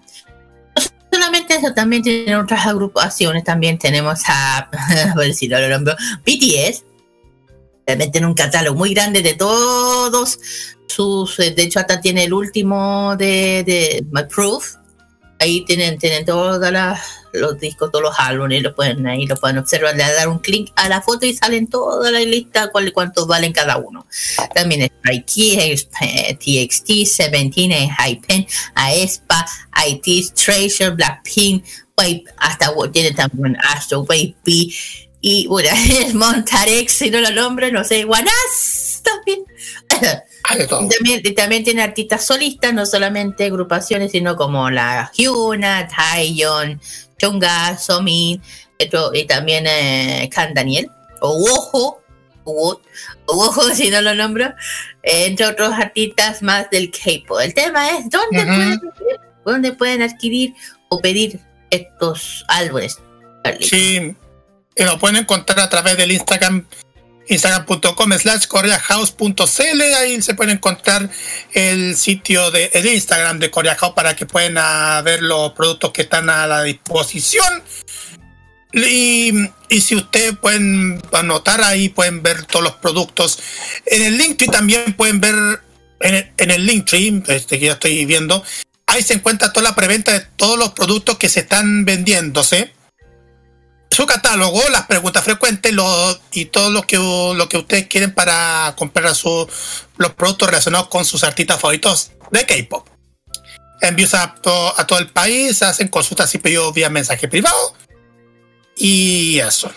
[1.11, 3.45] Solamente eso, también tienen otras agrupaciones.
[3.45, 4.59] También tenemos a,
[5.13, 5.95] a ver si no lo nombro,
[6.27, 6.85] BTS.
[7.87, 10.39] También tiene un catálogo muy grande de todos
[10.87, 11.39] sus.
[11.39, 14.75] eh, De hecho, hasta tiene el último de, de My Proof.
[15.39, 16.61] Ahí tienen, tienen todos
[17.33, 20.73] los discos, todos los álbumes, lo pueden ahí, lo pueden observar, le dar un clic
[20.77, 24.07] a la foto y salen toda la lista, cuál, cuántos valen cada uno.
[24.55, 24.91] También
[25.27, 29.47] Kids, eh, TXT, Seventeen, Hypen, Aespa,
[29.87, 31.65] IT, Treasure, Blackpink,
[32.37, 34.69] hasta tiene también Astro, Wave B,
[35.21, 35.71] y bueno,
[36.15, 39.45] Montarex, si no lo nombro, no sé, Guanas también.
[41.37, 46.81] También, tiene artistas solistas, no solamente agrupaciones, sino como la Hyuna, Taeyeon,
[47.19, 48.41] Chunga, Somin,
[48.79, 52.01] y también eh, Kan Daniel, o Ojo,
[53.27, 54.47] Ojo, si no lo nombro,
[55.03, 57.41] eh, entre otros artistas más del K-pop.
[57.41, 58.81] El tema es dónde, pueden,
[59.45, 60.55] dónde pueden adquirir
[60.89, 62.99] o pedir estos álbumes.
[63.61, 64.15] Sí,
[64.77, 66.67] y lo pueden encontrar a través del Instagram,
[67.29, 71.09] instagram.com slash coreahouse.cl, ahí se pueden encontrar
[71.53, 75.93] el sitio de el Instagram de Corea House para que puedan ah, ver los productos
[75.93, 77.63] que están a la disposición.
[78.73, 79.33] Y,
[79.69, 83.39] y si ustedes pueden anotar ahí, pueden ver todos los productos.
[83.87, 85.35] En el Linktree también pueden ver,
[86.01, 88.45] en el, en el Linktree, este que ya estoy viendo,
[88.87, 92.73] ahí se encuentra toda la preventa de todos los productos que se están vendiéndose
[93.91, 98.75] su catálogo, las preguntas frecuentes lo, y todo lo que, lo que ustedes quieren para
[98.77, 99.49] comprar su,
[99.97, 102.87] los productos relacionados con sus artistas favoritos de K-pop.
[103.81, 104.35] Envíos a,
[104.77, 107.75] a todo el país, hacen consultas y pedidos vía mensaje privado.
[108.77, 109.71] Y eso.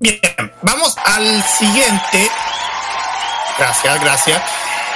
[0.00, 0.20] Bien,
[0.62, 2.30] vamos al siguiente.
[3.58, 4.42] Gracias, gracias.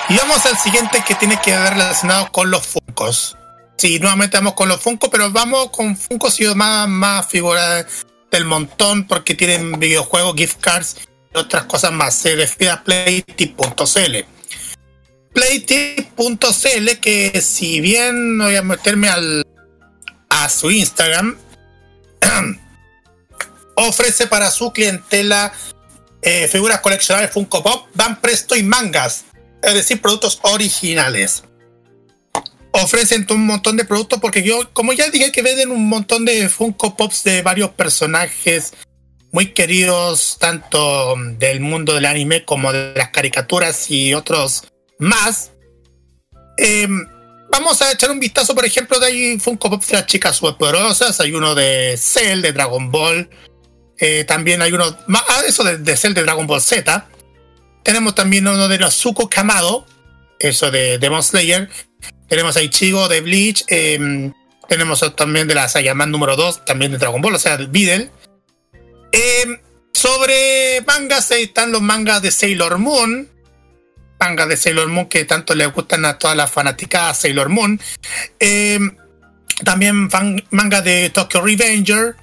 [0.08, 3.36] Y vamos al siguiente que tiene que ver relacionado con los Funcos.
[3.76, 7.86] Sí, nuevamente vamos con los Funko, pero vamos con Funkos y más, más figuras
[8.30, 10.96] del montón porque tienen videojuegos, gift cards
[11.34, 12.14] y otras cosas más.
[12.14, 14.16] Se refiere a playtip.cl.
[15.32, 19.46] Playtip.cl que si bien no voy a meterme al,
[20.28, 21.36] a su Instagram,
[23.76, 25.52] ofrece para su clientela
[26.22, 29.24] eh, figuras coleccionables Funko Pop, Van Presto y mangas,
[29.62, 31.42] es decir, productos originales.
[32.72, 36.48] Ofrecen un montón de productos porque yo, como ya dije, que venden un montón de
[36.48, 38.72] Funko Pops de varios personajes
[39.30, 44.64] muy queridos, tanto del mundo del anime como de las caricaturas y otros
[44.98, 45.52] más.
[46.58, 46.86] Eh,
[47.50, 51.20] vamos a echar un vistazo, por ejemplo, de ahí Funko Pop de las chicas superpoderosas.
[51.20, 53.28] Hay uno de Cell, de Dragon Ball.
[53.98, 57.08] Eh, también hay uno, ah, eso de, Cell de Dragon Ball Z.
[57.82, 59.86] Tenemos también uno de Nozuko Kamado,
[60.38, 61.68] eso de Demon Slayer.
[62.32, 63.62] Tenemos a Ichigo de Bleach.
[63.68, 64.32] eh,
[64.66, 68.10] tenemos también de la Saiyaman número 2, también de Dragon Ball, o sea, el Videl.
[69.12, 69.60] Eh,
[69.92, 73.28] sobre mangas, están los mangas de Sailor Moon.
[74.18, 77.78] Mangas de Sailor Moon que tanto le gustan a todas las fanáticas Sailor Moon.
[78.40, 78.80] Eh,
[79.62, 80.08] también
[80.48, 82.16] mangas de Tokyo Revenger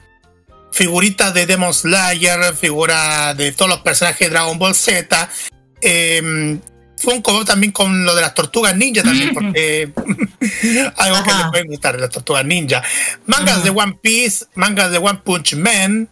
[0.71, 5.29] figuritas de Demon Slayer, figura de todos los personajes de Dragon Ball Z.
[5.81, 6.57] Eh,
[6.99, 9.91] Funko Pop también con lo de las tortugas ninja también, porque
[10.97, 12.83] algo que le puede gustar de las tortugas ninja.
[13.25, 16.09] Mangas de One Piece, mangas de One Punch Man.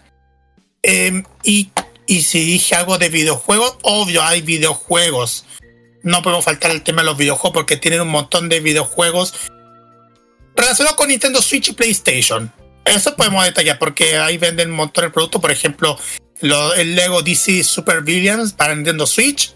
[0.83, 1.69] eh, y,
[2.05, 5.45] y si dije algo de videojuegos, obvio, hay videojuegos.
[6.03, 9.33] No podemos faltar el tema de los videojuegos porque tienen un montón de videojuegos
[10.55, 12.51] relacionados con Nintendo Switch y PlayStation.
[12.85, 15.99] Eso podemos detallar porque ahí venden un montón de productos, por ejemplo,
[16.41, 19.53] lo- el Lego DC Super Villains para Nintendo Switch,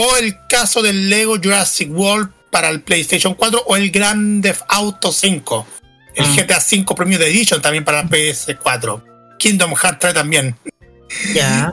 [0.00, 4.62] o el caso del Lego Jurassic World para el PlayStation 4, o el Grand Theft
[4.68, 5.66] Auto 5,
[6.14, 9.02] el GTA 5 Premium Edition también para la PS4,
[9.38, 10.56] Kingdom Hearts 3 también.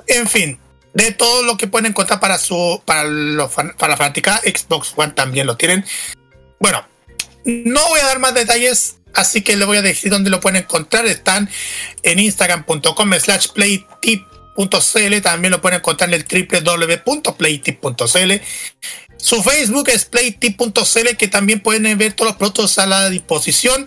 [0.07, 0.57] En fin,
[0.93, 5.11] de todo lo que pueden encontrar para su para los para la fanática Xbox One
[5.11, 5.85] también lo tienen.
[6.57, 6.85] Bueno,
[7.43, 10.63] no voy a dar más detalles, así que le voy a decir dónde lo pueden
[10.63, 11.05] encontrar.
[11.05, 11.49] Están
[12.01, 13.49] en instagram.com slash
[14.55, 18.31] playtip.cl, también lo pueden encontrar en el www.playtip.cl.
[19.17, 23.85] Su Facebook es playtip.cl, que también pueden ver todos los productos a la disposición.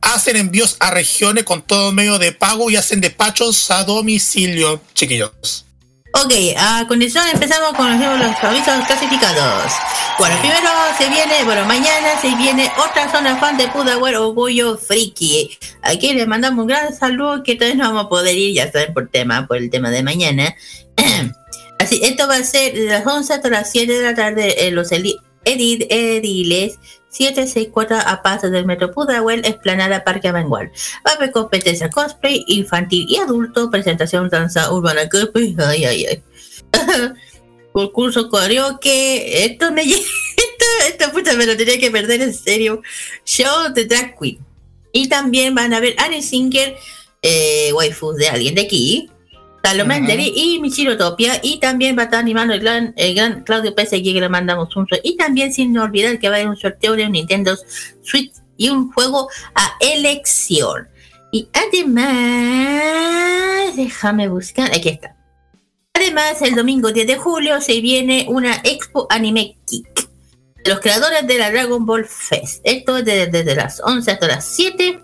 [0.00, 5.66] Hacen envíos a regiones con todo medio de pago y hacen despachos a domicilio, chiquillos.
[6.12, 9.72] Ok, a condición empezamos con los, los avisos clasificados.
[10.18, 10.68] Bueno, primero
[10.98, 15.56] se viene, bueno, mañana se viene otra zona fan de Pudahuel Orgullo Friki.
[15.82, 18.92] Aquí les mandamos un gran saludo que todavía no vamos a poder ir, ya saben,
[18.92, 20.56] por tema, por el tema de mañana.
[21.78, 24.74] Así, esto va a ser de las 11 hasta las 7 de la tarde en
[24.74, 26.78] los ediles
[27.10, 30.70] 764 a paso del Metro Pudahuel, Esplanada Parque Amengual.
[31.06, 35.02] Va a haber competencia cosplay infantil y adulto, presentación danza urbana
[35.66, 36.22] ay, ay, ay.
[37.72, 42.82] Concurso karaoke, esto me esto, esto puta me lo tenía que perder en serio.
[43.24, 44.38] Show de drag queen.
[44.92, 46.76] Y también van a ver Annie Singer,
[47.22, 49.10] eh, waifus de alguien de aquí.
[49.62, 54.14] Salomanderi y Michirotopia y también va a estar animando el gran, el gran Claudio aquí
[54.14, 57.06] que le mandamos un y también sin olvidar que va a haber un sorteo de
[57.06, 57.56] un Nintendo
[58.02, 60.88] Switch y un juego a elección.
[61.32, 62.80] Y además
[63.76, 65.16] déjame buscar aquí está.
[65.94, 70.08] Además el domingo 10 de julio se viene una Expo Anime Kick.
[70.64, 72.60] Los creadores de la Dragon Ball Fest.
[72.64, 75.00] Esto es de- desde las 11 hasta las 7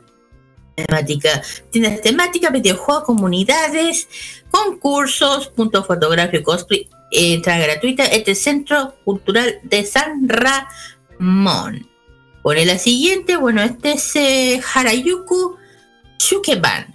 [0.76, 4.08] temática, tiendas temáticas, videojuegos, comunidades,
[4.50, 11.88] concursos, puntos fotográficos, cosplay, entrada gratuita, este Centro Cultural de San Ramón.
[12.42, 15.56] Pone la siguiente, bueno, este es eh, Harayuku
[16.18, 16.86] Shukeban.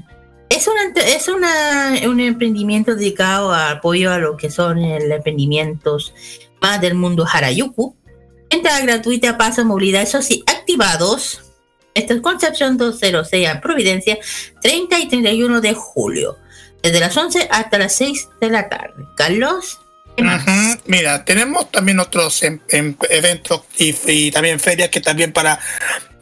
[0.50, 6.14] Es, una, es una, un emprendimiento dedicado al apoyo a lo que son el emprendimientos
[6.62, 7.96] más del mundo Harayuku.
[8.50, 11.51] Entrada gratuita, paso, movilidad, eso sí, activados.
[11.94, 14.18] Esto es Concepción 206 a Providencia,
[14.62, 16.38] 30 y 31 de julio,
[16.82, 19.06] desde las 11 hasta las 6 de la tarde.
[19.16, 19.80] Carlos.
[20.86, 25.60] Mira, tenemos también otros em- em- eventos y, y también ferias que también para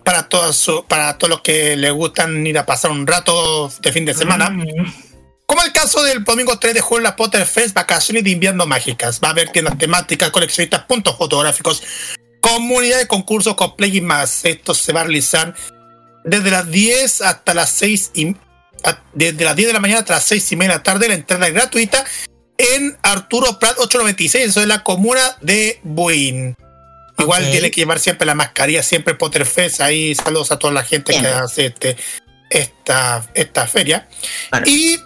[0.04, 4.06] para todos para todos los que les gustan ir a pasar un rato de fin
[4.06, 4.50] de semana.
[5.46, 9.20] Como el caso del domingo 3 de julio, la Potter Fest, vacaciones de invierno mágicas.
[9.24, 11.82] Va a haber tiendas temáticas, coleccionistas, puntos fotográficos,
[12.40, 14.46] comunidad de concursos, cosplay y más.
[14.46, 15.56] Esto se va a realizar
[16.24, 18.36] desde las 10 hasta las 6 y
[19.14, 21.08] desde las 10 de la mañana hasta las 6 y media de la tarde.
[21.08, 22.06] La entrada es gratuita
[22.60, 26.56] en Arturo Prat 896, eso es la comuna de Buin.
[27.18, 29.82] Igual tiene que llevar siempre la mascarilla, siempre Potterfest.
[29.82, 31.98] Ahí saludos a toda la gente que hace este,
[32.50, 34.08] esta, esta feria.
[34.66, 34.98] Y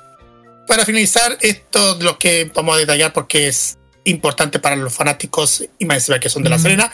[0.67, 5.85] para finalizar, esto lo que vamos a detallar porque es importante para los fanáticos y
[5.85, 6.91] más que son de la Serena.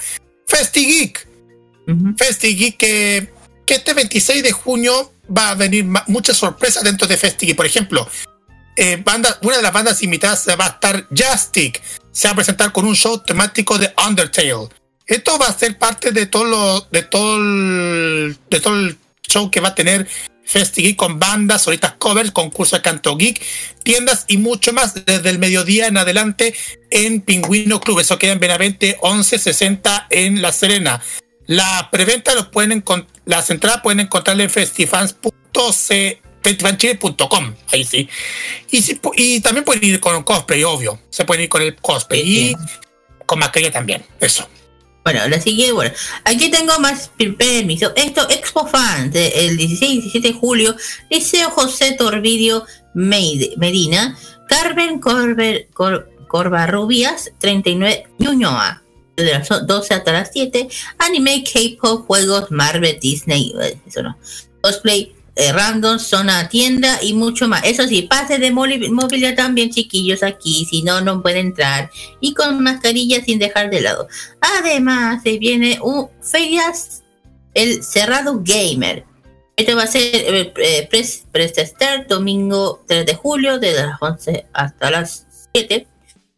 [0.49, 1.27] FestiGeek.
[2.17, 3.33] FestiGeek que,
[3.65, 7.55] que este 26 de junio va a venir muchas sorpresas dentro de FestiGeek.
[7.55, 8.07] Por ejemplo,
[8.75, 11.81] eh, banda, una de las bandas invitadas va a estar Justic.
[12.11, 14.69] Se va a presentar con un show temático de Undertale.
[15.05, 18.97] Esto va a ser parte de todo lo, de todo el, de todo el
[19.29, 20.07] show que va a tener
[20.43, 23.41] FestiGeek con bandas, solitas covers, concurso de canto geek,
[23.83, 26.55] tiendas y mucho más desde el mediodía en adelante
[26.89, 27.99] en Pingüino Club.
[27.99, 31.01] Eso queda en Benavente 1160 en La Serena.
[31.45, 32.83] La preventa los pueden
[33.25, 38.09] las entradas pueden encontrarla en festifans.c festivalchile.com, ahí sí.
[38.71, 40.99] Y, y también pueden ir con cosplay, obvio.
[41.09, 42.55] Se pueden ir con el cosplay y
[43.25, 44.47] con mascarilla también, eso.
[45.11, 45.91] Bueno, la siguiente, bueno,
[46.23, 47.91] aquí tengo más permiso.
[47.95, 50.75] Esto, Expo Fans, el 16 y 17 de julio,
[51.09, 52.63] Liceo José Torvidio
[52.93, 54.15] Medina,
[54.47, 58.83] Carmen Corber, Cor, Corbarrubias, 39, Ñuñoa,
[59.15, 60.69] de las 12 hasta las 7,
[60.99, 64.15] anime, K-pop, juegos, Marvel, Disney, eh, eso no,
[64.61, 67.63] cosplay, eh, random, zona tienda y mucho más.
[67.63, 71.89] Eso sí, pase de movilidad también, chiquillos, aquí, si no, no puede entrar.
[72.19, 74.09] Y con mascarilla sin dejar de lado.
[74.41, 77.03] Además, se viene un ferias,
[77.53, 79.05] el cerrado gamer.
[79.55, 85.25] Esto va a ser eh, eh domingo 3 de julio, de las 11 hasta las
[85.53, 85.87] 7.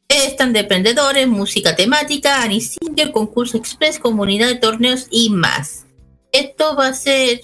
[0.09, 5.85] Están de emprendedores, música temática, Anisinger, concurso express, comunidad de torneos y más.
[6.31, 7.41] Esto va a ser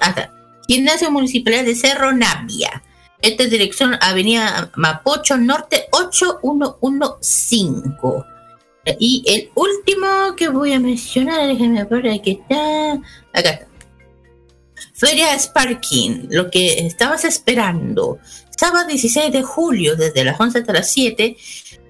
[0.00, 0.32] hasta
[0.68, 2.82] Gimnasio Municipal de Cerro Navia.
[3.20, 8.32] Esta es dirección Avenida Mapocho Norte 8115.
[8.98, 12.94] Y el último que voy a mencionar, déjenme ver, aquí está.
[13.32, 13.68] Acá está.
[14.92, 18.18] Feria Sparking, lo que estabas esperando.
[18.56, 21.36] Sábado 16 de julio, desde las 11 hasta las 7.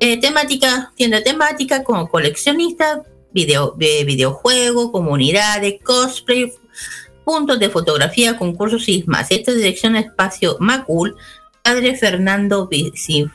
[0.00, 3.02] Eh, temática, tienda temática como coleccionista,
[3.32, 6.52] video, de videojuego, comunidades, cosplay,
[7.24, 9.30] puntos de fotografía, concursos y más.
[9.30, 11.16] Esta dirección espacio Macul,
[11.62, 12.68] Padre Fernando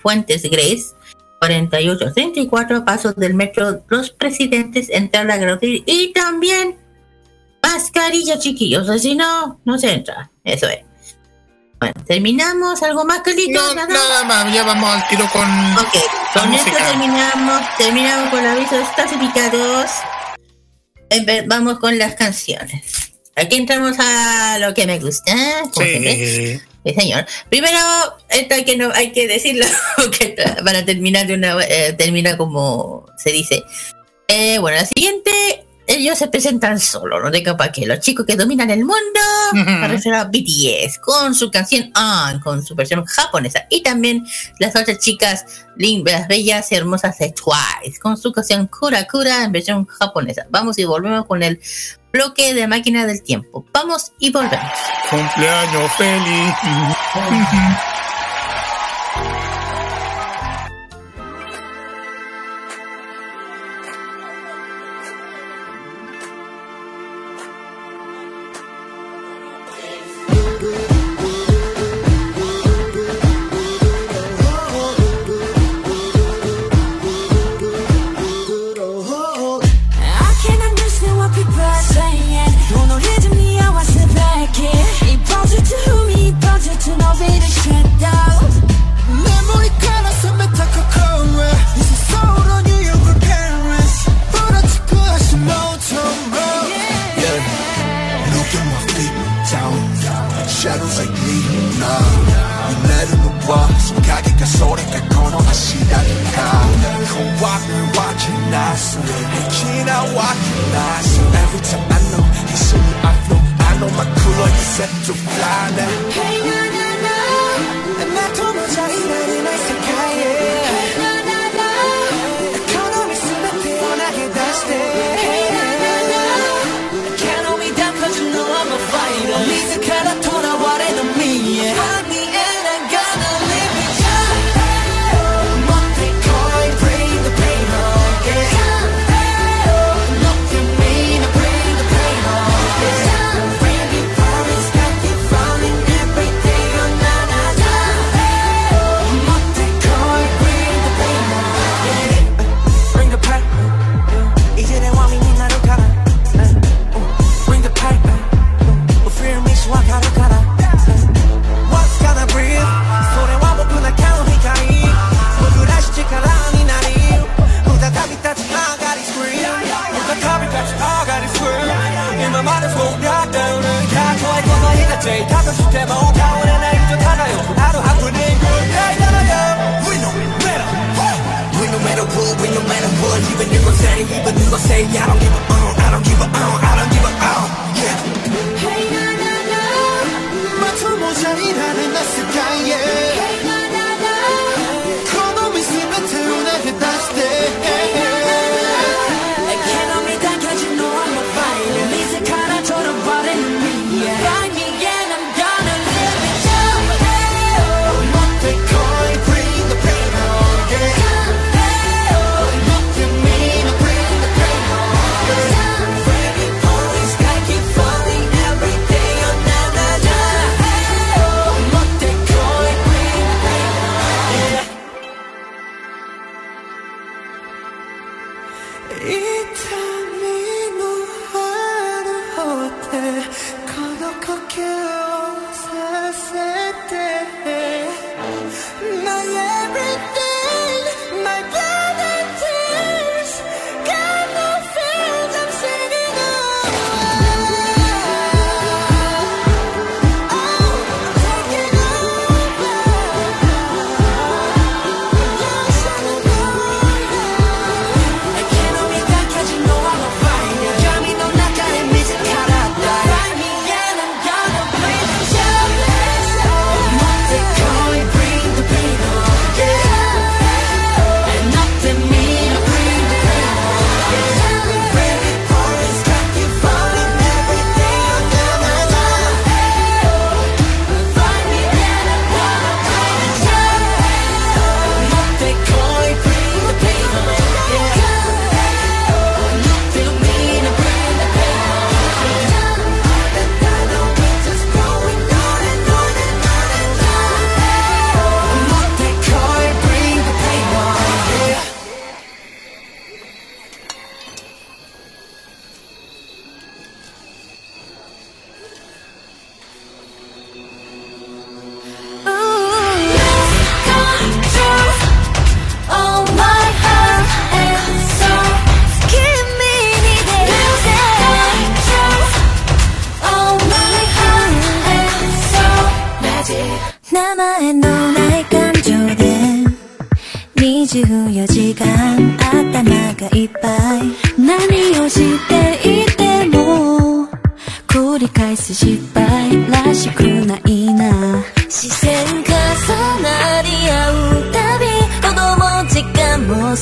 [0.01, 0.95] Fuentes Grace,
[1.39, 6.77] 4834 pasos del metro Los Presidentes, entrada gratuita y también
[7.61, 9.01] mascarilla, chiquillos.
[9.01, 10.31] Si no, no se entra.
[10.43, 10.79] Eso es.
[11.79, 12.81] Bueno, terminamos.
[12.81, 13.75] ¿Algo más, Carlito?
[13.75, 14.53] No, nada, más.
[14.53, 15.47] Ya vamos al tiro con.
[15.77, 15.95] Ok,
[16.33, 17.61] con esto terminamos.
[17.77, 19.91] Terminamos con los avisos clasificados.
[21.47, 23.13] Vamos con las canciones.
[23.35, 25.31] Aquí entramos a lo que me gusta.
[25.77, 26.59] Sí.
[26.83, 26.93] sí.
[26.95, 27.25] señor.
[27.49, 27.77] Primero,
[28.29, 29.65] esto hay que, no, hay que decirlo
[30.19, 30.35] que
[30.65, 33.63] para terminar de una eh, termina como se dice.
[34.27, 37.85] Eh, bueno, la siguiente ellos se presentan solo, no tengo para qué.
[37.85, 39.19] Los chicos que dominan el mundo,
[39.53, 43.65] me refiero a BTS, con su canción On, con su versión japonesa.
[43.69, 44.25] Y también
[44.59, 45.45] las otras chicas,
[45.77, 50.45] las bellas y hermosas de Twice, con su canción Kura Kura en versión japonesa.
[50.49, 51.59] Vamos y volvemos con el
[52.11, 53.65] bloque de máquina del tiempo.
[53.71, 54.71] Vamos y volvemos.
[55.09, 56.53] Cumpleaños feliz.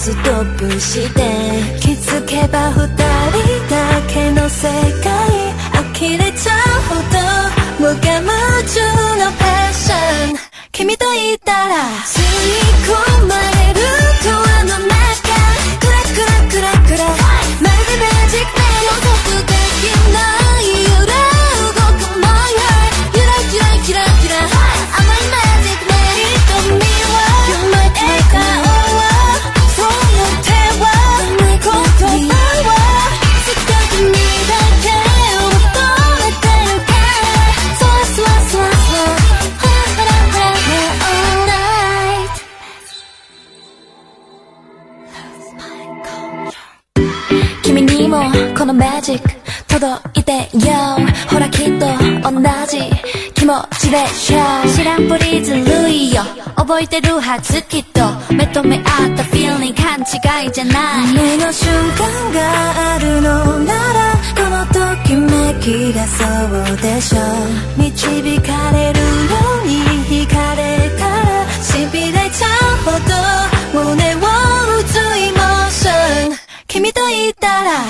[0.05, 1.21] ストップして
[1.79, 2.95] 気づけば二人
[3.67, 4.69] だけの世
[5.01, 5.11] 界
[5.97, 7.17] 呆れちゃうほど
[7.79, 8.29] 無我夢
[8.69, 8.81] 中
[9.17, 9.95] のパッショ
[10.35, 10.37] ン
[10.71, 11.73] 君といたら
[12.05, 12.23] 吸い
[12.85, 13.44] 込まれ
[49.85, 50.31] 届いて
[50.67, 50.73] よ
[51.29, 51.85] ほらきっと
[52.23, 52.79] 同じ
[53.35, 54.39] 気持ちでしょ
[54.75, 56.23] 知らんぷりずるいよ。
[56.55, 58.01] 覚えてるはずきっと。
[58.33, 58.83] 目と目合っ
[59.15, 61.13] たフィーリング勘違いじゃない。
[61.13, 66.25] 夢の瞬間があるのならこのときめきがそ
[66.73, 67.19] うでしょ
[67.77, 69.05] 導かれるよ
[69.63, 76.35] うに惹かれたらしびれちゃうほど胸を打つイモーション
[76.67, 77.83] 君といたら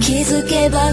[0.00, 0.92] 気づけば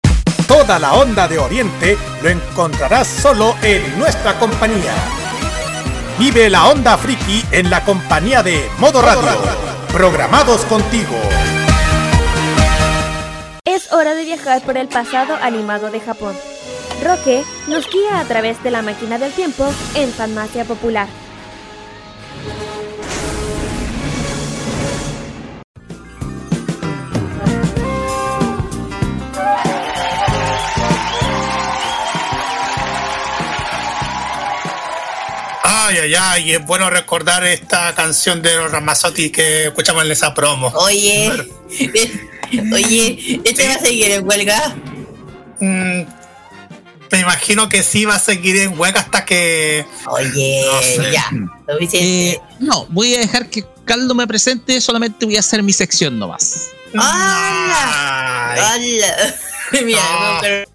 [0.51, 4.93] Toda la onda de Oriente lo encontrarás solo en nuestra compañía.
[6.19, 9.29] Vive la onda friki en la compañía de Modo Radio,
[9.93, 11.15] programados contigo.
[13.63, 16.35] Es hora de viajar por el pasado animado de Japón.
[17.01, 19.65] Roque nos guía a través de la máquina del tiempo
[19.95, 21.07] en Farmacia Popular.
[35.91, 40.33] Ay, ay, ay, es bueno recordar esta canción de los Ramazzotti que escuchamos en esa
[40.33, 40.67] promo.
[40.75, 41.29] Oye,
[42.73, 44.73] oye, ¿este va a seguir en huelga?
[45.59, 46.01] Mm,
[47.11, 49.85] me imagino que sí va a seguir en huelga hasta que.
[50.07, 51.11] Oye, No sé.
[51.11, 51.29] ya.
[51.93, 56.17] Eh, no, voy a dejar que Caldo me presente, solamente voy a hacer mi sección
[56.17, 56.69] nomás.
[56.95, 58.53] ¡Hala!
[58.53, 59.35] ¡Hala!
[59.83, 60.33] Mira, No.
[60.35, 60.70] no, pero-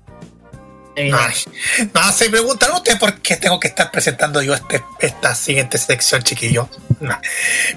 [0.96, 6.22] no, se preguntan ustedes por qué tengo que estar presentando yo este, esta siguiente sección,
[6.22, 6.68] chiquillo.
[7.00, 7.20] No.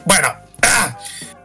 [0.06, 0.34] Bueno,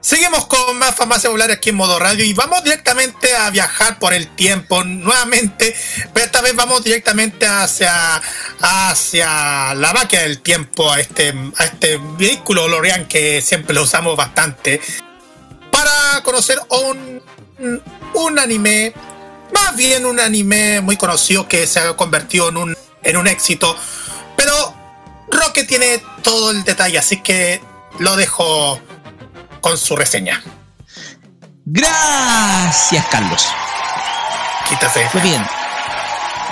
[0.01, 4.15] seguimos con más farmacia popular aquí en modo radio y vamos directamente a viajar por
[4.15, 5.75] el tiempo nuevamente,
[6.13, 8.23] pero esta vez vamos directamente hacia,
[8.61, 14.17] hacia la máquina del tiempo, a este, a este vehículo Lorian que siempre lo usamos
[14.17, 14.81] bastante,
[15.73, 17.21] para conocer un,
[18.15, 18.95] un anime
[19.55, 23.77] más bien un anime muy conocido que se ha convertido en un, en un éxito.
[24.37, 24.75] Pero
[25.31, 27.61] Roque tiene todo el detalle, así que
[27.99, 28.81] lo dejo
[29.61, 30.43] con su reseña.
[31.65, 33.45] Gracias, Carlos.
[34.69, 35.07] Quítase.
[35.15, 35.43] Muy bien.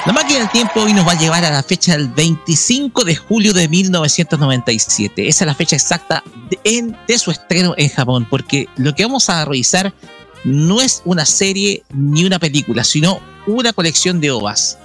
[0.04, 3.14] La máquina del tiempo hoy nos va a llevar a la fecha del 25 de
[3.14, 5.28] julio de 1997.
[5.28, 9.04] Esa es la fecha exacta de, en- de su estreno en Japón, porque lo que
[9.04, 9.94] vamos a revisar
[10.44, 14.78] no es una serie ni una película, sino una colección de ovas.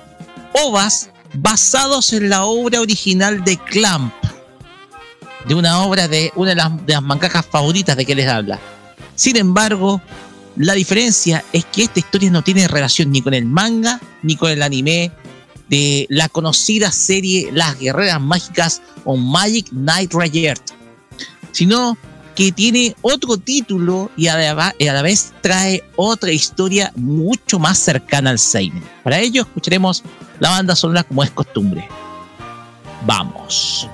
[0.53, 4.13] Ovas basados en la obra original de Clamp,
[5.47, 8.59] de una obra de una de las, de favoritas de que les habla.
[9.15, 10.01] Sin embargo,
[10.55, 14.51] la diferencia es que esta historia no tiene relación ni con el manga ni con
[14.51, 15.11] el anime
[15.69, 20.63] de la conocida serie Las Guerreras Mágicas o Magic Knight Rayert,
[21.51, 21.97] sino
[22.37, 28.37] que tiene otro título y a la, vez trae otra historia mucho más cercana al
[28.37, 28.83] Seinen.
[29.03, 30.03] Para ello escucharemos
[30.39, 31.89] la banda sonora como es costumbre.
[33.07, 33.89] Vamos.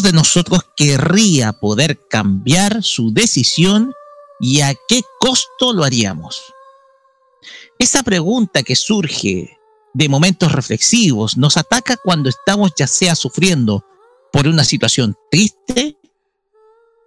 [0.00, 3.92] ¿Cuántos de nosotros querría poder cambiar su decisión
[4.40, 6.42] y a qué costo lo haríamos?
[7.78, 9.58] Esa pregunta que surge
[9.92, 13.84] de momentos reflexivos nos ataca cuando estamos ya sea sufriendo
[14.32, 15.96] por una situación triste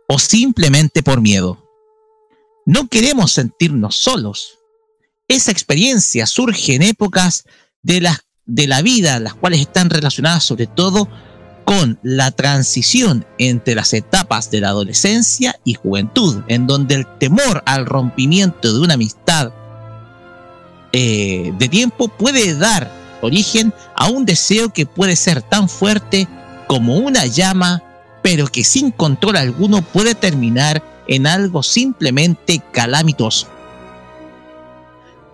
[0.07, 1.63] o simplemente por miedo.
[2.65, 4.59] No queremos sentirnos solos.
[5.27, 7.45] Esa experiencia surge en épocas
[7.81, 8.07] de
[8.45, 11.07] de la vida, las cuales están relacionadas sobre todo
[11.65, 17.63] con la transición entre las etapas de la adolescencia y juventud, en donde el temor
[17.65, 19.51] al rompimiento de una amistad
[20.91, 22.91] eh, de tiempo puede dar
[23.21, 26.27] origen a un deseo que puede ser tan fuerte
[26.67, 27.81] como una llama,
[28.21, 33.47] pero que sin control alguno puede terminar en algo simplemente calamitoso.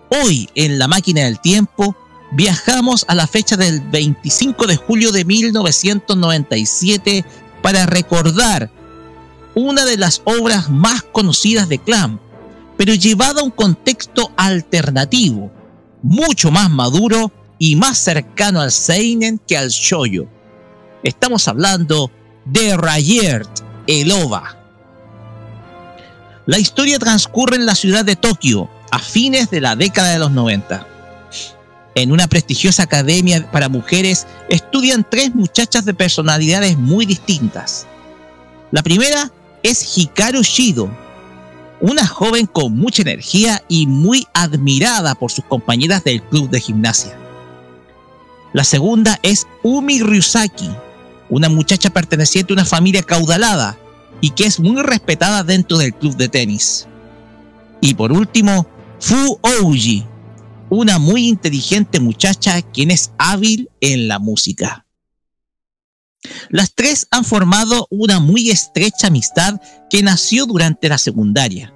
[0.08, 1.96] Hoy en la máquina del tiempo
[2.32, 7.24] viajamos a la fecha del 25 de julio de 1997
[7.62, 8.70] para recordar
[9.54, 12.18] una de las obras más conocidas de Clam,
[12.76, 15.50] pero llevada a un contexto alternativo,
[16.02, 20.26] mucho más maduro y más cercano al Seinen que al Shoyo.
[21.02, 22.10] Estamos hablando
[22.44, 23.50] de Rayert,
[23.86, 24.56] el OVA.
[26.46, 30.30] La historia transcurre en la ciudad de Tokio a fines de la década de los
[30.30, 30.86] 90.
[31.94, 37.86] En una prestigiosa academia para mujeres estudian tres muchachas de personalidades muy distintas.
[38.70, 39.30] La primera
[39.62, 40.90] es Hikaru Shido,
[41.80, 47.16] una joven con mucha energía y muy admirada por sus compañeras del club de gimnasia.
[48.52, 50.70] La segunda es Umi Ryusaki,
[51.28, 53.76] una muchacha perteneciente a una familia caudalada
[54.20, 56.86] y que es muy respetada dentro del club de tenis.
[57.80, 58.66] Y por último,
[58.98, 60.04] Fu Ouji,
[60.70, 64.86] una muy inteligente muchacha quien es hábil en la música.
[66.48, 71.74] Las tres han formado una muy estrecha amistad que nació durante la secundaria.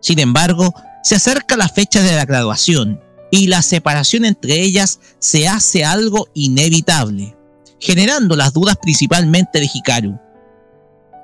[0.00, 3.00] Sin embargo, se acerca la fecha de la graduación
[3.30, 7.36] y la separación entre ellas se hace algo inevitable,
[7.78, 10.18] generando las dudas principalmente de Hikaru.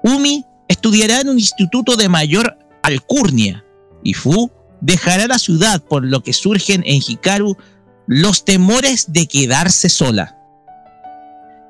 [0.03, 3.65] Umi estudiará en un instituto de mayor alcurnia
[4.03, 4.51] y Fu
[4.87, 7.57] dejará la ciudad por lo que surgen en Hikaru
[8.07, 10.39] los temores de quedarse sola.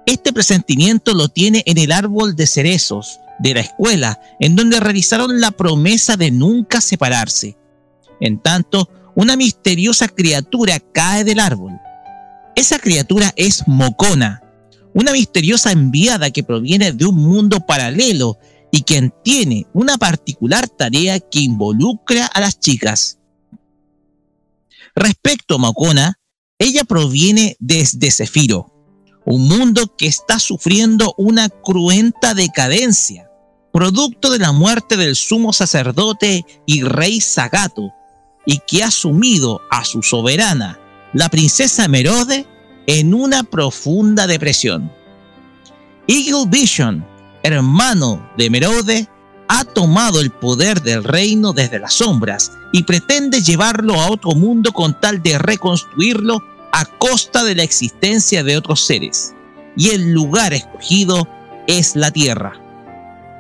[0.05, 5.41] Este presentimiento lo tiene en el árbol de cerezos de la escuela, en donde realizaron
[5.41, 7.57] la promesa de nunca separarse.
[8.21, 11.73] En tanto, una misteriosa criatura cae del árbol.
[12.55, 14.43] Esa criatura es Mocona,
[14.93, 18.39] una misteriosa enviada que proviene de un mundo paralelo
[18.77, 23.19] y quien tiene una particular tarea que involucra a las chicas.
[24.95, 26.19] Respecto a Mocona,
[26.59, 28.71] ella proviene desde Cefiro,
[29.25, 33.31] un mundo que está sufriendo una cruenta decadencia,
[33.73, 37.95] producto de la muerte del sumo sacerdote y rey Sagato,
[38.45, 40.79] y que ha sumido a su soberana,
[41.15, 42.47] la princesa Merode,
[42.87, 44.93] en una profunda depresión.
[46.07, 47.16] Eagle Vision,
[47.53, 49.09] hermano de Merode,
[49.49, 54.73] ha tomado el poder del reino desde las sombras y pretende llevarlo a otro mundo
[54.73, 56.43] con tal de reconstruirlo
[56.73, 59.35] a costa de la existencia de otros seres,
[59.77, 61.27] y el lugar escogido
[61.67, 62.53] es la Tierra.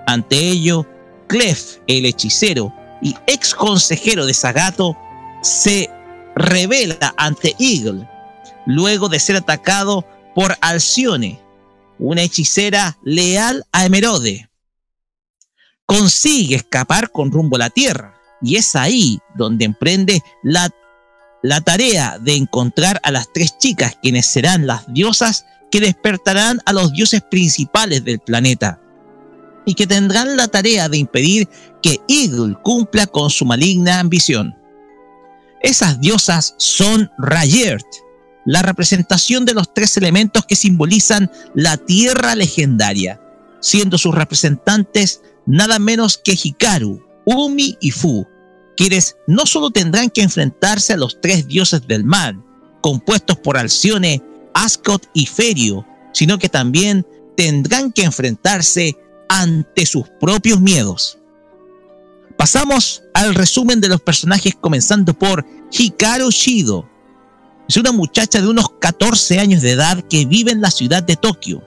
[0.07, 0.87] Ante ello,
[1.27, 2.73] Clef, el hechicero
[3.03, 4.97] y ex consejero de Sagato,
[5.43, 5.91] se
[6.35, 8.09] revela ante Eagle,
[8.65, 11.41] luego de ser atacado por Alcione,
[11.99, 14.49] una hechicera leal a Emerode.
[15.87, 20.69] Consigue escapar con rumbo a la Tierra, y es ahí donde emprende la
[21.47, 26.73] la tarea de encontrar a las tres chicas quienes serán las diosas que despertarán a
[26.73, 28.81] los dioses principales del planeta
[29.65, 31.49] y que tendrán la tarea de impedir
[31.83, 34.57] que Eagle cumpla con su maligna ambición.
[35.61, 37.87] Esas diosas son Rayert,
[38.47, 43.21] la representación de los tres elementos que simbolizan la tierra legendaria,
[43.61, 48.27] siendo sus representantes nada menos que Hikaru, Umi y Fu,
[48.77, 52.43] quienes no solo tendrán que enfrentarse a los tres dioses del mal,
[52.81, 54.23] compuestos por Alcione,
[54.55, 58.97] Ascot y Ferio, sino que también tendrán que enfrentarse
[59.29, 61.19] ante sus propios miedos.
[62.37, 66.89] Pasamos al resumen de los personajes comenzando por Hikaru Shido.
[67.69, 71.17] Es una muchacha de unos 14 años de edad que vive en la ciudad de
[71.17, 71.63] Tokio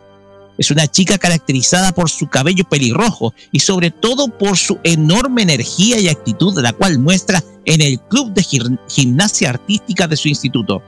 [0.59, 6.01] es una chica caracterizada por su cabello pelirrojo y sobre todo por su enorme energía
[6.01, 8.45] y actitud, la cual muestra en el club de
[8.89, 10.83] gimnasia artística de su instituto.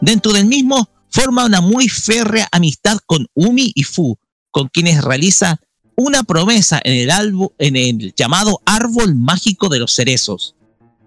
[0.00, 4.18] Dentro del mismo forma una muy férrea amistad con Umi y Fu,
[4.50, 5.60] con quienes realiza
[5.94, 10.56] una promesa en el, en el llamado árbol mágico de los cerezos.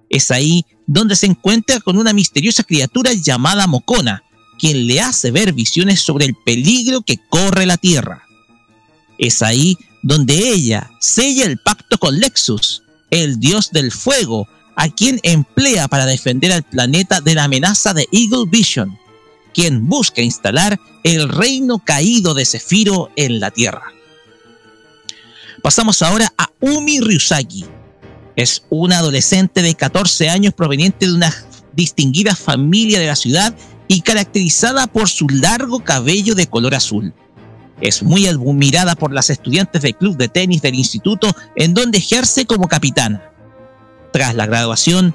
[0.09, 4.23] Es ahí donde se encuentra con una misteriosa criatura llamada Mocona,
[4.59, 8.23] quien le hace ver visiones sobre el peligro que corre la Tierra.
[9.17, 15.19] Es ahí donde ella sella el pacto con Lexus, el dios del fuego, a quien
[15.23, 18.97] emplea para defender al planeta de la amenaza de Eagle Vision,
[19.53, 23.93] quien busca instalar el reino caído de Zefiro en la Tierra.
[25.61, 27.65] Pasamos ahora a Umi Ryusaki.
[28.35, 31.33] Es una adolescente de 14 años proveniente de una
[31.73, 33.55] distinguida familia de la ciudad
[33.87, 37.13] y caracterizada por su largo cabello de color azul.
[37.81, 42.45] Es muy admirada por las estudiantes del club de tenis del instituto en donde ejerce
[42.45, 43.21] como capitana.
[44.11, 45.13] Tras la graduación,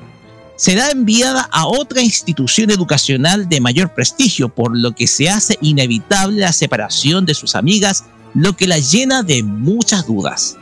[0.56, 6.40] será enviada a otra institución educacional de mayor prestigio, por lo que se hace inevitable
[6.40, 10.56] la separación de sus amigas, lo que la llena de muchas dudas.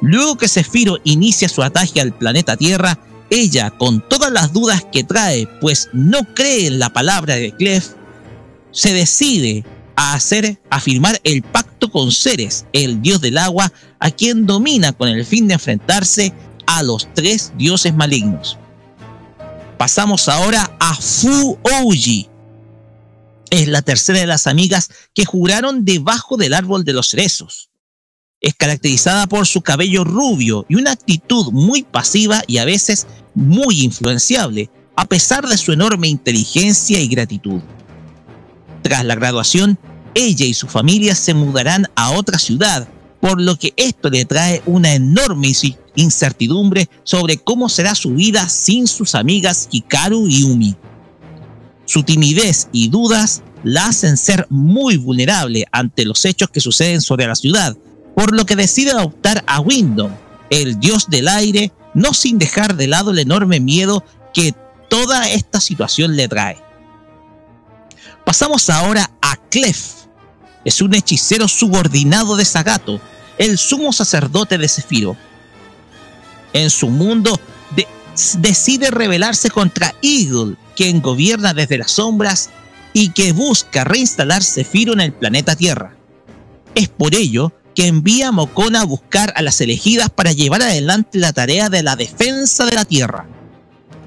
[0.00, 2.98] Luego que Zefiro inicia su ataque al planeta Tierra,
[3.30, 7.90] ella, con todas las dudas que trae, pues no cree en la palabra de Clef,
[8.72, 9.64] se decide
[9.96, 14.92] a hacer, a firmar el pacto con Ceres, el dios del agua, a quien domina
[14.92, 16.32] con el fin de enfrentarse
[16.66, 18.58] a los tres dioses malignos.
[19.78, 22.28] Pasamos ahora a Fu Ouji.
[23.50, 27.69] Es la tercera de las amigas que juraron debajo del árbol de los cerezos.
[28.40, 33.82] Es caracterizada por su cabello rubio y una actitud muy pasiva y a veces muy
[33.82, 37.60] influenciable, a pesar de su enorme inteligencia y gratitud.
[38.82, 39.78] Tras la graduación,
[40.14, 42.88] ella y su familia se mudarán a otra ciudad,
[43.20, 45.52] por lo que esto le trae una enorme
[45.94, 50.76] incertidumbre sobre cómo será su vida sin sus amigas Hikaru y Umi.
[51.84, 57.26] Su timidez y dudas la hacen ser muy vulnerable ante los hechos que suceden sobre
[57.26, 57.76] la ciudad,
[58.20, 60.12] por lo que decide adoptar a Windom,
[60.50, 64.54] el dios del aire, no sin dejar de lado el enorme miedo que
[64.90, 66.58] toda esta situación le trae.
[68.26, 69.92] Pasamos ahora a Clef.
[70.66, 73.00] Es un hechicero subordinado de Sagato,
[73.38, 75.16] el sumo sacerdote de Zefiro.
[76.52, 77.40] En su mundo
[78.36, 82.50] decide rebelarse contra Eagle, quien gobierna desde las sombras
[82.92, 85.96] y que busca reinstalar Zefiro en el planeta Tierra.
[86.74, 87.54] Es por ello
[87.86, 91.96] envía a Mokona a buscar a las elegidas para llevar adelante la tarea de la
[91.96, 93.26] defensa de la Tierra.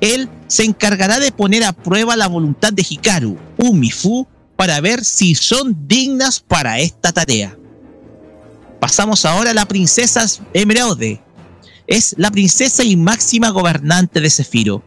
[0.01, 5.33] Él se encargará de poner a prueba la voluntad de Hikaru, Umifu, para ver si
[5.35, 7.57] son dignas para esta tarea.
[8.79, 11.21] Pasamos ahora a la princesa Emeraude.
[11.87, 14.83] Es la princesa y máxima gobernante de Zefiro.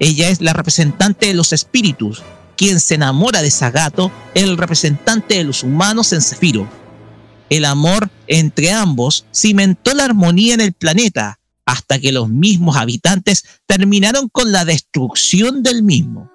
[0.00, 2.22] Ella es la representante de los espíritus,
[2.56, 6.66] quien se enamora de Sagato, el representante de los humanos en Zefiro
[7.50, 13.44] el amor entre ambos cimentó la armonía en el planeta hasta que los mismos habitantes
[13.66, 16.30] terminaron con la destrucción del mismo.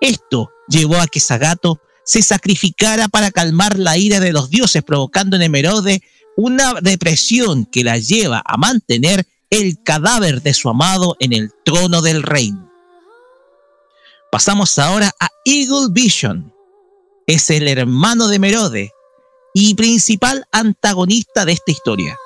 [0.00, 5.36] Esto llevó a que Sagato se sacrificara para calmar la ira de los dioses, provocando
[5.36, 6.02] en Emerode
[6.36, 12.00] una depresión que la lleva a mantener el cadáver de su amado en el trono
[12.00, 12.70] del reino.
[14.30, 16.52] Pasamos ahora a Eagle Vision.
[17.26, 18.92] Es el hermano de Merode,
[19.60, 22.16] y principal antagonista de esta historia.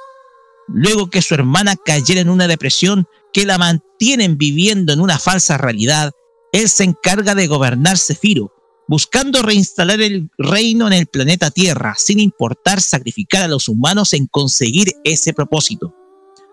[0.68, 5.56] Luego que su hermana cayera en una depresión que la mantienen viviendo en una falsa
[5.56, 6.12] realidad,
[6.52, 8.52] él se encarga de gobernar Cefiro,
[8.86, 14.26] buscando reinstalar el reino en el planeta Tierra, sin importar sacrificar a los humanos en
[14.26, 15.94] conseguir ese propósito.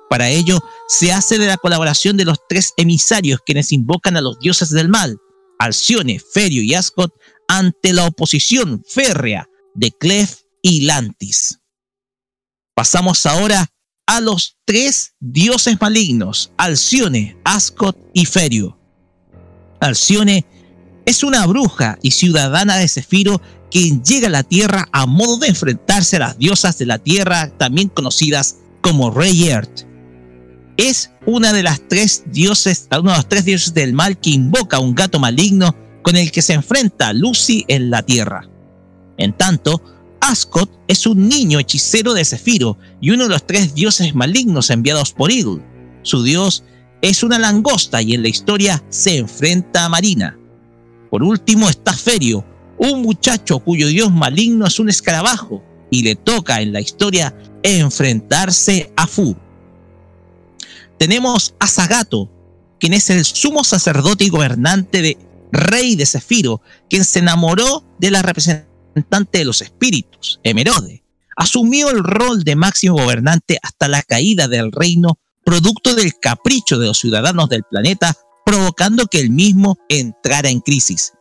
[0.10, 4.40] Para ello, se hace de la colaboración de los tres emisarios quienes invocan a los
[4.40, 5.18] dioses del mal,
[5.60, 7.14] Alcione, Ferio y Ascot,
[7.50, 11.60] ante la oposición férrea de Clef y Lantis.
[12.76, 13.68] Pasamos ahora
[14.08, 18.80] a los tres dioses malignos, Alcione, Ascot y Ferio.
[19.80, 20.46] Alcione
[21.06, 25.48] es una bruja y ciudadana de Cefiro quien llega a la Tierra a modo de
[25.48, 29.86] enfrentarse a las diosas de la Tierra, también conocidas como Rey Earth.
[30.78, 34.78] Es una de las tres dioses, uno de los tres dioses del mal que invoca
[34.78, 38.50] a un gato maligno con el que se enfrenta Lucy en la Tierra.
[39.18, 39.84] En tanto,
[40.22, 45.12] Ascot es un niño hechicero de Cefiro y uno de los tres dioses malignos enviados
[45.12, 45.64] por Eagle.
[46.02, 46.64] Su dios
[47.02, 50.38] es una langosta y en la historia se enfrenta a Marina.
[51.10, 52.46] Por último está Ferio,
[52.78, 58.92] un muchacho cuyo dios maligno es un escarabajo y le toca en la historia enfrentarse
[58.96, 59.36] a Fu.
[60.98, 62.30] Tenemos a Sagato,
[62.80, 65.18] quien es el sumo sacerdote y gobernante de
[65.52, 71.04] rey de Cefiro, quien se enamoró de la representación de los espíritus, Emerode,
[71.36, 76.88] asumió el rol de máximo gobernante hasta la caída del reino, producto del capricho de
[76.88, 78.14] los ciudadanos del planeta,
[78.46, 81.14] provocando que el mismo entrara en crisis.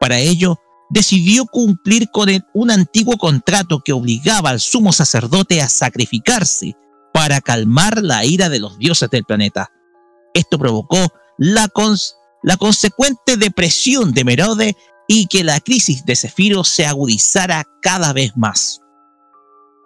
[0.00, 0.58] Para ello,
[0.90, 6.76] decidió cumplir con un antiguo contrato que obligaba al sumo sacerdote a sacrificarse
[7.14, 9.70] para calmar la ira de los dioses del planeta.
[10.34, 10.98] Esto provocó
[11.38, 11.68] la,
[12.58, 14.76] consecuente depresión de Merode
[15.08, 18.80] y que la crisis de Cefiro se agudizara cada vez más.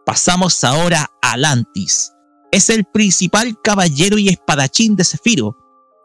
[0.04, 2.12] Pasamos ahora a Atlantis.
[2.52, 5.56] Es el principal caballero y espadachín de Cefiro.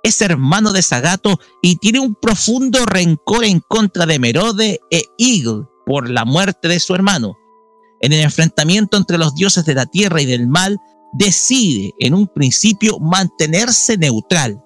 [0.03, 5.65] Es hermano de Sagato y tiene un profundo rencor en contra de Merode e Eagle
[5.85, 7.37] por la muerte de su hermano.
[8.01, 10.79] En el enfrentamiento entre los dioses de la tierra y del mal,
[11.13, 14.59] decide en un principio mantenerse neutral,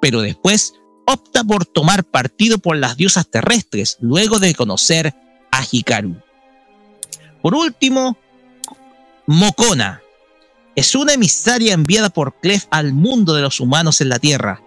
[0.00, 0.74] pero después
[1.06, 5.14] opta por tomar partido por las diosas terrestres luego de conocer
[5.50, 6.16] a Hikaru.
[7.42, 8.16] Por último,
[9.26, 10.02] Mokona.
[10.74, 14.62] Es una emisaria enviada por Clef al mundo de los humanos en la Tierra.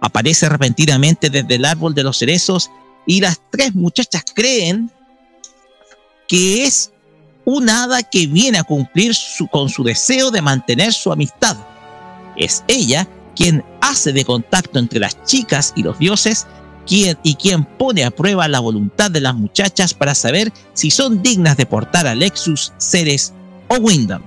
[0.00, 2.70] Aparece repentinamente desde el árbol de los cerezos
[3.06, 4.90] y las tres muchachas creen
[6.26, 6.92] que es
[7.44, 9.14] un hada que viene a cumplir
[9.50, 11.56] con su deseo de mantener su amistad.
[12.36, 16.46] Es ella quien hace de contacto entre las chicas y los dioses
[16.86, 21.22] quien, y quien pone a prueba la voluntad de las muchachas para saber si son
[21.22, 23.32] dignas de portar a Lexus, Ceres
[23.68, 24.22] o Wyndham.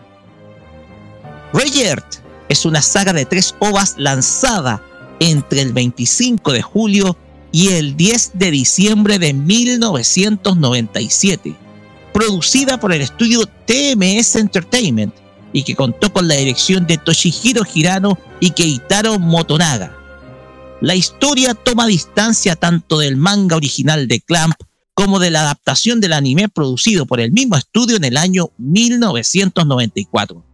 [1.53, 2.15] Rayert
[2.49, 4.81] es una saga de tres ovas lanzada
[5.19, 7.17] entre el 25 de julio
[7.51, 11.55] y el 10 de diciembre de 1997,
[12.13, 15.15] producida por el estudio TMS Entertainment
[15.55, 19.97] y que contó con la dirección de Toshihiro Hirano y Keitaro Motonaga.
[20.81, 24.55] La historia toma distancia tanto del manga original de Clamp
[24.93, 30.45] como de la adaptación del anime producido por el mismo estudio en el año 1994.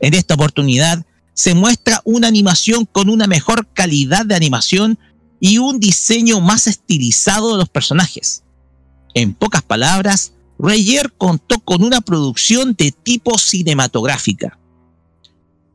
[0.00, 1.04] En esta oportunidad
[1.34, 4.98] se muestra una animación con una mejor calidad de animación
[5.40, 8.44] y un diseño más estilizado de los personajes.
[9.12, 10.32] En pocas palabras,
[10.64, 14.58] Reyer contó con una producción de tipo cinematográfica.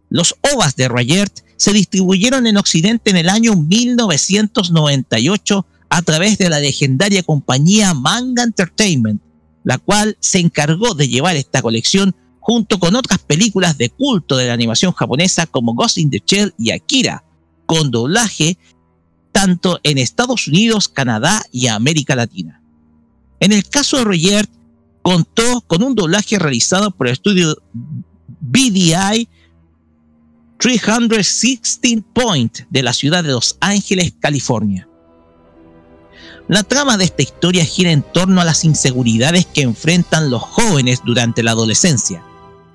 [0.10, 6.50] Los OVAs de Reyer se distribuyeron en Occidente en el año 1998 a través de
[6.50, 9.22] la legendaria compañía Manga Entertainment,
[9.64, 14.48] la cual se encargó de llevar esta colección junto con otras películas de culto de
[14.48, 17.24] la animación japonesa como Ghost in the Shell y Akira,
[17.68, 18.58] con doblaje
[19.32, 22.64] tanto en Estados Unidos, Canadá y América Latina.
[23.40, 24.50] En el caso de Roger,
[25.10, 27.58] contó con un doblaje realizado por el estudio
[28.42, 29.28] BDI
[30.60, 34.88] 316 Point de la ciudad de Los Ángeles, California.
[36.48, 41.02] La trama de esta historia gira en torno a las inseguridades que enfrentan los jóvenes
[41.04, 42.24] durante la adolescencia,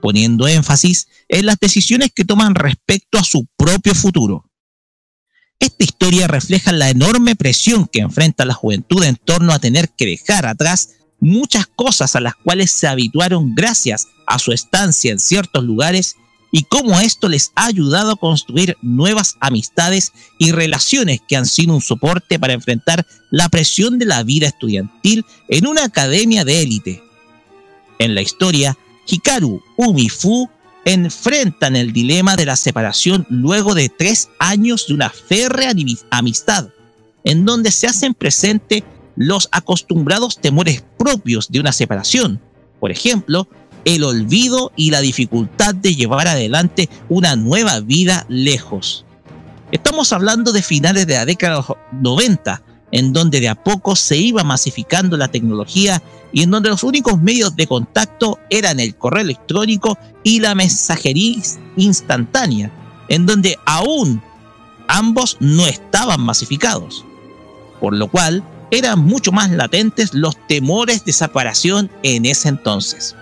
[0.02, 4.50] poniendo énfasis en las decisiones que toman respecto a su propio futuro.
[5.60, 10.06] Esta historia refleja la enorme presión que enfrenta la juventud en torno a tener que
[10.06, 15.64] dejar atrás muchas cosas a las cuales se habituaron gracias a su estancia en ciertos
[15.64, 16.16] lugares
[16.52, 21.74] y cómo esto les ha ayudado a construir nuevas amistades y relaciones que han sido
[21.74, 27.02] un soporte para enfrentar la presión de la vida estudiantil en una academia de élite.
[27.98, 28.76] En la historia,
[29.08, 30.48] Hikaru, Umi Fu
[30.84, 35.72] enfrentan el dilema de la separación luego de tres años de una férrea
[36.10, 36.68] amistad,
[37.24, 38.84] en donde se hacen presente
[39.16, 42.40] los acostumbrados temores propios de una separación.
[42.80, 43.48] Por ejemplo,
[43.84, 49.04] el olvido y la dificultad de llevar adelante una nueva vida lejos.
[49.72, 52.62] Estamos hablando de finales de la década 90,
[52.92, 56.02] en donde de a poco se iba masificando la tecnología
[56.32, 61.42] y en donde los únicos medios de contacto eran el correo electrónico y la mensajería
[61.76, 62.70] instantánea,
[63.08, 64.22] en donde aún
[64.88, 67.04] ambos no estaban masificados.
[67.80, 68.44] Por lo cual,
[68.74, 73.14] eran mucho más latentes los temores de separación en ese entonces.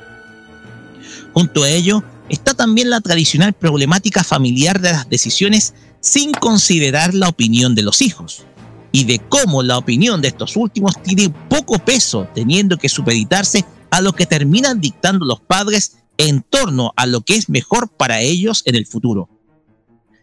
[1.33, 7.29] Junto a ello, está también la tradicional problemática familiar de las decisiones sin considerar la
[7.29, 8.45] opinión de los hijos,
[8.93, 14.01] y de cómo la opinión de estos últimos tiene poco peso teniendo que supeditarse a
[14.01, 18.63] lo que terminan dictando los padres en torno a lo que es mejor para ellos
[18.67, 19.29] en el futuro.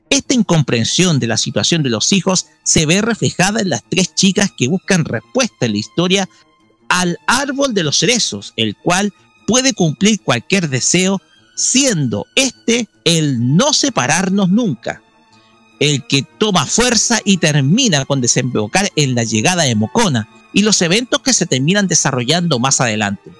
[0.09, 4.51] Esta incomprensión de la situación de los hijos se ve reflejada en las tres chicas
[4.57, 6.29] que buscan respuesta en la historia
[6.87, 9.13] al árbol de los cerezos, el cual
[9.45, 11.21] puede cumplir cualquier deseo,
[11.55, 15.03] siendo este el no separarnos nunca,
[15.79, 20.81] el que toma fuerza y termina con desembocar en la llegada de Mocona y los
[20.81, 23.31] eventos que se terminan desarrollando más adelante.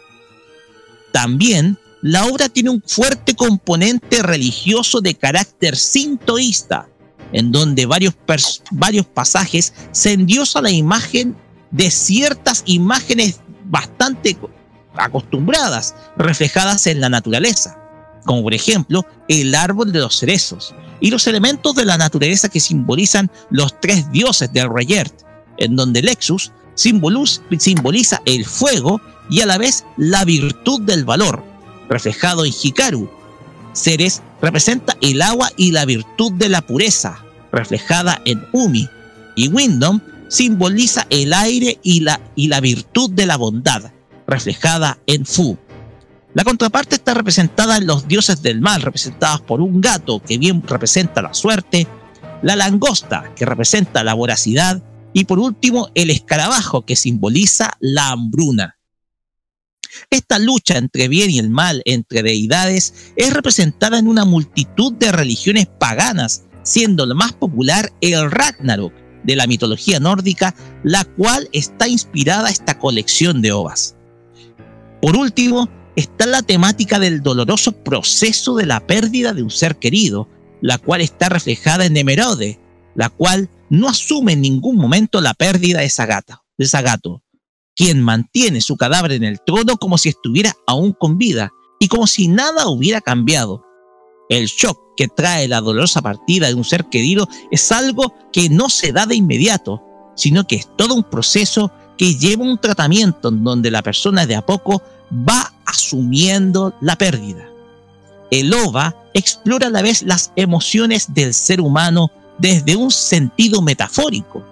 [1.12, 6.88] También la obra tiene un fuerte componente religioso de carácter sintoísta,
[7.34, 8.16] en donde varios,
[8.72, 11.36] varios pasajes se endiosa la imagen
[11.72, 14.38] de ciertas imágenes bastante
[14.96, 17.78] acostumbradas, reflejadas en la naturaleza,
[18.26, 22.60] como por ejemplo el árbol de los cerezos y los elementos de la naturaleza que
[22.60, 25.14] simbolizan los tres dioses del Reyert,
[25.58, 31.44] en donde Lexus simboliza el fuego y a la vez la virtud del valor,
[31.90, 33.10] reflejado en Hikaru.
[33.74, 38.88] Ceres representa el agua y la virtud de la pureza, reflejada en Umi.
[39.36, 43.92] Y Windom simboliza el aire y la, y la virtud de la bondad,
[44.28, 45.58] reflejada en Fu.
[46.34, 50.62] La contraparte está representada en los dioses del mal, representados por un gato que bien
[50.66, 51.88] representa la suerte,
[52.44, 58.79] la langosta que representa la voracidad y por último el escarabajo que simboliza la hambruna.
[60.10, 65.12] Esta lucha entre bien y el mal, entre deidades, es representada en una multitud de
[65.12, 68.94] religiones paganas, siendo la más popular el Ragnarok
[69.24, 73.96] de la mitología nórdica, la cual está inspirada esta colección de ovas.
[75.02, 80.30] Por último, está la temática del doloroso proceso de la pérdida de un ser querido,
[80.62, 82.60] la cual está reflejada en Emerode,
[82.96, 87.24] la cual no asume en ningún momento la pérdida de esa gata, de esa gato,
[87.80, 92.08] quien mantiene su cadáver en el trono como si estuviera aún con vida y como
[92.08, 93.64] si nada hubiera cambiado.
[94.28, 98.70] El shock que trae la dolorosa partida de un ser querido es algo que no
[98.70, 99.82] se da de inmediato,
[100.18, 104.36] sino que es todo un proceso que lleva un tratamiento en donde la persona de
[104.36, 104.82] a poco
[105.14, 107.48] va asumiendo la pérdida.
[108.30, 114.44] El OVA explora a la vez las emociones del ser humano desde un sentido metafórico,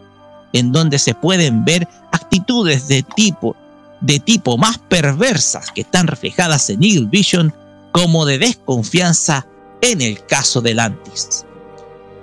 [0.54, 1.90] en donde se pueden ver
[2.28, 3.56] actitudes de tipo,
[4.02, 7.54] de tipo más perversas que están reflejadas en Eagle Vision
[7.94, 9.48] como de desconfianza
[9.82, 11.46] en el caso de Lantis.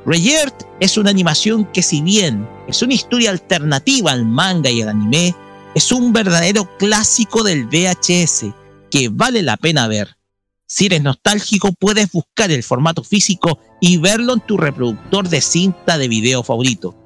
[0.05, 4.91] Reyert es una animación que si bien es una historia alternativa al manga y al
[4.91, 5.35] anime,
[5.75, 8.47] es un verdadero clásico del VHS
[8.91, 10.19] que vale la pena ver.
[10.67, 15.97] Si eres nostálgico, puedes buscar el formato físico y verlo en tu reproductor de cinta
[15.97, 17.04] de video favorito.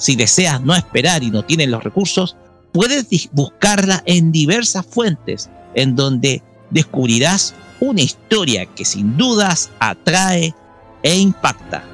[0.00, 2.34] Si deseas no esperar y no tienes los recursos,
[2.72, 10.54] puedes buscarla en diversas fuentes, en donde descubrirás una historia que sin dudas atrae
[11.02, 11.84] e impacta.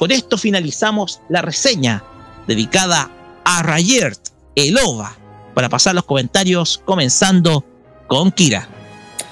[0.00, 2.02] Con esto finalizamos la reseña
[2.48, 3.08] dedicada
[3.44, 5.16] a Rayert, el OVA,
[5.54, 7.64] para pasar los comentarios comenzando
[8.08, 8.68] con Kira.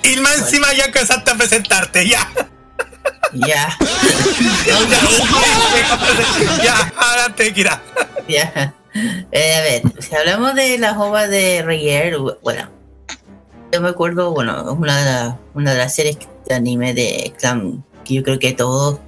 [0.05, 2.29] Y más encima ya empezaste a presentarte, ya.
[3.33, 3.77] Ya.
[6.63, 7.83] ya, adelante, Kira.
[8.29, 8.75] Ya.
[9.33, 12.71] Eh, a ver, si hablamos de las ovas de Reyer, bueno,
[13.73, 18.15] yo me acuerdo, bueno, es una, una de las series de anime de Clan que
[18.15, 19.01] yo creo que todos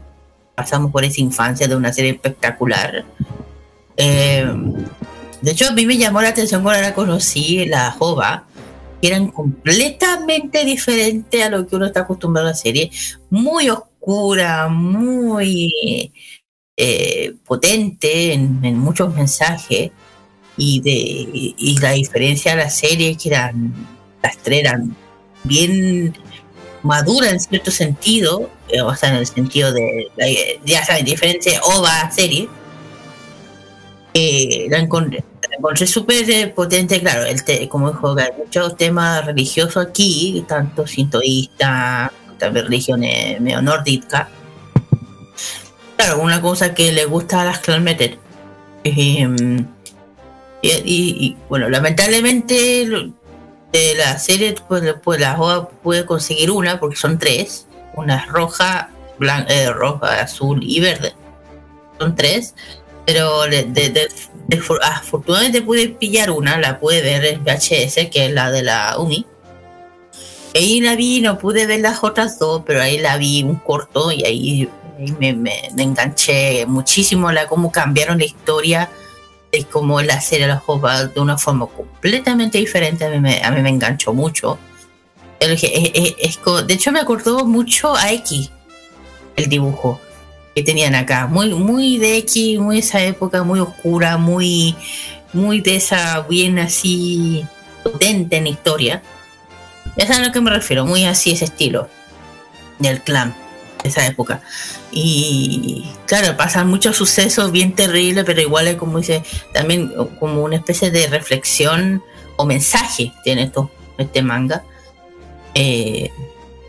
[0.55, 3.05] pasamos por esa infancia de una serie espectacular.
[3.97, 4.47] Eh,
[5.41, 8.45] de hecho, a mí me llamó la atención cuando la conocí, la Jova,
[9.01, 12.91] que eran completamente diferentes a lo que uno está acostumbrado a la serie.
[13.31, 13.69] Muy
[14.01, 16.13] oscura, muy
[16.77, 19.91] eh, potente en, muchos mensajes.
[20.61, 23.73] Y, de, y la diferencia de la serie que eran,
[24.21, 24.97] las tres eran
[25.45, 26.13] bien
[26.83, 30.11] maduras en cierto sentido, eh, o sea, en el sentido de,
[30.65, 32.49] ya saben, diferente OVA serie.
[34.15, 35.23] Eh, la encontré,
[35.87, 42.67] súper eh, potente, claro, el como dijo, hay muchos temas religiosos aquí, tanto sintoísta, también
[42.67, 44.29] religiones neonórdicas.
[45.97, 48.19] Claro, una cosa que le gusta a las clan meter.
[48.85, 49.67] Em,
[50.63, 52.87] y, y, bueno, lamentablemente
[53.73, 57.67] de la serie, pues, pues la joa puede conseguir una, porque son tres.
[57.95, 61.15] Una roja, blanca, eh, roja, azul y verde.
[61.99, 62.55] Son tres
[63.09, 64.09] pero de,
[64.83, 69.25] afortunadamente pude pillar una, la pude ver en VHS, que es la de la UMI.
[70.59, 74.11] Ahí la vi, no pude ver las otras dos, pero ahí la vi un corto
[74.11, 74.69] y ahí,
[75.21, 78.91] me, enganché muchísimo la cómo cambiaron la historia
[79.53, 83.05] de cómo la serie la Jopa de una forma completamente diferente.
[83.05, 84.59] A mí me, a mí me enganchó mucho.
[85.39, 88.51] de hecho, me acordó mucho a X
[89.37, 90.01] el dibujo
[90.57, 91.29] que tenían acá.
[91.29, 94.75] Muy, muy de X, muy esa época, muy oscura, muy,
[95.33, 97.47] muy de esa bien así
[97.85, 99.05] potente en historia.
[99.99, 101.89] Saben a lo que me refiero, muy así ese estilo
[102.79, 103.37] del clan
[103.83, 104.41] de esa época.
[104.91, 110.57] Y claro, pasan muchos sucesos bien terribles, pero igual es como dice, también como una
[110.57, 112.03] especie de reflexión
[112.37, 114.65] o mensaje tiene esto, este manga.
[115.55, 116.11] Eh,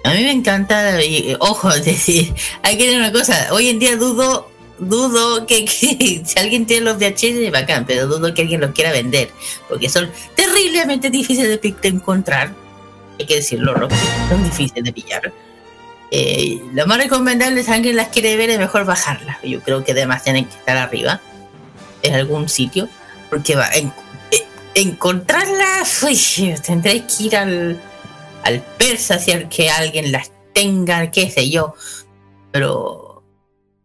[0.03, 2.33] a mí me encanta, y, ojo, decir,
[2.63, 4.49] hay que tener una cosa, hoy en día dudo,
[4.79, 8.91] dudo que, que si alguien tiene los VHS, bacán, pero dudo que alguien los quiera
[8.91, 9.29] vender,
[9.67, 12.53] porque son terriblemente difíciles de, de encontrar,
[13.19, 13.95] hay que decirlo, Rocky,
[14.29, 15.33] son difíciles de pillar.
[16.11, 19.91] Eh, lo más recomendable si alguien las quiere ver es mejor bajarlas, yo creo que
[19.91, 21.21] además tienen que estar arriba,
[22.01, 22.89] en algún sitio,
[23.29, 23.93] porque va, en-
[24.31, 26.19] eh, encontrarlas, uy,
[26.65, 27.81] tendréis que ir al
[28.43, 31.75] al persa si que alguien las tenga, qué sé yo.
[32.51, 33.21] Pero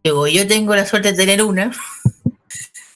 [0.02, 1.72] digo, yo tengo la suerte de tener una.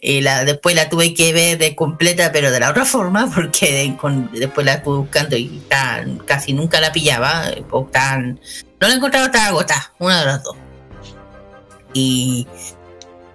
[0.00, 3.94] Y la, después la tuve que ver de completa, pero de la otra forma, porque
[4.00, 7.44] con- después la estuve buscando y tan, casi nunca la pillaba.
[7.70, 8.38] o tan-
[8.80, 10.56] no la encontraba, estaba agotada, una de las dos.
[11.92, 12.46] Y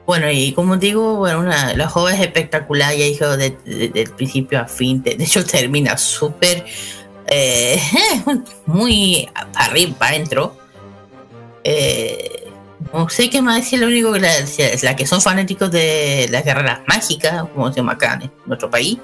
[0.05, 4.59] bueno, y como digo, bueno, una, la joven es espectacular, ya dijo de, de- principio
[4.59, 6.63] a fin, de, de hecho termina súper
[7.27, 7.79] eh,
[8.65, 10.57] muy para arriba, para adentro.
[11.63, 12.42] Eh,
[12.93, 14.31] no sé qué más decir, lo único que la,
[14.83, 18.99] la que son fanáticos de las guerreras mágicas, como se llama acá en nuestro país,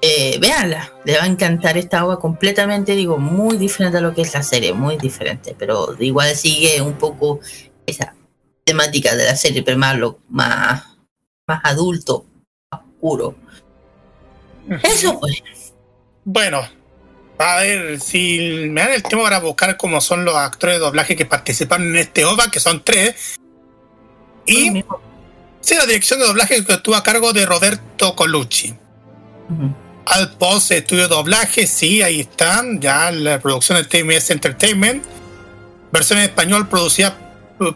[0.00, 4.22] eh, véanla, le va a encantar esta agua completamente, digo, muy diferente a lo que
[4.22, 7.40] es la serie, muy diferente, pero igual sigue un poco
[7.86, 8.14] esa
[8.62, 10.84] temática de la serie, pero más, lo, más,
[11.46, 12.26] más adulto,
[12.70, 13.34] más puro.
[14.82, 15.42] Eso pues.
[16.24, 16.60] Bueno,
[17.38, 21.16] a ver, si me dan el tiempo para buscar cómo son los actores de doblaje
[21.16, 23.38] que participaron en este OVA, que son tres.
[24.46, 24.84] Y
[25.60, 28.74] sí, la dirección de doblaje que estuvo a cargo de Roberto Colucci.
[30.06, 35.04] Al Post Estudio de Doblaje, sí, ahí están, ya la producción de TMS Entertainment.
[35.92, 37.18] Versión en español producida,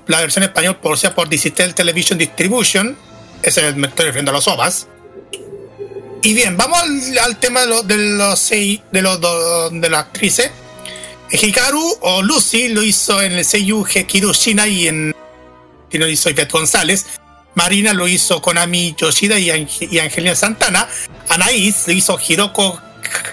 [0.06, 2.96] la versión en español producida por Digital Television Distribution.
[3.42, 4.86] Ese me estoy refiriendo a los OVAs.
[6.22, 6.78] Y bien, vamos
[7.22, 10.50] al, tema de, lo- de los de los do- de las actrices.
[11.30, 15.14] Hikaru o Lucy lo hizo en el Seiyu Hekiru Shina y en
[15.92, 17.06] y lo hizo Ivette González.
[17.54, 20.88] Marina lo hizo Konami Yoshida y, Ange- Angelina Santana.
[21.28, 22.80] Anaís lo hizo Hiroko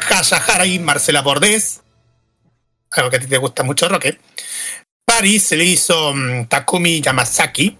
[0.08, 1.82] Kashahara y Marcela Bordés.
[2.92, 4.18] Algo que a ti te gusta mucho, Roque.
[5.06, 7.78] Paris se le hizo mm, Takumi Yamasaki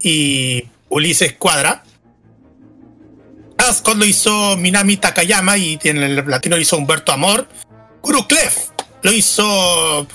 [0.00, 1.84] y Ulises Cuadra.
[3.70, 7.46] Lo hizo Minami Takayama y en el latino lo hizo Humberto Amor.
[8.02, 8.70] Guru Clef
[9.02, 10.06] lo hizo.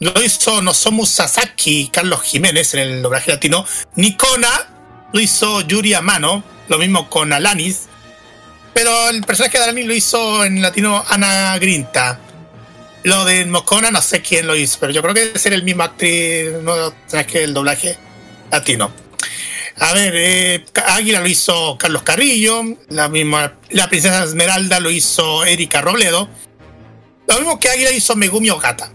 [0.00, 3.66] Lo hizo Nozomu Sasaki Carlos Jiménez en el doblaje latino.
[3.96, 4.48] Nikona
[5.12, 6.42] lo hizo Yuri Amano.
[6.68, 7.88] Lo mismo con Alanis.
[8.72, 12.18] Pero el personaje de Alanis lo hizo en latino Ana Grinta.
[13.02, 15.64] Lo de Mokona no sé quién lo hizo, pero yo creo que debe ser el
[15.64, 16.94] mismo actriz, no
[17.26, 17.98] que el doblaje
[18.50, 18.90] latino.
[19.80, 25.44] A ver, eh, Águila lo hizo Carlos Carrillo, la misma, la princesa Esmeralda lo hizo
[25.44, 26.28] Erika Robledo,
[27.28, 28.92] lo mismo que Águila hizo Megumi Ogata.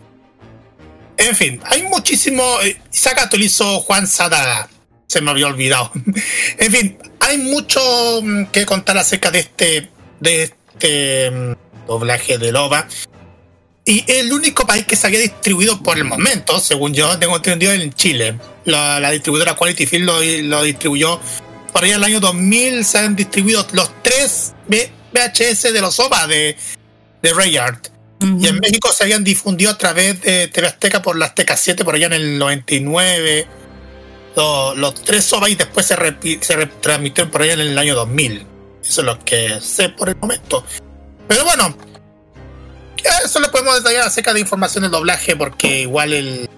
[1.17, 2.43] En fin, hay muchísimo.
[2.63, 4.69] eh, Sakato lo hizo Juan Sadada,
[5.07, 5.91] se me había olvidado.
[6.57, 7.79] en fin, hay mucho
[8.21, 9.89] mm, que contar acerca de este,
[10.19, 11.53] de este mm,
[11.87, 12.87] doblaje de Loba.
[13.85, 17.73] Y el único país que se había distribuido por el momento, según yo tengo entendido,
[17.73, 18.37] en Chile.
[18.65, 21.19] La, la distribuidora Quality Film lo, lo distribuyó
[21.73, 22.85] por allá en el año 2000.
[22.85, 26.55] Se han distribuido los tres VHS de los OVA de,
[27.21, 27.77] de Rayard.
[28.39, 31.83] Y en México se habían difundido a través de TV Azteca por la Azteca 7
[31.83, 33.45] por allá en el 99.
[34.37, 37.95] Los, los tres OVA y después se, repi- se retransmitieron por allá en el año
[37.95, 38.47] 2000.
[38.81, 40.65] Eso es lo que sé por el momento.
[41.27, 41.77] Pero bueno,
[43.25, 46.49] eso le podemos detallar acerca de información del doblaje porque igual el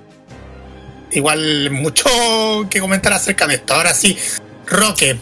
[1.12, 2.06] igual mucho
[2.70, 3.74] que comentar acerca de esto.
[3.74, 4.18] Ahora sí,
[4.66, 5.18] Roque.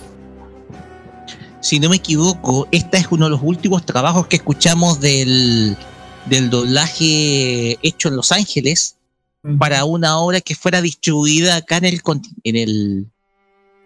[1.61, 5.77] Si no me equivoco, este es uno de los últimos trabajos que escuchamos del,
[6.25, 8.97] del doblaje hecho en Los Ángeles
[9.57, 12.01] para una obra que fuera distribuida acá en el
[12.43, 13.07] en el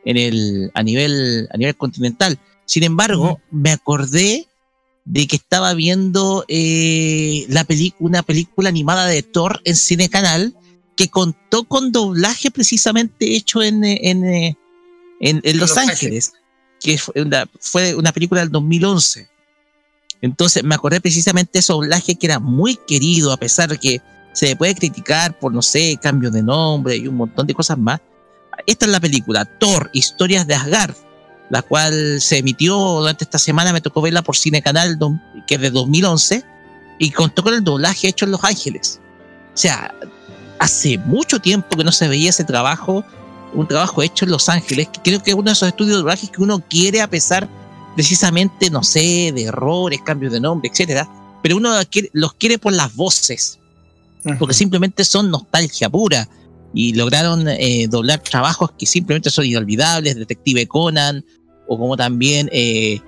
[0.06, 2.40] en el a nivel a nivel continental.
[2.66, 4.48] Sin embargo, me acordé
[5.09, 7.65] de que estaba viendo eh, la
[7.99, 10.53] una película animada de Thor en Cine Canal
[10.97, 14.57] que contó con doblaje precisamente hecho en, eh, en, eh,
[15.21, 16.33] en- en Los, Los Ángeles,
[16.81, 19.29] que fue una, fue una película del 2011.
[20.21, 24.01] Entonces me acordé precisamente de ese doblaje que era muy querido, a pesar de que
[24.33, 28.01] se puede criticar por, no sé, cambios de nombre y un montón de cosas más.
[28.65, 30.95] Esta es la película, Thor, Historias de Asgard,
[31.50, 34.98] la cual se emitió durante esta semana, me tocó verla por Cine Canal,
[35.45, 36.43] que es de 2011,
[37.00, 39.00] y contó con el doblaje hecho en Los Ángeles.
[39.53, 39.93] O sea,
[40.59, 43.03] hace mucho tiempo que no se veía ese trabajo,
[43.53, 46.00] un trabajo hecho en Los Ángeles, que creo que es uno de esos estudios de
[46.00, 47.48] doblaje que uno quiere a pesar
[47.95, 51.09] precisamente, no sé, de errores, cambios de nombre, etcétera,
[51.42, 51.72] pero uno
[52.14, 53.58] los quiere por las voces,
[54.38, 56.27] porque simplemente son nostalgia pura
[56.74, 61.26] y lograron eh, doblar trabajos que simplemente son inolvidables, Detective Conan,
[61.67, 63.01] o como también eh,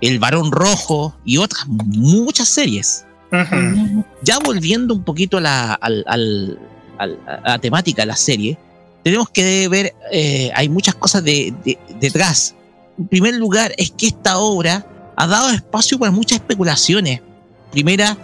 [0.00, 3.04] El Varón Rojo y otras muchas series.
[4.22, 5.80] Ya volviendo un poquito a la,
[7.44, 8.58] la temática de la serie,
[9.02, 11.52] tenemos que ver, eh, hay muchas cosas de,
[12.00, 12.54] detrás.
[12.98, 17.20] En primer lugar, es que esta obra ha dado espacio para muchas especulaciones.
[17.72, 18.16] Primera,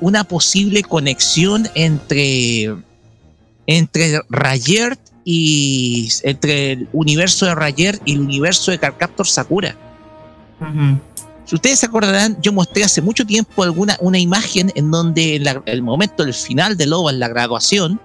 [0.00, 2.74] una posible conexión entre
[3.66, 9.76] entre Rayert y entre el universo de Rayert y el universo de Carcaptor Sakura.
[11.44, 15.62] Si ustedes se acordarán, yo mostré hace mucho tiempo alguna una imagen en donde en
[15.66, 18.00] el momento del final de Loba en la graduación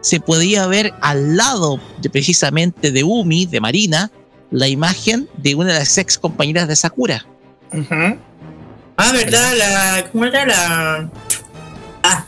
[0.00, 4.10] se podía ver al lado de precisamente de Umi, de Marina,
[4.50, 7.24] la imagen de una de las ex compañeras de Sakura.
[8.96, 9.52] Ah, ¿verdad?
[9.56, 11.10] La, ¿Cómo era la...?
[12.02, 12.26] Ah,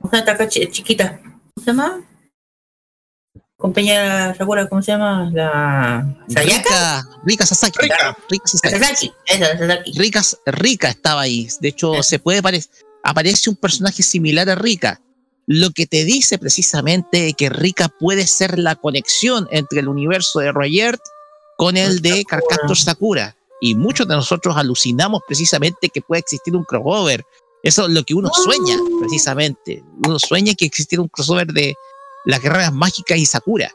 [0.00, 1.18] una chiquita.
[1.18, 2.00] ¿Cómo se llama?
[3.56, 5.30] Compañera Sakura, ¿cómo se llama?
[5.32, 7.78] La Rika, Rika Sasaki.
[7.80, 9.12] Rika, Rika Sasaki.
[9.96, 11.48] Rika, Rika estaba ahí.
[11.60, 12.42] De hecho, se puede
[13.02, 15.00] aparece un personaje similar a Rika.
[15.46, 20.52] Lo que te dice precisamente que Rika puede ser la conexión entre el universo de
[20.52, 21.00] Royert
[21.56, 23.36] con el de Carcastor Sakura.
[23.60, 27.24] Y muchos de nosotros alucinamos precisamente que puede existir un crossover.
[27.62, 29.82] Eso es lo que uno sueña, precisamente.
[30.04, 31.74] Uno sueña que existiera un crossover de,
[32.26, 33.72] las guerreras mágicas y Sakura.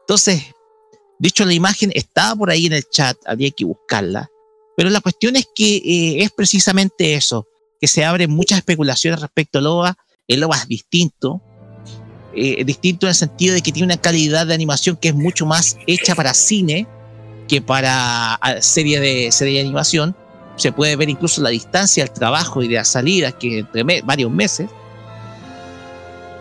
[0.00, 0.42] Entonces,
[1.18, 4.28] de hecho la imagen estaba por ahí en el chat, había que buscarla.
[4.76, 7.46] Pero la cuestión es que eh, es precisamente eso,
[7.80, 9.96] que se abren muchas especulaciones respecto a Loba.
[10.26, 11.42] El Loba es distinto,
[12.34, 15.44] eh, distinto en el sentido de que tiene una calidad de animación que es mucho
[15.44, 16.88] más hecha para cine
[17.46, 20.16] que para serie de, serie de animación.
[20.56, 24.30] Se puede ver incluso la distancia del trabajo y de las salidas, que entre varios
[24.30, 24.70] meses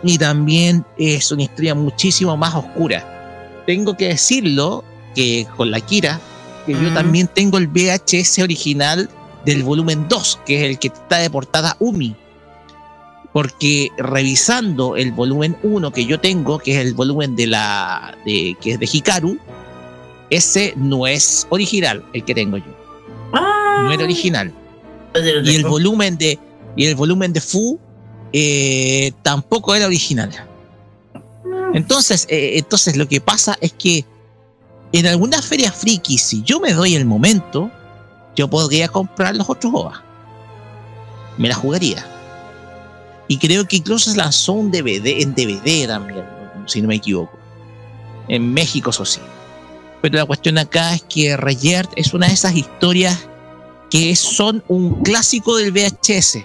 [0.03, 3.63] y también es una historia muchísimo más oscura.
[3.65, 4.83] Tengo que decirlo
[5.15, 6.19] que con la Kira,
[6.65, 9.09] que yo también tengo el VHS original
[9.45, 12.15] del volumen 2, que es el que está de portada Umi.
[13.33, 18.57] Porque revisando el volumen 1 que yo tengo, que es el volumen de la de,
[18.59, 19.37] que es de Hikaru,
[20.29, 22.65] ese no es original, el que tengo yo.
[23.33, 24.51] No era original.
[25.43, 26.39] Y el volumen de
[26.75, 27.79] y el volumen de Fu
[28.33, 30.29] eh, tampoco era original.
[31.73, 34.05] Entonces, eh, entonces lo que pasa es que
[34.93, 37.71] en algunas ferias friki, si yo me doy el momento,
[38.35, 40.03] yo podría comprar los otros OVA.
[41.37, 42.05] Me la jugaría.
[43.27, 46.25] Y creo que incluso se lanzó un DVD en DVD también,
[46.65, 47.37] si no me equivoco.
[48.27, 49.21] En México, eso sí.
[50.01, 53.17] Pero la cuestión acá es que Rayert es una de esas historias
[53.89, 56.39] que son un clásico del VHS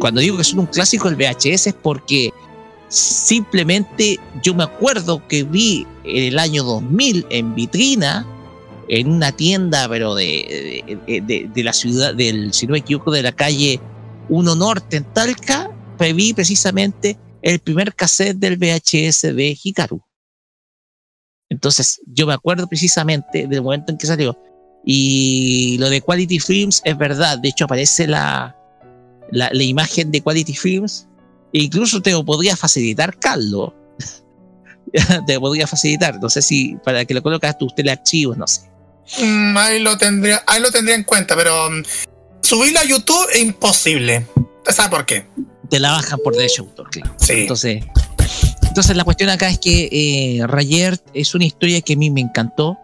[0.00, 2.32] cuando digo que son un clásico del VHS es porque
[2.88, 8.26] simplemente yo me acuerdo que vi en el año 2000 en vitrina
[8.88, 13.32] en una tienda pero de, de, la ciudad del si no me equivoco de la
[13.32, 13.80] calle
[14.28, 15.70] 1 Norte en Talca
[16.12, 20.02] vi precisamente el primer cassette del VHS de Hikaru.
[21.48, 24.38] Entonces yo me acuerdo precisamente del momento en que salió.
[24.84, 28.56] Y lo de Quality Films es verdad de hecho aparece la
[29.30, 31.08] la, imagen de Quality Films.
[31.52, 33.72] E incluso te lo podría facilitar, Carlos.
[35.26, 36.20] te lo podría facilitar.
[36.20, 38.62] No sé si para que lo colocas tú, usted le archivos, no sé.
[39.20, 41.82] Mm, ahí lo tendría, ahí lo tendría en cuenta, pero um,
[42.42, 44.26] subirlo a YouTube es imposible.
[44.66, 45.26] ¿Sabes por qué?
[45.68, 47.14] Te la bajan por derecho autor, claro.
[47.18, 47.32] Sí.
[47.32, 47.84] Entonces,
[48.74, 52.20] entonces la cuestión acá es que eh, Rayert es una historia que a mí me
[52.20, 52.78] encantó.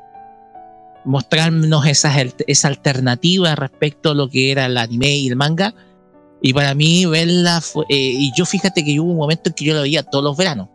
[1.05, 2.15] Mostrarnos esa,
[2.47, 5.75] esa alternativa respecto a lo que era el anime y el manga
[6.43, 9.65] y para mí verla fue, eh, y yo fíjate que hubo un momento en que
[9.65, 10.69] yo la veía todos los veranos.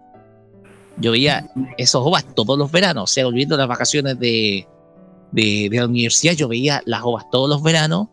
[0.98, 4.68] Yo veía esos ovas todos los veranos, o sea, olvidando las vacaciones de,
[5.32, 8.08] de, la universidad, yo veía las ovas todos los veranos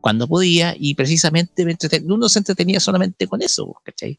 [0.00, 1.76] cuando podía y precisamente me
[2.06, 4.18] uno se entretenía solamente con eso, ¿cachai?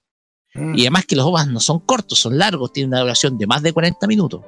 [0.54, 0.76] Mm.
[0.76, 3.62] Y además que los ovas no son cortos, son largos, tienen una duración de más
[3.62, 4.42] de 40 minutos.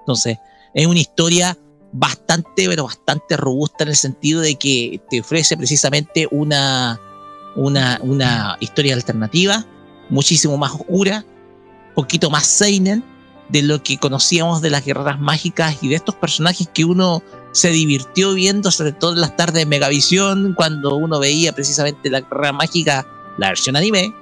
[0.00, 0.38] Entonces,
[0.72, 1.58] es una historia
[1.92, 6.98] bastante, pero bastante robusta en el sentido de que te ofrece precisamente una,
[7.58, 9.66] una, una historia alternativa,
[10.08, 11.24] muchísimo más oscura,
[11.94, 13.04] poquito más seinen
[13.48, 17.22] de lo que conocíamos de las guerreras mágicas y de estos personajes que uno
[17.52, 22.20] se divirtió viendo, sobre todo en las tardes de Megavisión, cuando uno veía precisamente la
[22.20, 23.06] guerrera mágica,
[23.38, 24.14] la versión anime,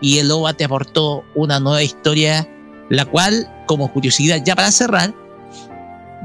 [0.00, 2.46] y el OVA te aportó una nueva historia,
[2.90, 5.14] la cual, como curiosidad ya para cerrar,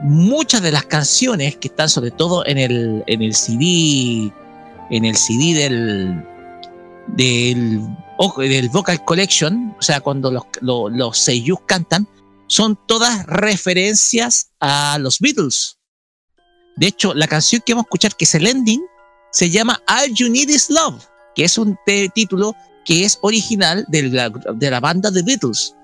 [0.03, 4.33] muchas de las canciones que están sobre todo en el, en el CD
[4.89, 6.23] en el CD del,
[7.15, 7.81] del,
[8.37, 12.07] del Vocal Collection, o sea, cuando los, los, los seiyus cantan,
[12.47, 15.77] son todas referencias a los Beatles.
[16.75, 18.81] De hecho, la canción que vamos a escuchar, que es el ending,
[19.31, 21.03] se llama All You Need Is Love,
[21.35, 21.77] que es un
[22.13, 25.75] título que es original de la, de la banda The Beatles.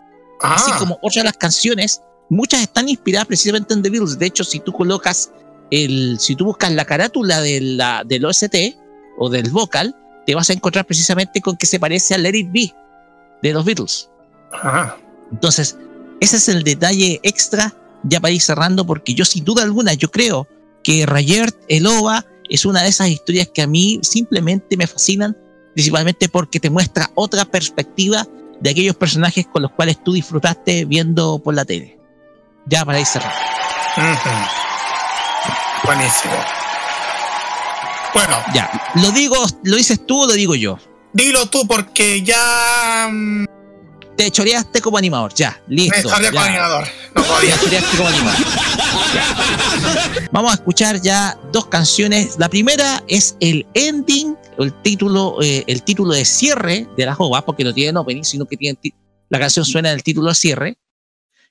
[0.41, 4.19] Así como otras de las canciones, muchas están inspiradas precisamente en The Beatles.
[4.19, 5.31] De hecho, si tú colocas
[5.71, 8.55] el, si tú buscas la carátula de la, del OST
[9.17, 9.95] o del vocal,
[10.27, 12.75] te vas a encontrar precisamente con que se parece a Let It Be
[13.41, 14.09] de los Beatles.
[15.31, 15.77] Entonces,
[16.19, 17.73] ese es el detalle extra
[18.03, 20.45] ya para ir cerrando, porque yo sin duda alguna, yo creo
[20.83, 25.35] que Rayert el OVA es una de esas historias que a mí simplemente me fascinan,
[25.73, 28.27] principalmente porque te muestra otra perspectiva
[28.59, 31.97] de aquellos personajes con los cuales tú disfrutaste viendo por la tele.
[32.65, 33.37] Ya para ir cerrando.
[35.85, 36.33] Buenísimo.
[38.17, 38.37] Bueno.
[38.53, 40.79] Ya, lo digo, lo dices tú o lo digo yo.
[41.13, 43.07] Dilo tú porque ya...
[43.11, 43.45] mm,
[44.15, 45.95] Te choreaste como animador, ya, listo.
[46.09, 46.87] Me choreé como animador.
[47.15, 47.55] No podía.
[47.55, 48.39] Te choreaste como animador.
[49.13, 50.27] Ya.
[50.31, 52.35] Vamos a escuchar ya dos canciones.
[52.37, 57.45] La primera es el ending, el título, eh, el título de cierre de la jova,
[57.45, 58.93] porque no tiene opening, sino que tiene ti-
[59.29, 60.77] la canción suena en el título de cierre,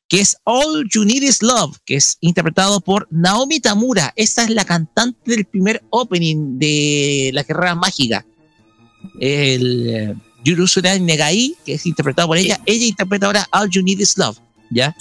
[0.09, 4.12] que es All You Need Is Love, que es interpretado por Naomi Tamura.
[4.17, 8.25] Esta es la cantante del primer opening de La Guerra Mágica.
[9.20, 12.60] El eh, Yurusura Negai, que es interpretado por ella.
[12.67, 14.39] Ella interpreta ahora All You Need Is Love,
[14.70, 14.94] ¿ya?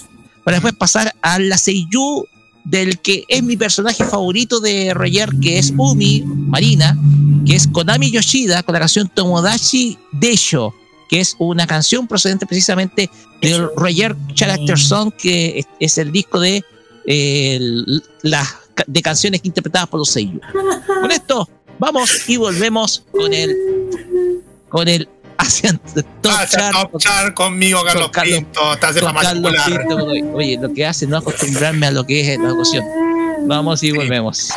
[0.43, 2.25] Para después pasar a la Seiyu
[2.63, 6.97] del que es mi personaje favorito de Roger, que es Umi, Marina,
[7.45, 10.73] que es Konami Yoshida con la canción Tomodachi Desho,
[11.15, 13.09] que es una canción procedente precisamente
[13.41, 16.61] del Roger Character Song, que es, es el disco de,
[17.05, 17.57] eh,
[18.21, 18.53] las
[18.85, 20.41] de canciones interpretadas por los sellos.
[20.85, 23.55] Con esto, vamos y volvemos con el
[24.67, 25.79] con el Asian
[26.21, 26.73] Top Ah, Chart.
[26.91, 28.73] Top Chart conmigo, Carlos, Pinto.
[28.73, 29.53] Estás de con Carlos.
[29.65, 29.95] Pinto,
[30.33, 32.83] oye, lo que hace no acostumbrarme a lo que es la ocasión.
[33.47, 34.49] Vamos y volvemos.
[34.49, 34.53] Es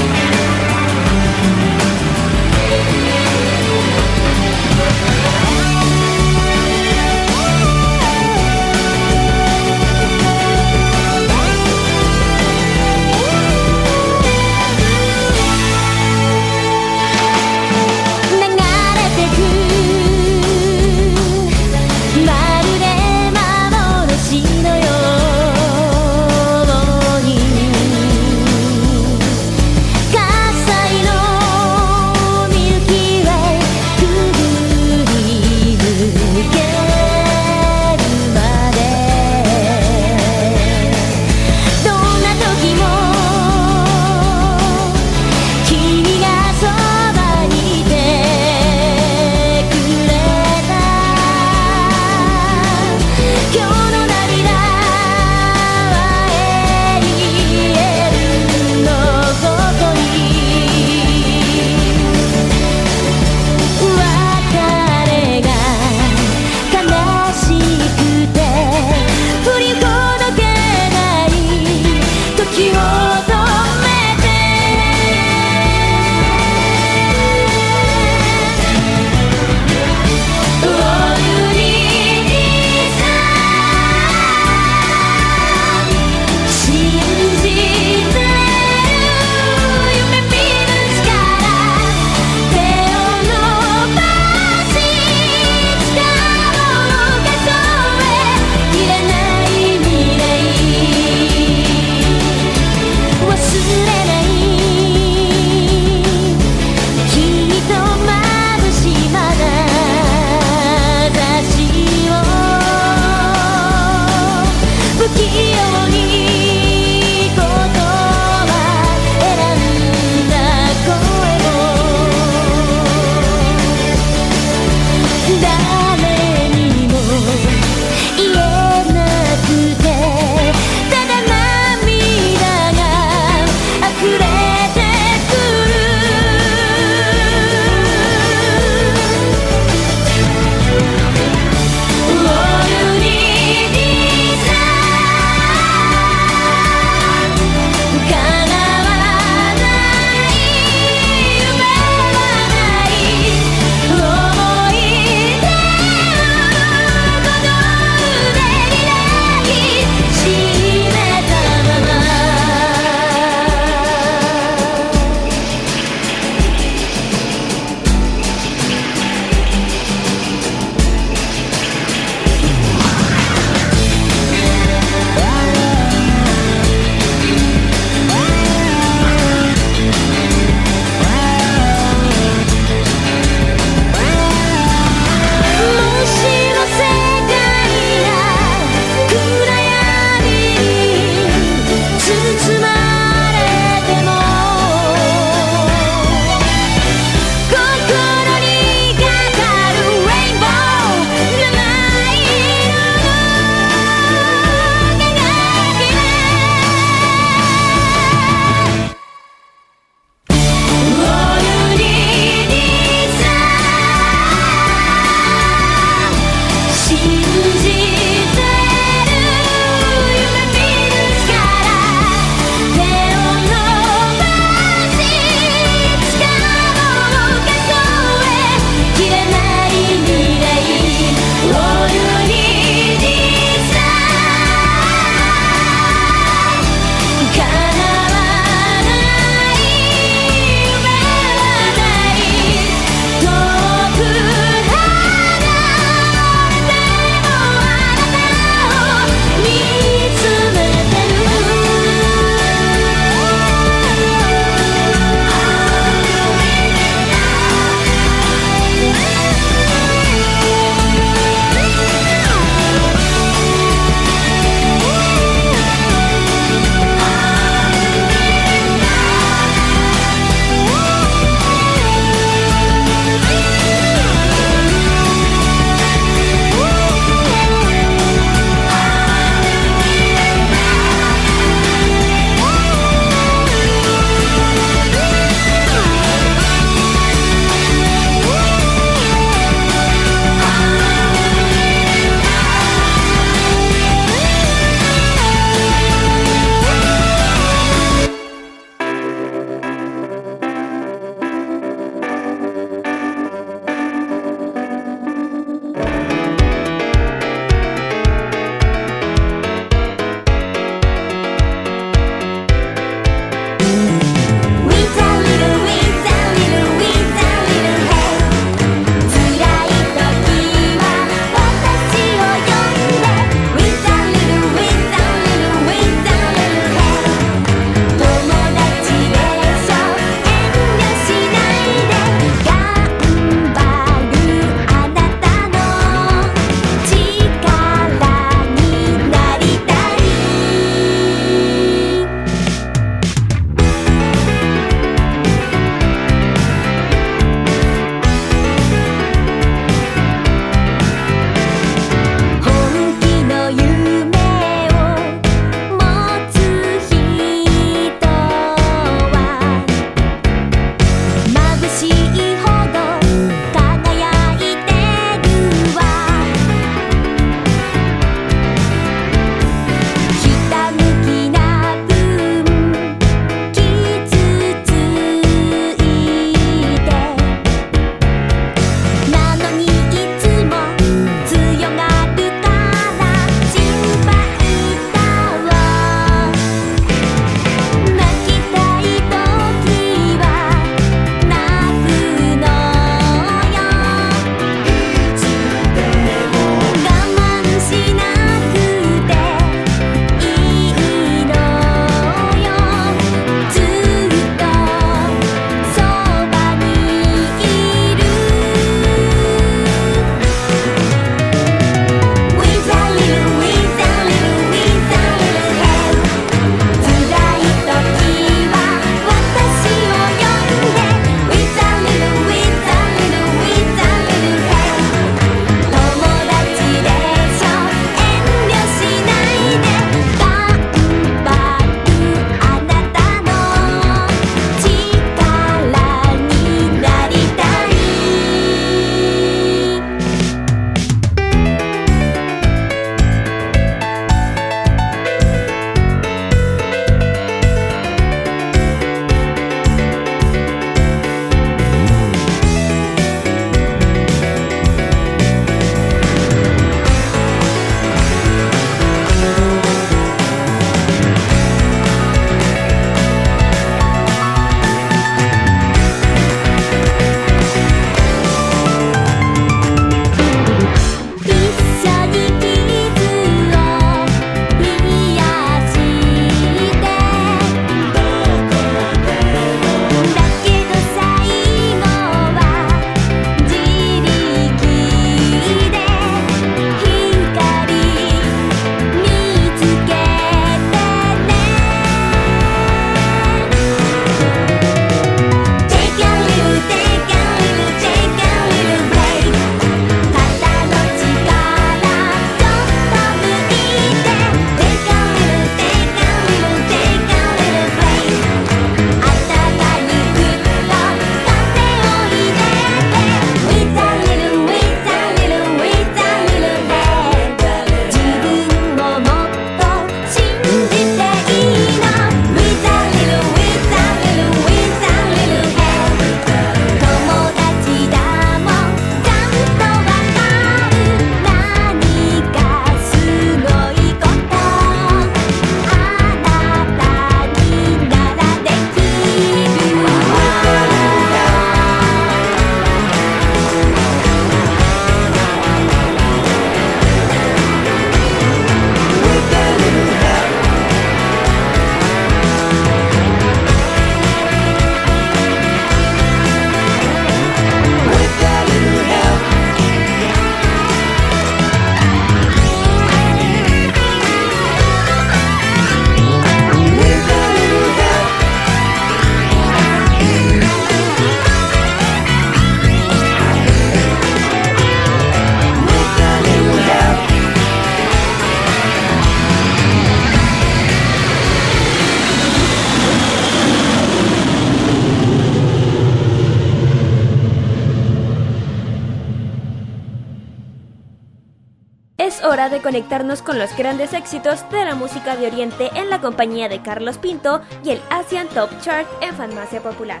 [592.28, 596.48] hora de conectarnos con los grandes éxitos de la música de Oriente en la compañía
[596.48, 600.00] de Carlos Pinto y el Asian Top Chart en Farmacia Popular.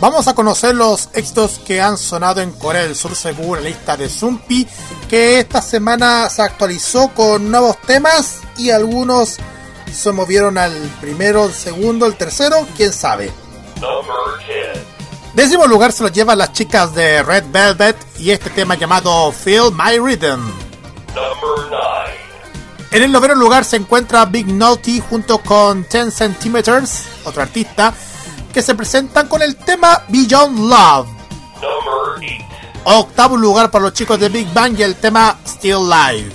[0.00, 3.96] Vamos a conocer los éxitos que han sonado en Corea del Sur según la lista
[3.96, 4.66] de Zumpi,
[5.08, 9.36] que esta semana se actualizó con nuevos temas y algunos
[9.92, 13.30] se movieron al primero, el segundo, el tercero, quién sabe.
[15.34, 19.72] Décimo lugar se lo llevan las chicas de Red Velvet y este tema llamado Feel
[19.72, 20.52] My Rhythm.
[22.90, 27.94] En el noveno lugar se encuentra Big Naughty junto con 10 Centimeters, otro artista,
[28.52, 31.08] que se presentan con el tema Beyond Love.
[32.84, 36.32] Octavo lugar para los chicos de Big Bang y el tema Still Live.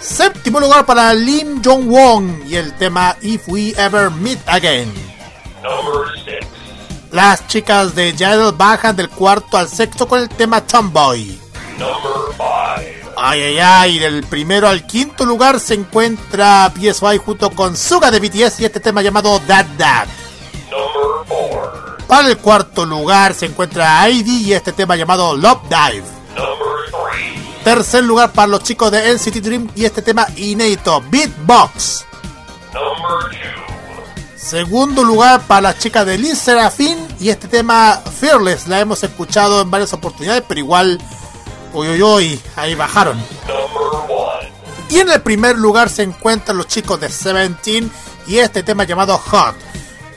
[0.00, 4.92] Séptimo lugar para Lim Jong-won y el tema If We Ever Meet Again.
[7.12, 11.38] Las chicas de Yaddle bajan del cuarto al sexto con el tema Tomboy.
[13.16, 18.20] Ay, ay, ay, del primero al quinto lugar se encuentra PSY junto con Suga de
[18.20, 20.08] BTS y este tema llamado That That.
[22.06, 26.06] Para el cuarto lugar se encuentra ID y este tema llamado Love Dive.
[27.64, 32.06] Tercer lugar para los chicos de NCT Dream y este tema inédito, Beatbox.
[34.50, 38.66] Segundo lugar para las chicas de Liz Serafin y este tema Fearless.
[38.66, 41.00] La hemos escuchado en varias oportunidades, pero igual,
[41.72, 43.16] uy, uy, uy, ahí bajaron.
[44.88, 47.92] Y en el primer lugar se encuentran los chicos de Seventeen
[48.26, 49.54] y este tema llamado Hot.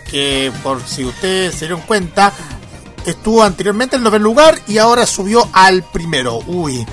[0.10, 2.34] Que por si ustedes se dieron cuenta,
[3.06, 6.40] estuvo anteriormente en el noveno lugar y ahora subió al primero.
[6.48, 6.84] Uy,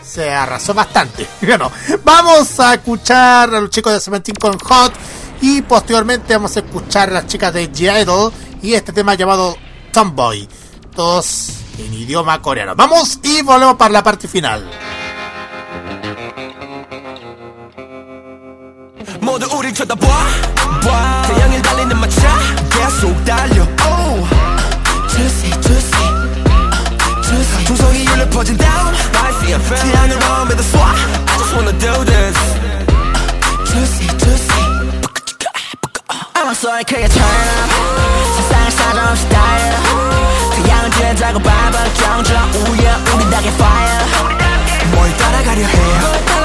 [0.00, 1.26] se arrasó bastante.
[1.40, 1.72] Bueno,
[2.04, 4.92] vamos a escuchar a los chicos de Seventeen con Hot
[5.41, 8.31] y posteriormente vamos a escuchar a las chicas de G-Idol
[8.61, 9.57] y este tema llamado
[9.91, 10.47] Tomboy.
[10.95, 12.75] Todos en idioma coreano.
[12.75, 14.67] Vamos y volvemos para la parte final.
[19.21, 21.21] 모두 우릴 쳐다봐 봐.
[21.27, 22.39] 태양을 달리는 마차
[22.69, 24.27] 계속 달려 oh.
[25.09, 25.97] Juicy juicy
[27.23, 30.15] juicy 조성이 울려 퍼진 down Life is fair 태양을
[30.47, 30.97] with a swat
[31.27, 32.37] I just wanna do this
[33.67, 34.50] Juicy juicy
[36.52, 37.70] I'm so 크게 turn up.
[38.36, 39.74] 세상을 사정 없이 달려
[40.54, 44.04] 태양은 뒤에자고 밟아 경주랑 우예 우리 닭의 fire.
[44.92, 46.41] 뭘 따라가려 해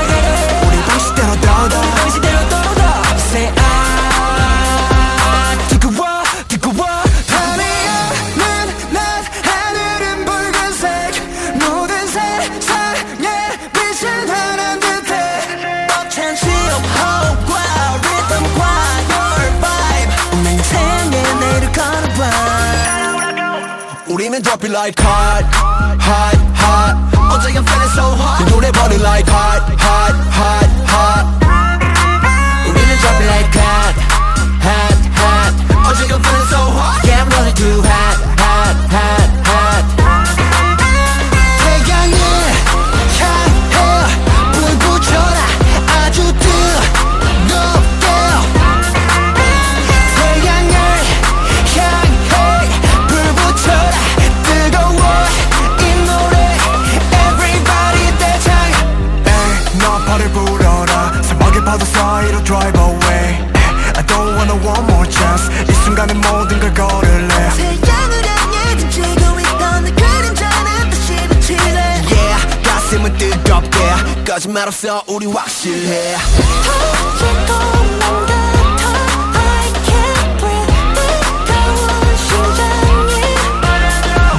[74.57, 76.17] 말 없어 우리 확실해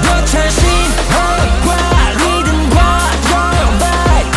[0.02, 2.78] 벅찬 심호흡과 리듬과
[3.30, 4.34] your vibe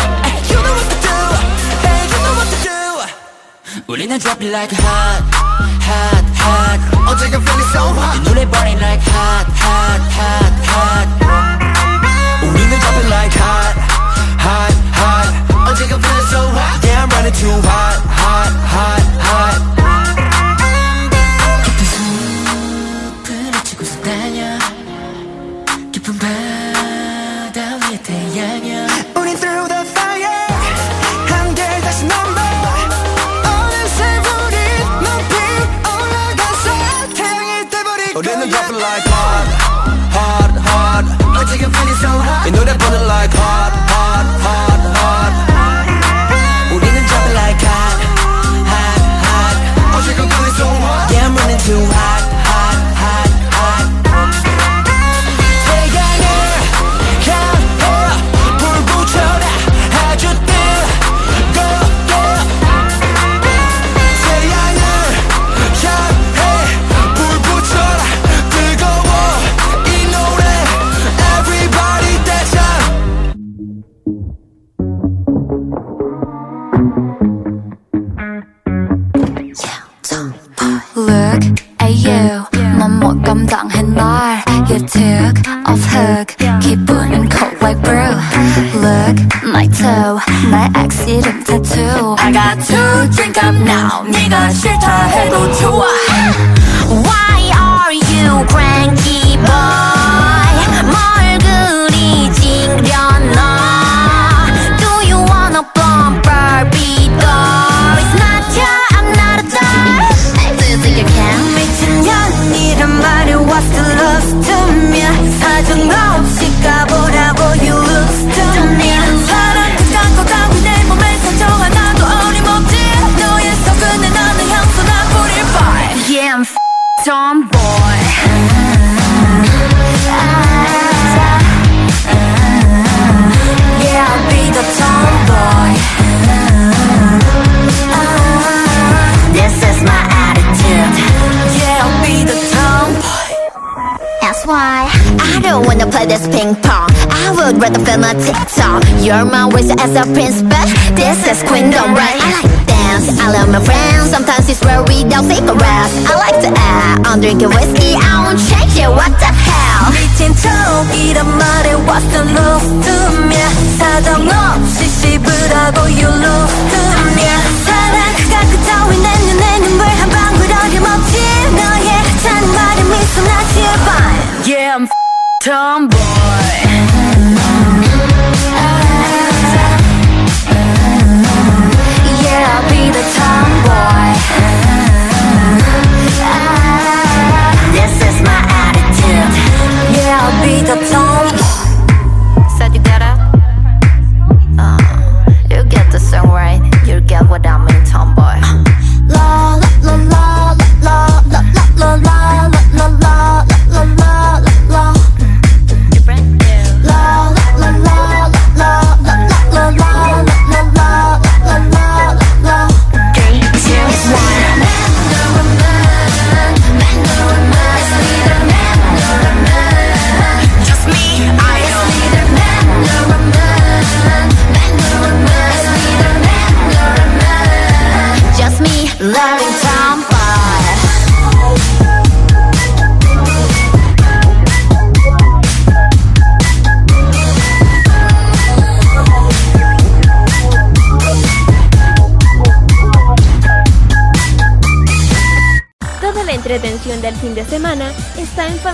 [0.47, 1.17] You know what to do
[1.81, 2.71] Hey you know what to do
[3.87, 5.23] 우리는 drop it like hot
[5.81, 6.79] hot hot
[7.09, 11.09] 어제가 feeling so hot 이 노래 burning like hot hot hot hot
[12.43, 13.60] 우리는 drop it like hot hot
[17.22, 18.11] Running too hot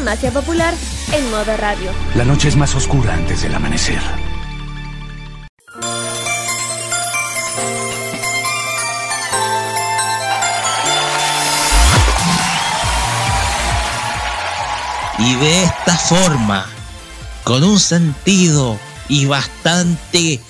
[0.08, 0.74] Farmacia Popular
[1.12, 1.90] en modo radio.
[2.14, 4.00] La noche es más oscura antes del amanecer.
[15.18, 16.64] Y de esta forma,
[17.44, 18.78] con un sentido
[19.10, 20.40] y bastante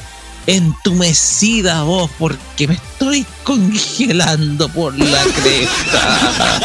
[0.48, 6.60] entumecida voz, porque me estoy congelando por la cresta.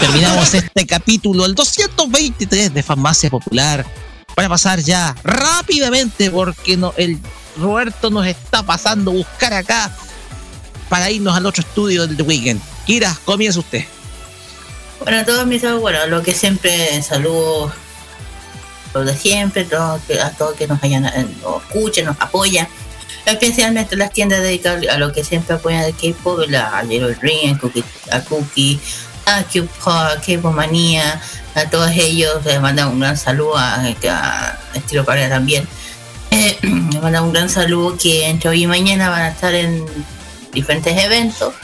[0.00, 3.86] Terminamos este capítulo, el 223 de Farmacia Popular,
[4.34, 7.20] para pasar ya rápidamente, porque no, el
[7.56, 9.96] Roberto nos está pasando a buscar acá
[10.88, 12.60] para irnos al otro estudio del Weekend.
[12.86, 13.84] Kira, comienza usted.
[15.00, 17.72] Bueno, a todos mis amigos, bueno, lo que siempre saludo,
[18.94, 22.66] lo de siempre, todo, a todos que nos hayan, eh, nos escuchen, nos apoyan,
[23.26, 27.58] especialmente las tiendas dedicadas a lo que siempre apoyan de K-pop, a Little Ring,
[28.10, 28.80] a Cookie,
[29.26, 31.20] a, a K-Pop Manía,
[31.54, 33.88] a todos ellos les mando un gran saludo a,
[34.74, 35.66] Estilo Pareja también.
[36.30, 39.84] Eh, les mando un gran saludo que entre hoy y mañana van a estar en
[40.52, 41.54] diferentes eventos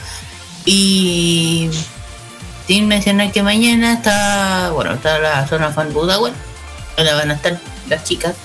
[0.65, 1.69] y
[2.67, 6.33] sin mencionar que mañana está, bueno, está la zona fan Budawen,
[6.97, 7.59] donde van a estar
[7.89, 8.35] las chicas.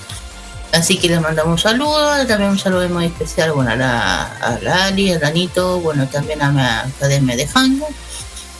[0.71, 4.59] Así que les mandamos un saludo, también un saludo muy especial, bueno, a la, a
[4.61, 7.87] la Ali, a Danito, bueno, también a mi academia de Hango,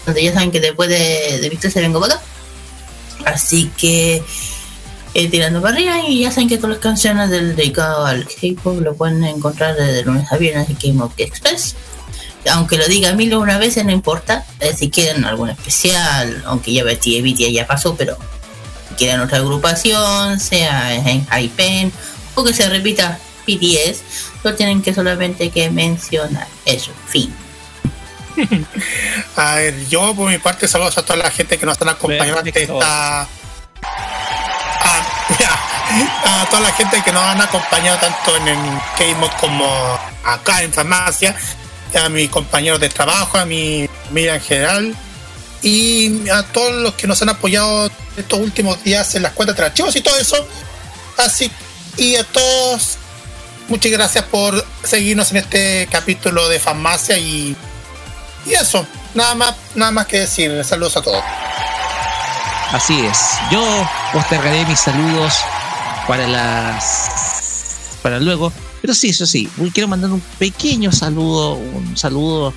[0.05, 2.19] donde ya saben que después de, de Víctor se vengo para.
[3.25, 4.23] Así que
[5.13, 8.81] eh, tirando para arriba y ya saben que todas las canciones del dedicado al K-pop
[8.81, 11.75] lo pueden encontrar desde lunes a viernes en Game of Express
[12.49, 14.45] aunque lo diga mil una veces, no importa.
[14.59, 18.17] Eh, si quieren algún especial, aunque ya BTS ya pasó, pero
[18.99, 21.91] si quieren otra agrupación, sea en Hypen
[22.35, 24.03] o que se repita BTS,
[24.43, 26.47] lo tienen que solamente que mencionar.
[26.65, 27.33] Eso, fin.
[29.35, 32.39] A ver, yo por mi parte saludos a toda la gente que nos están acompañando
[32.39, 33.21] ante esta.
[33.21, 33.27] A,
[36.25, 38.57] a toda la gente que nos han acompañado tanto en el
[38.97, 41.35] K-Mod como acá en farmacia,
[42.01, 44.95] a mis compañeros de trabajo, a mi familia en general
[45.61, 49.65] y a todos los que nos han apoyado estos últimos días en las cuentas de
[49.65, 50.47] archivos y todo eso.
[51.17, 51.51] Así
[51.97, 52.97] y a todos
[53.67, 57.55] muchas gracias por seguirnos en este capítulo de farmacia y,
[58.45, 60.63] y eso, nada más, nada más que decir.
[60.63, 61.23] Saludos a todos.
[62.71, 63.17] Así es.
[63.51, 63.61] Yo
[64.13, 65.33] postergaré mis saludos
[66.07, 68.51] para las para luego.
[68.81, 72.53] Pero sí, eso sí, quiero mandar un pequeño saludo, un saludo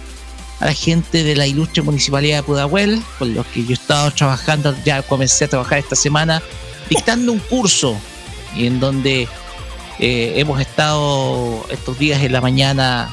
[0.63, 4.13] a la gente de la ilustre municipalidad de Pudahuel, con los que yo he estado
[4.13, 6.41] trabajando, ya comencé a trabajar esta semana,
[6.89, 7.97] dictando un curso
[8.55, 9.27] en donde
[9.99, 13.11] eh, hemos estado estos días en la mañana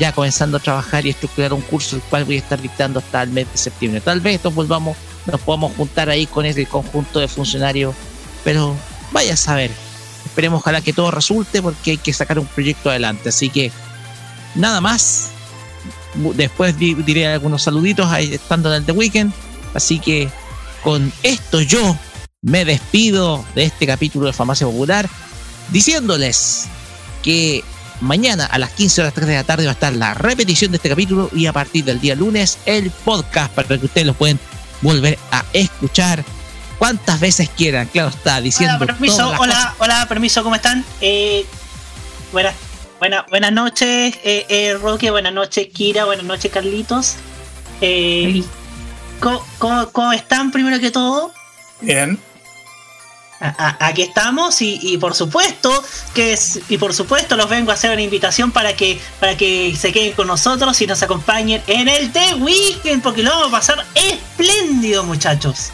[0.00, 3.22] ya comenzando a trabajar y estructurar un curso el cual voy a estar dictando hasta
[3.22, 4.00] el mes de septiembre.
[4.00, 4.96] Tal vez nos volvamos,
[5.26, 7.94] nos podamos juntar ahí con ese conjunto de funcionarios,
[8.42, 8.74] pero
[9.12, 9.70] vaya a saber.
[10.24, 13.28] Esperemos ojalá que todo resulte porque hay que sacar un proyecto adelante.
[13.28, 13.70] Así que
[14.56, 15.37] nada más.
[16.34, 19.32] Después diré algunos saluditos ahí estando en el The Weekend.
[19.74, 20.28] Así que
[20.82, 21.96] con esto yo
[22.42, 25.08] me despido de este capítulo de Farmacia Popular
[25.70, 26.66] diciéndoles
[27.22, 27.64] que
[28.00, 30.76] mañana a las 15 horas 3 de la tarde va a estar la repetición de
[30.76, 34.38] este capítulo y a partir del día lunes el podcast para que ustedes lo pueden
[34.80, 36.24] volver a escuchar
[36.78, 37.88] cuantas veces quieran.
[37.88, 38.76] Claro, está diciendo.
[38.76, 40.84] Hola, permiso, hola, hola, permiso, ¿cómo están?
[41.00, 41.44] Eh,
[42.32, 42.54] buenas,
[42.98, 47.16] buena, buenas noches, eh, eh, Roque, buenas noches, Kira, buenas noches, Carlitos.
[47.80, 48.42] Eh,
[49.20, 51.32] ¿cómo, cómo, cómo están primero que todo?
[51.80, 52.18] Bien.
[53.40, 55.70] aquí estamos y, y, por supuesto
[56.12, 59.76] que es, y por supuesto los vengo a hacer una invitación para que para que
[59.76, 63.50] se queden con nosotros y nos acompañen en el The Weekend porque lo vamos a
[63.52, 65.70] pasar espléndido muchachos.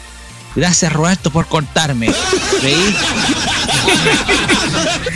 [0.55, 2.11] Gracias Roberto por cortarme.
[2.63, 2.95] ¿Veí?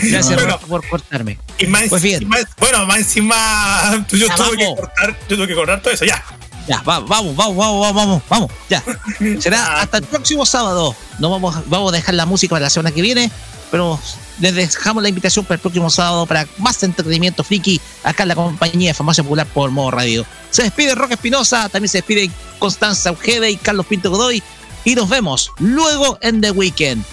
[0.04, 0.42] Gracias Bueno.
[0.44, 1.40] Roberto por cortarme.
[1.58, 2.22] Y más, Pues bien.
[2.24, 5.94] y más- bueno, más encima yo Ya, tuve que cortar, yo tuve que cortar todo
[5.94, 6.24] eso, ya.
[6.68, 8.84] Ya, va- vamos, vamos, vamos, vamos, vamos, vamos, ya.
[9.42, 10.96] Será hasta el próximo sábado.
[11.18, 13.32] No vamos, vamos a dejar la música para la semana que viene,
[13.72, 14.00] pero
[14.40, 18.36] les dejamos la invitación para el próximo sábado para más entretenimiento friki acá en la
[18.36, 20.26] compañía de Farmacia Popular por Modo Radio.
[20.52, 24.42] Se despide Roque Espinosa, también se despide Constanza Ojeda y Carlos Pinto Godoy
[24.90, 27.04] y nos vemos luego en The Weekend.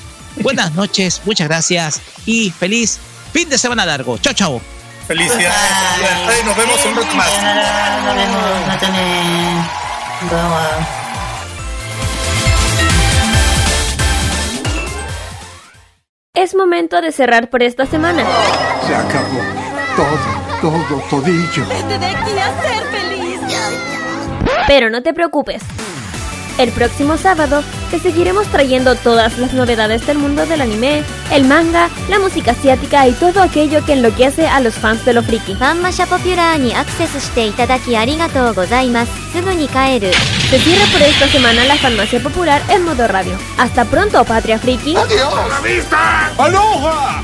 [0.41, 2.99] Buenas noches, muchas gracias y feliz
[3.35, 4.17] fin de semana largo.
[4.17, 4.61] Chao, chao.
[5.07, 5.45] Felicidades,
[6.01, 7.29] felicidades, nos vemos un rato más.
[8.05, 9.71] Nos vemos, Natalia.
[10.33, 10.87] Vamos a-
[16.35, 18.23] Es momento de cerrar por esta semana.
[18.87, 19.41] Se acabó.
[19.97, 21.65] Todo, todo, todillo.
[21.89, 23.41] Te dejé ser feliz.
[24.67, 25.63] Pero no te preocupes.
[26.58, 31.90] El próximo sábado te seguiremos trayendo todas las novedades del mundo del anime, el manga,
[32.10, 35.56] la música asiática y todo aquello que enloquece a los fans de lo friki.
[35.56, 40.12] ファンマシャポピュラーにアクセスしていただきありがとうございますすぐに帰る
[40.52, 43.38] Se cierra por esta semana la farmacia popular en modo radio.
[43.58, 44.94] Hasta pronto, Patria Friki.
[44.94, 46.32] ¡La vista!
[46.38, 47.24] ¡Aloha!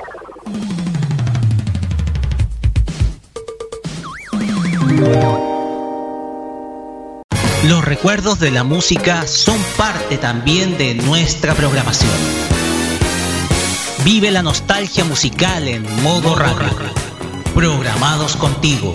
[7.67, 12.11] Los recuerdos de la música son parte también de nuestra programación.
[14.03, 16.69] Vive la nostalgia musical en modo radio.
[17.53, 18.93] Programados contigo.